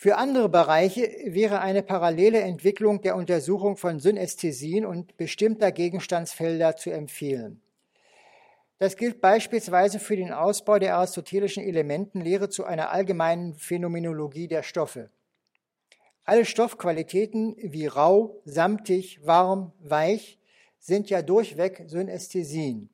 Für 0.04 0.18
andere 0.18 0.50
Bereiche 0.50 1.10
wäre 1.24 1.62
eine 1.62 1.82
parallele 1.82 2.38
Entwicklung 2.42 3.00
der 3.00 3.16
Untersuchung 3.16 3.78
von 3.78 4.00
Synästhesien 4.00 4.84
und 4.84 5.16
bestimmter 5.16 5.72
Gegenstandsfelder 5.72 6.76
zu 6.76 6.90
empfehlen. 6.90 7.62
Das 8.78 8.98
gilt 8.98 9.22
beispielsweise 9.22 9.98
für 9.98 10.16
den 10.16 10.30
Ausbau 10.30 10.78
der 10.78 10.96
aristotelischen 10.96 11.64
Elementenlehre 11.64 12.50
zu 12.50 12.64
einer 12.64 12.90
allgemeinen 12.90 13.54
Phänomenologie 13.54 14.46
der 14.46 14.62
Stoffe. 14.62 15.08
Alle 16.24 16.44
Stoffqualitäten 16.44 17.56
wie 17.58 17.86
rau, 17.86 18.42
samtig, 18.44 19.24
warm, 19.24 19.72
weich 19.80 20.38
sind 20.80 21.08
ja 21.08 21.22
durchweg 21.22 21.84
Synästhesien. 21.86 22.90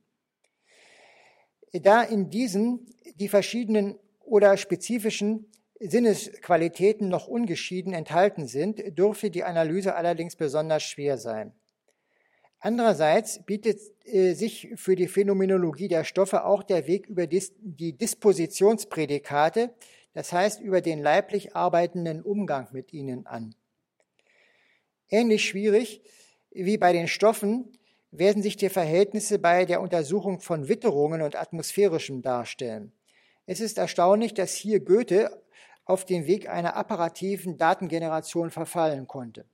Da 1.73 2.05
in 2.05 2.31
diesen 2.31 2.87
die 3.17 3.29
verschiedenen 3.29 3.99
oder 4.21 4.57
spezifischen 4.57 5.51
Sinnesqualitäten 5.81 7.09
noch 7.09 7.27
ungeschieden 7.27 7.95
enthalten 7.95 8.47
sind, 8.47 8.99
dürfte 8.99 9.31
die 9.31 9.45
Analyse 9.45 9.95
allerdings 9.95 10.37
besonders 10.37 10.83
schwer 10.83 11.17
sein. 11.17 11.55
Andererseits 12.59 13.43
bietet 13.47 13.81
äh, 14.05 14.35
sich 14.35 14.69
für 14.77 14.95
die 14.95 15.09
Phänomenologie 15.09 15.89
der 15.89 16.05
Stoffe 16.05 16.45
auch 16.45 16.63
der 16.63 16.87
Weg 16.87 17.07
über 17.07 17.27
die 17.27 17.97
Dispositionsprädikate, 17.97 19.75
das 20.13 20.33
heißt 20.33 20.61
über 20.61 20.83
den 20.83 21.01
leiblich 21.01 21.57
arbeitenden 21.57 22.21
Umgang 22.21 22.69
mit 22.73 22.93
ihnen 22.93 23.27
an. 23.27 23.55
Ähnlich 25.09 25.47
schwierig 25.47 26.03
wie 26.51 26.77
bei 26.77 26.93
den 26.93 27.09
Stoffen 27.09 27.73
werden 28.11 28.43
sich 28.43 28.57
die 28.57 28.69
Verhältnisse 28.69 29.39
bei 29.39 29.65
der 29.65 29.81
Untersuchung 29.81 30.41
von 30.41 30.69
Witterungen 30.69 31.23
und 31.23 31.37
Atmosphärischem 31.37 32.21
darstellen. 32.21 32.93
Es 33.47 33.61
ist 33.61 33.79
erstaunlich, 33.79 34.35
dass 34.35 34.55
hier 34.55 34.81
Goethe 34.81 35.43
auf 35.91 36.05
dem 36.05 36.27
Weg 36.27 36.49
einer 36.49 36.77
apparativen 36.77 37.59
Datengeneration 37.59 38.51
verfallen 38.51 39.07
konnte. 39.07 39.45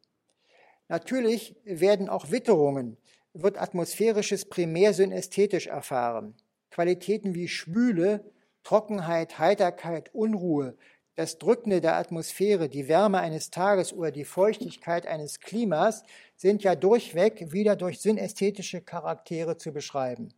Natürlich 0.88 1.56
werden 1.64 2.08
auch 2.08 2.30
Witterungen, 2.30 2.96
wird 3.32 3.60
atmosphärisches 3.60 4.44
primär 4.44 4.94
synästhetisch 4.94 5.66
erfahren. 5.66 6.34
Qualitäten 6.70 7.34
wie 7.34 7.48
Schwüle, 7.48 8.24
Trockenheit, 8.62 9.38
Heiterkeit, 9.38 10.14
Unruhe, 10.14 10.76
das 11.14 11.38
Drückende 11.38 11.80
der 11.80 11.96
Atmosphäre, 11.96 12.68
die 12.68 12.88
Wärme 12.88 13.20
eines 13.20 13.50
Tages 13.50 13.94
oder 13.94 14.10
die 14.10 14.26
Feuchtigkeit 14.26 15.06
eines 15.06 15.40
Klimas 15.40 16.02
sind 16.36 16.62
ja 16.62 16.74
durchweg 16.76 17.52
wieder 17.52 17.74
durch 17.74 18.00
synästhetische 18.00 18.82
Charaktere 18.82 19.56
zu 19.56 19.72
beschreiben. 19.72 20.34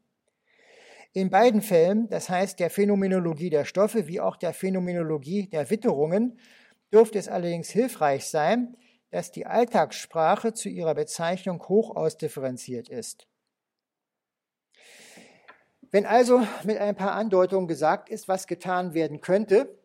In 1.19 1.31
beiden 1.31 1.63
Fällen, 1.63 2.09
das 2.11 2.29
heißt 2.29 2.61
der 2.61 2.71
Phänomenologie 2.71 3.51
der 3.51 3.65
Stoffe 3.65 4.07
wie 4.07 4.21
auch 4.21 4.37
der 4.37 4.53
Phänomenologie 4.53 5.49
der 5.49 5.69
Witterungen, 5.69 6.39
dürfte 6.93 7.19
es 7.19 7.27
allerdings 7.27 7.71
hilfreich 7.71 8.29
sein, 8.29 8.77
dass 9.11 9.33
die 9.33 9.45
Alltagssprache 9.45 10.53
zu 10.53 10.69
ihrer 10.69 10.95
Bezeichnung 10.95 11.61
hoch 11.69 11.97
ausdifferenziert 11.97 12.89
ist. 12.89 13.27
Wenn 15.91 16.07
also 16.07 16.47
mit 16.63 16.79
ein 16.79 16.95
paar 16.95 17.15
Andeutungen 17.15 17.67
gesagt 17.67 18.11
ist, 18.11 18.29
was 18.29 18.47
getan 18.47 18.95
werden 18.95 19.21
könnte, 19.21 19.77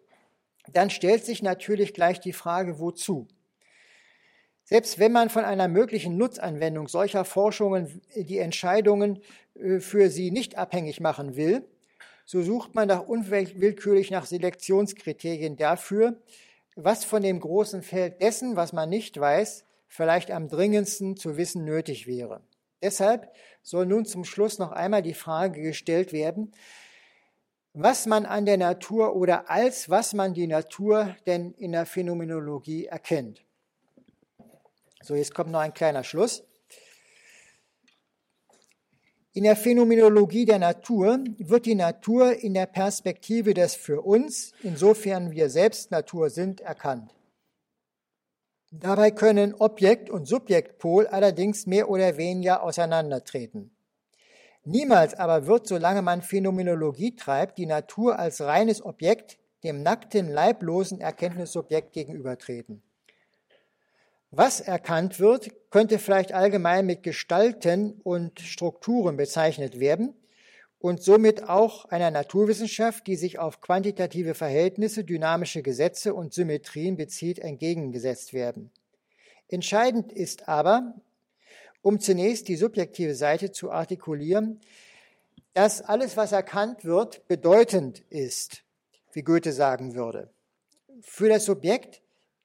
dann 0.72 0.92
stellt 0.92 1.26
sich 1.26 1.42
natürlich 1.42 1.96
gleich 1.96 2.20
die 2.20 2.34
Frage, 2.34 2.78
wozu? 2.78 3.28
Selbst 4.64 4.98
wenn 4.98 5.12
man 5.12 5.30
von 5.30 5.44
einer 5.44 5.68
möglichen 5.68 6.18
Nutzanwendung 6.18 6.88
solcher 6.88 7.26
Forschungen 7.26 8.02
die 8.16 8.40
Entscheidungen 8.40 9.22
äh, 9.56 9.80
für 9.80 10.10
sie 10.10 10.32
nicht 10.32 10.58
abhängig 10.58 11.00
machen 11.00 11.36
will, 11.36 11.66
so 12.26 12.42
sucht 12.42 12.74
man 12.74 12.88
doch 12.88 13.08
unwillkürlich 13.08 14.10
nach 14.10 14.26
Selektionskriterien 14.26 15.58
dafür, 15.58 16.16
was 16.76 17.04
von 17.04 17.22
dem 17.22 17.40
großen 17.40 17.84
Feld 17.84 18.22
dessen, 18.22 18.56
was 18.56 18.74
man 18.74 18.90
nicht 18.90 19.20
weiß, 19.20 19.66
vielleicht 19.88 20.32
am 20.32 20.48
dringendsten 20.48 21.18
zu 21.18 21.38
wissen 21.38 21.66
nötig 21.66 22.08
wäre. 22.08 22.42
Deshalb 22.82 23.34
soll 23.62 23.86
nun 23.86 24.06
zum 24.06 24.26
Schluss 24.26 24.60
noch 24.60 24.72
einmal 24.72 25.02
die 25.02 25.14
Frage 25.14 25.62
gestellt 25.62 26.14
werden, 26.14 26.52
was 27.74 28.06
man 28.06 28.26
an 28.26 28.46
der 28.46 28.58
Natur 28.58 29.16
oder 29.16 29.50
als 29.50 29.90
was 29.90 30.14
man 30.14 30.34
die 30.34 30.48
Natur 30.48 31.16
denn 31.26 31.54
in 31.54 31.72
der 31.72 31.86
Phänomenologie 31.86 32.86
erkennt. 32.86 33.43
So, 35.04 35.16
jetzt 35.16 35.36
kommt 35.36 35.52
noch 35.52 35.60
ein 35.60 35.74
kleiner 35.74 36.06
Schluss. 36.06 36.46
In 39.34 39.44
der 39.44 39.58
Phänomenologie 39.58 40.46
der 40.46 40.60
Natur 40.60 41.20
wird 41.40 41.66
die 41.66 41.76
Natur 41.76 42.38
in 42.42 42.54
der 42.54 42.68
Perspektive 42.68 43.54
des 43.54 43.76
für 43.76 44.02
uns, 44.02 44.54
insofern 44.64 45.32
wir 45.32 45.50
selbst 45.50 45.92
Natur 45.92 46.30
sind, 46.30 46.62
erkannt. 46.62 47.14
Dabei 48.72 49.12
können 49.12 49.56
Objekt 49.56 50.10
und 50.10 50.26
Subjektpol 50.26 51.08
allerdings 51.08 51.66
mehr 51.66 51.90
oder 51.90 52.16
weniger 52.16 52.64
auseinandertreten. 52.64 53.76
Niemals 54.64 55.16
aber 55.16 55.48
wird, 55.48 55.68
solange 55.68 56.02
man 56.02 56.22
Phänomenologie 56.22 57.18
treibt, 57.18 57.58
die 57.58 57.66
Natur 57.66 58.20
als 58.20 58.40
reines 58.40 58.82
Objekt 58.86 59.38
dem 59.66 59.84
nackten, 59.84 60.30
leiblosen 60.30 61.02
Erkenntnissubjekt 61.02 61.92
gegenübertreten. 61.92 62.82
Was 64.36 64.62
erkannt 64.62 65.20
wird, 65.20 65.52
könnte 65.70 66.00
vielleicht 66.00 66.32
allgemein 66.32 66.88
mit 66.88 67.04
Gestalten 67.04 68.02
und 68.02 68.40
Strukturen 68.40 69.16
bezeichnet 69.16 69.80
werden 69.80 70.16
und 70.80 71.04
somit 71.04 71.48
auch 71.48 71.86
einer 71.86 72.10
Naturwissenschaft, 72.10 73.06
die 73.06 73.16
sich 73.16 73.38
auf 73.38 73.62
quantitative 73.62 74.34
Verhältnisse, 74.34 75.04
dynamische 75.04 75.62
Gesetze 75.62 76.16
und 76.16 76.34
Symmetrien 76.34 76.98
bezieht, 76.98 77.38
entgegengesetzt 77.38 78.34
werden. 78.34 78.72
Entscheidend 79.50 80.12
ist 80.12 80.50
aber, 80.50 80.96
um 81.84 82.00
zunächst 82.00 82.48
die 82.48 82.56
subjektive 82.56 83.14
Seite 83.14 83.52
zu 83.52 83.70
artikulieren, 83.70 84.62
dass 85.54 85.84
alles, 85.84 86.18
was 86.18 86.32
erkannt 86.32 86.86
wird, 86.86 87.28
bedeutend 87.28 88.04
ist, 88.10 88.64
wie 89.12 89.22
Goethe 89.22 89.52
sagen 89.52 89.94
würde. 89.94 90.32
Für 91.02 91.30
das 91.30 91.46
Subjekt 91.46 92.03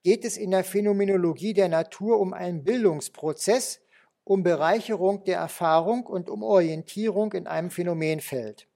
geht 0.08 0.24
es 0.24 0.38
in 0.38 0.52
der 0.52 0.64
Phänomenologie 0.64 1.52
der 1.52 1.68
Natur 1.68 2.18
um 2.18 2.32
einen 2.32 2.64
Bildungsprozess, 2.64 3.82
um 4.24 4.42
Bereicherung 4.42 5.22
der 5.24 5.36
Erfahrung 5.36 6.06
und 6.06 6.30
um 6.30 6.42
Orientierung 6.42 7.34
in 7.34 7.46
einem 7.46 7.70
Phänomenfeld. 7.70 8.68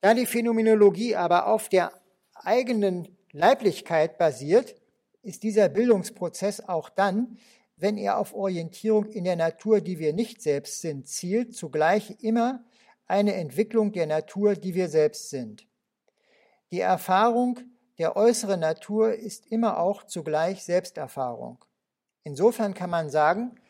Da 0.00 0.14
die 0.14 0.24
Phänomenologie 0.24 1.16
aber 1.16 1.48
auf 1.48 1.68
der 1.68 1.92
eigenen 2.32 3.14
Leiblichkeit 3.32 4.16
basiert, 4.16 4.74
ist 5.22 5.42
dieser 5.42 5.68
Bildungsprozess 5.68 6.66
auch 6.66 6.88
dann, 6.88 7.36
wenn 7.76 7.98
er 7.98 8.16
auf 8.16 8.32
Orientierung 8.32 9.04
in 9.04 9.24
der 9.24 9.36
Natur, 9.36 9.82
die 9.82 9.98
wir 9.98 10.14
nicht 10.14 10.40
selbst 10.40 10.80
sind, 10.80 11.08
zielt, 11.08 11.54
zugleich 11.54 12.22
immer 12.22 12.64
eine 13.06 13.34
Entwicklung 13.34 13.92
der 13.92 14.06
Natur, 14.06 14.54
die 14.54 14.74
wir 14.74 14.88
selbst 14.88 15.28
sind. 15.28 15.66
Die 16.72 16.80
Erfahrung 16.80 17.60
der 18.00 18.16
äußeren 18.16 18.60
Natur 18.60 19.12
ist 19.12 19.52
immer 19.52 19.78
auch 19.78 20.04
zugleich 20.04 20.64
Selbsterfahrung. 20.64 21.62
Insofern 22.24 22.72
kann 22.72 22.88
man 22.88 23.10
sagen, 23.10 23.60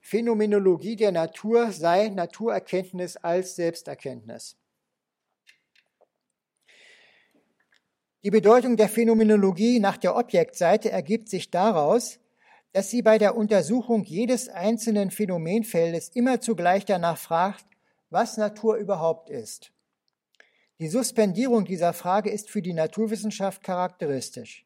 Phänomenologie 0.00 0.96
der 0.96 1.12
Natur 1.12 1.70
sei 1.70 2.08
Naturerkenntnis 2.08 3.16
als 3.16 3.54
Selbsterkenntnis. 3.54 4.56
Die 8.24 8.30
Bedeutung 8.30 8.76
der 8.76 8.88
Phänomenologie 8.88 9.78
nach 9.78 9.96
der 9.96 10.16
Objektseite 10.16 10.90
ergibt 10.90 11.28
sich 11.28 11.52
daraus, 11.52 12.18
dass 12.72 12.90
sie 12.90 13.02
bei 13.02 13.16
der 13.16 13.36
Untersuchung 13.36 14.02
jedes 14.02 14.48
einzelnen 14.48 15.12
Phänomenfeldes 15.12 16.08
immer 16.08 16.40
zugleich 16.40 16.84
danach 16.84 17.16
fragt, 17.16 17.64
was 18.10 18.38
Natur 18.38 18.74
überhaupt 18.74 19.30
ist. 19.30 19.70
Die 20.80 20.88
Suspendierung 20.88 21.64
dieser 21.64 21.92
Frage 21.92 22.30
ist 22.30 22.50
für 22.50 22.62
die 22.62 22.72
Naturwissenschaft 22.72 23.64
charakteristisch. 23.64 24.64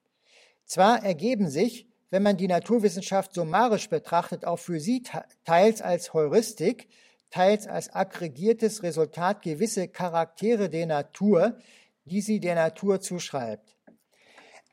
Zwar 0.66 1.02
ergeben 1.02 1.48
sich, 1.48 1.86
wenn 2.10 2.22
man 2.22 2.36
die 2.36 2.48
Naturwissenschaft 2.48 3.32
summarisch 3.32 3.88
betrachtet, 3.88 4.44
auch 4.44 4.58
für 4.58 4.78
sie 4.78 5.02
teils 5.44 5.80
als 5.80 6.12
Heuristik, 6.12 6.88
teils 7.30 7.66
als 7.66 7.94
aggregiertes 7.94 8.82
Resultat 8.82 9.40
gewisse 9.40 9.88
Charaktere 9.88 10.68
der 10.68 10.84
Natur, 10.84 11.56
die 12.04 12.20
sie 12.20 12.40
der 12.40 12.56
Natur 12.56 13.00
zuschreibt. 13.00 13.74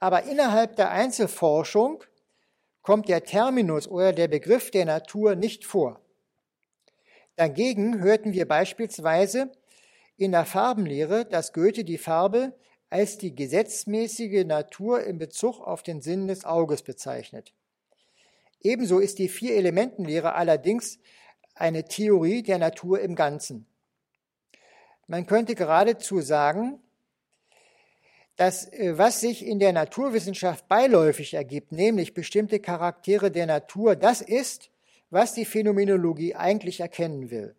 Aber 0.02 0.24
innerhalb 0.24 0.76
der 0.76 0.92
Einzelforschung 0.92 2.04
kommt 2.82 3.08
der 3.08 3.24
Terminus 3.24 3.88
oder 3.88 4.12
der 4.12 4.28
Begriff 4.28 4.72
der 4.72 4.84
Natur 4.84 5.36
nicht 5.36 5.64
vor. 5.64 6.02
Dagegen 7.38 8.02
hörten 8.02 8.34
wir 8.34 8.46
beispielsweise 8.46 9.50
in 10.20 10.32
der 10.34 10.46
Farbenlehre, 10.46 11.26
dass 11.26 11.54
Goethe 11.54 11.84
die 11.84 11.98
Farbe 11.98 12.54
als 12.90 13.18
die 13.18 13.36
gesetzmäßige 13.36 14.46
Natur 14.46 15.04
in 15.04 15.18
Bezug 15.18 15.62
auf 15.62 15.82
den 15.82 16.02
Sinn 16.02 16.28
des 16.28 16.44
Auges 16.44 16.82
bezeichnet. 16.82 17.54
Ebenso 18.62 19.00
ist 19.00 19.20
die 19.20 19.30
Vier-Elementen-Lehre 19.30 20.36
allerdings 20.36 21.00
eine 21.56 21.86
Theorie 21.86 22.44
der 22.44 22.58
Natur 22.58 23.00
im 23.00 23.16
Ganzen. 23.16 23.66
Man 25.08 25.26
könnte 25.26 25.56
geradezu 25.56 26.20
sagen, 26.20 26.80
das, 28.36 28.72
äh, 28.72 28.98
was 28.98 29.22
sich 29.22 29.46
in 29.46 29.60
der 29.60 29.74
Naturwissenschaft 29.74 30.68
beiläufig 30.68 31.34
ergibt, 31.34 31.72
nämlich 31.72 32.14
bestimmte 32.14 32.60
Charaktere 32.60 33.32
der 33.32 33.46
Natur, 33.46 33.96
das 33.96 34.22
ist, 34.22 34.70
was 35.10 35.34
die 35.34 35.46
Phänomenologie 35.46 36.36
eigentlich 36.36 36.82
erkennen 36.82 37.32
will. 37.32 37.56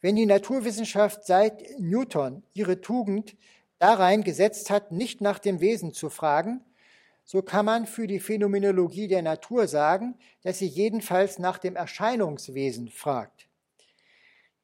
Wenn 0.00 0.16
die 0.16 0.26
Naturwissenschaft 0.26 1.24
seit 1.24 1.78
Newton 1.78 2.42
ihre 2.52 2.80
Tugend 2.80 3.36
darein 3.78 4.22
gesetzt 4.22 4.70
hat, 4.70 4.92
nicht 4.92 5.20
nach 5.20 5.38
dem 5.38 5.60
Wesen 5.60 5.92
zu 5.92 6.10
fragen, 6.10 6.64
so 7.24 7.42
kann 7.42 7.66
man 7.66 7.86
für 7.86 8.06
die 8.06 8.20
Phänomenologie 8.20 9.08
der 9.08 9.22
Natur 9.22 9.66
sagen, 9.66 10.14
dass 10.42 10.60
sie 10.60 10.66
jedenfalls 10.66 11.38
nach 11.38 11.58
dem 11.58 11.74
Erscheinungswesen 11.74 12.88
fragt. 12.88 13.48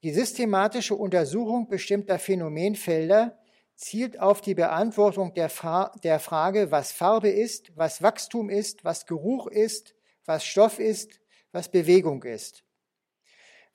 Die 0.03 0.13
systematische 0.13 0.95
Untersuchung 0.95 1.69
bestimmter 1.69 2.19
Phänomenfelder 2.19 3.39
zielt 3.75 4.21
auf 4.21 4.41
die 4.41 4.55
Beantwortung 4.55 5.35
der, 5.35 5.49
Fra 5.49 5.93
der 6.03 6.21
Frage, 6.21 6.71
was 6.71 6.93
Farbe 6.93 7.31
ist, 7.31 7.77
was 7.77 8.03
Wachstum 8.03 8.49
ist, 8.49 8.85
was 8.85 9.07
Geruch 9.07 9.47
ist, 9.49 9.95
was 10.25 10.45
Stoff 10.45 10.79
ist, 10.79 11.21
was 11.51 11.69
Bewegung 11.69 12.23
ist. 12.23 12.65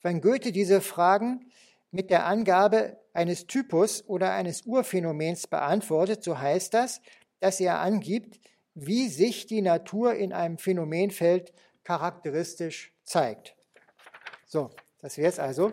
Wenn 0.02 0.20
Goethe 0.20 0.52
diese 0.52 0.80
Fragen 0.80 1.50
mit 1.90 2.10
der 2.10 2.26
Angabe 2.26 2.98
eines 3.12 3.46
Typus 3.46 4.04
oder 4.06 4.32
eines 4.32 4.62
Urphänomens 4.62 5.46
beantwortet, 5.46 6.22
so 6.22 6.38
heißt 6.38 6.74
das, 6.74 7.00
dass 7.40 7.60
er 7.60 7.80
angibt, 7.80 8.40
wie 8.74 9.08
sich 9.08 9.46
die 9.46 9.62
Natur 9.62 10.14
in 10.14 10.32
einem 10.32 10.58
Phänomenfeld 10.58 11.52
charakteristisch 11.82 12.92
zeigt. 13.04 13.56
So, 14.46 14.70
Das 15.00 15.16
wäre 15.16 15.28
es 15.28 15.38
also. 15.38 15.72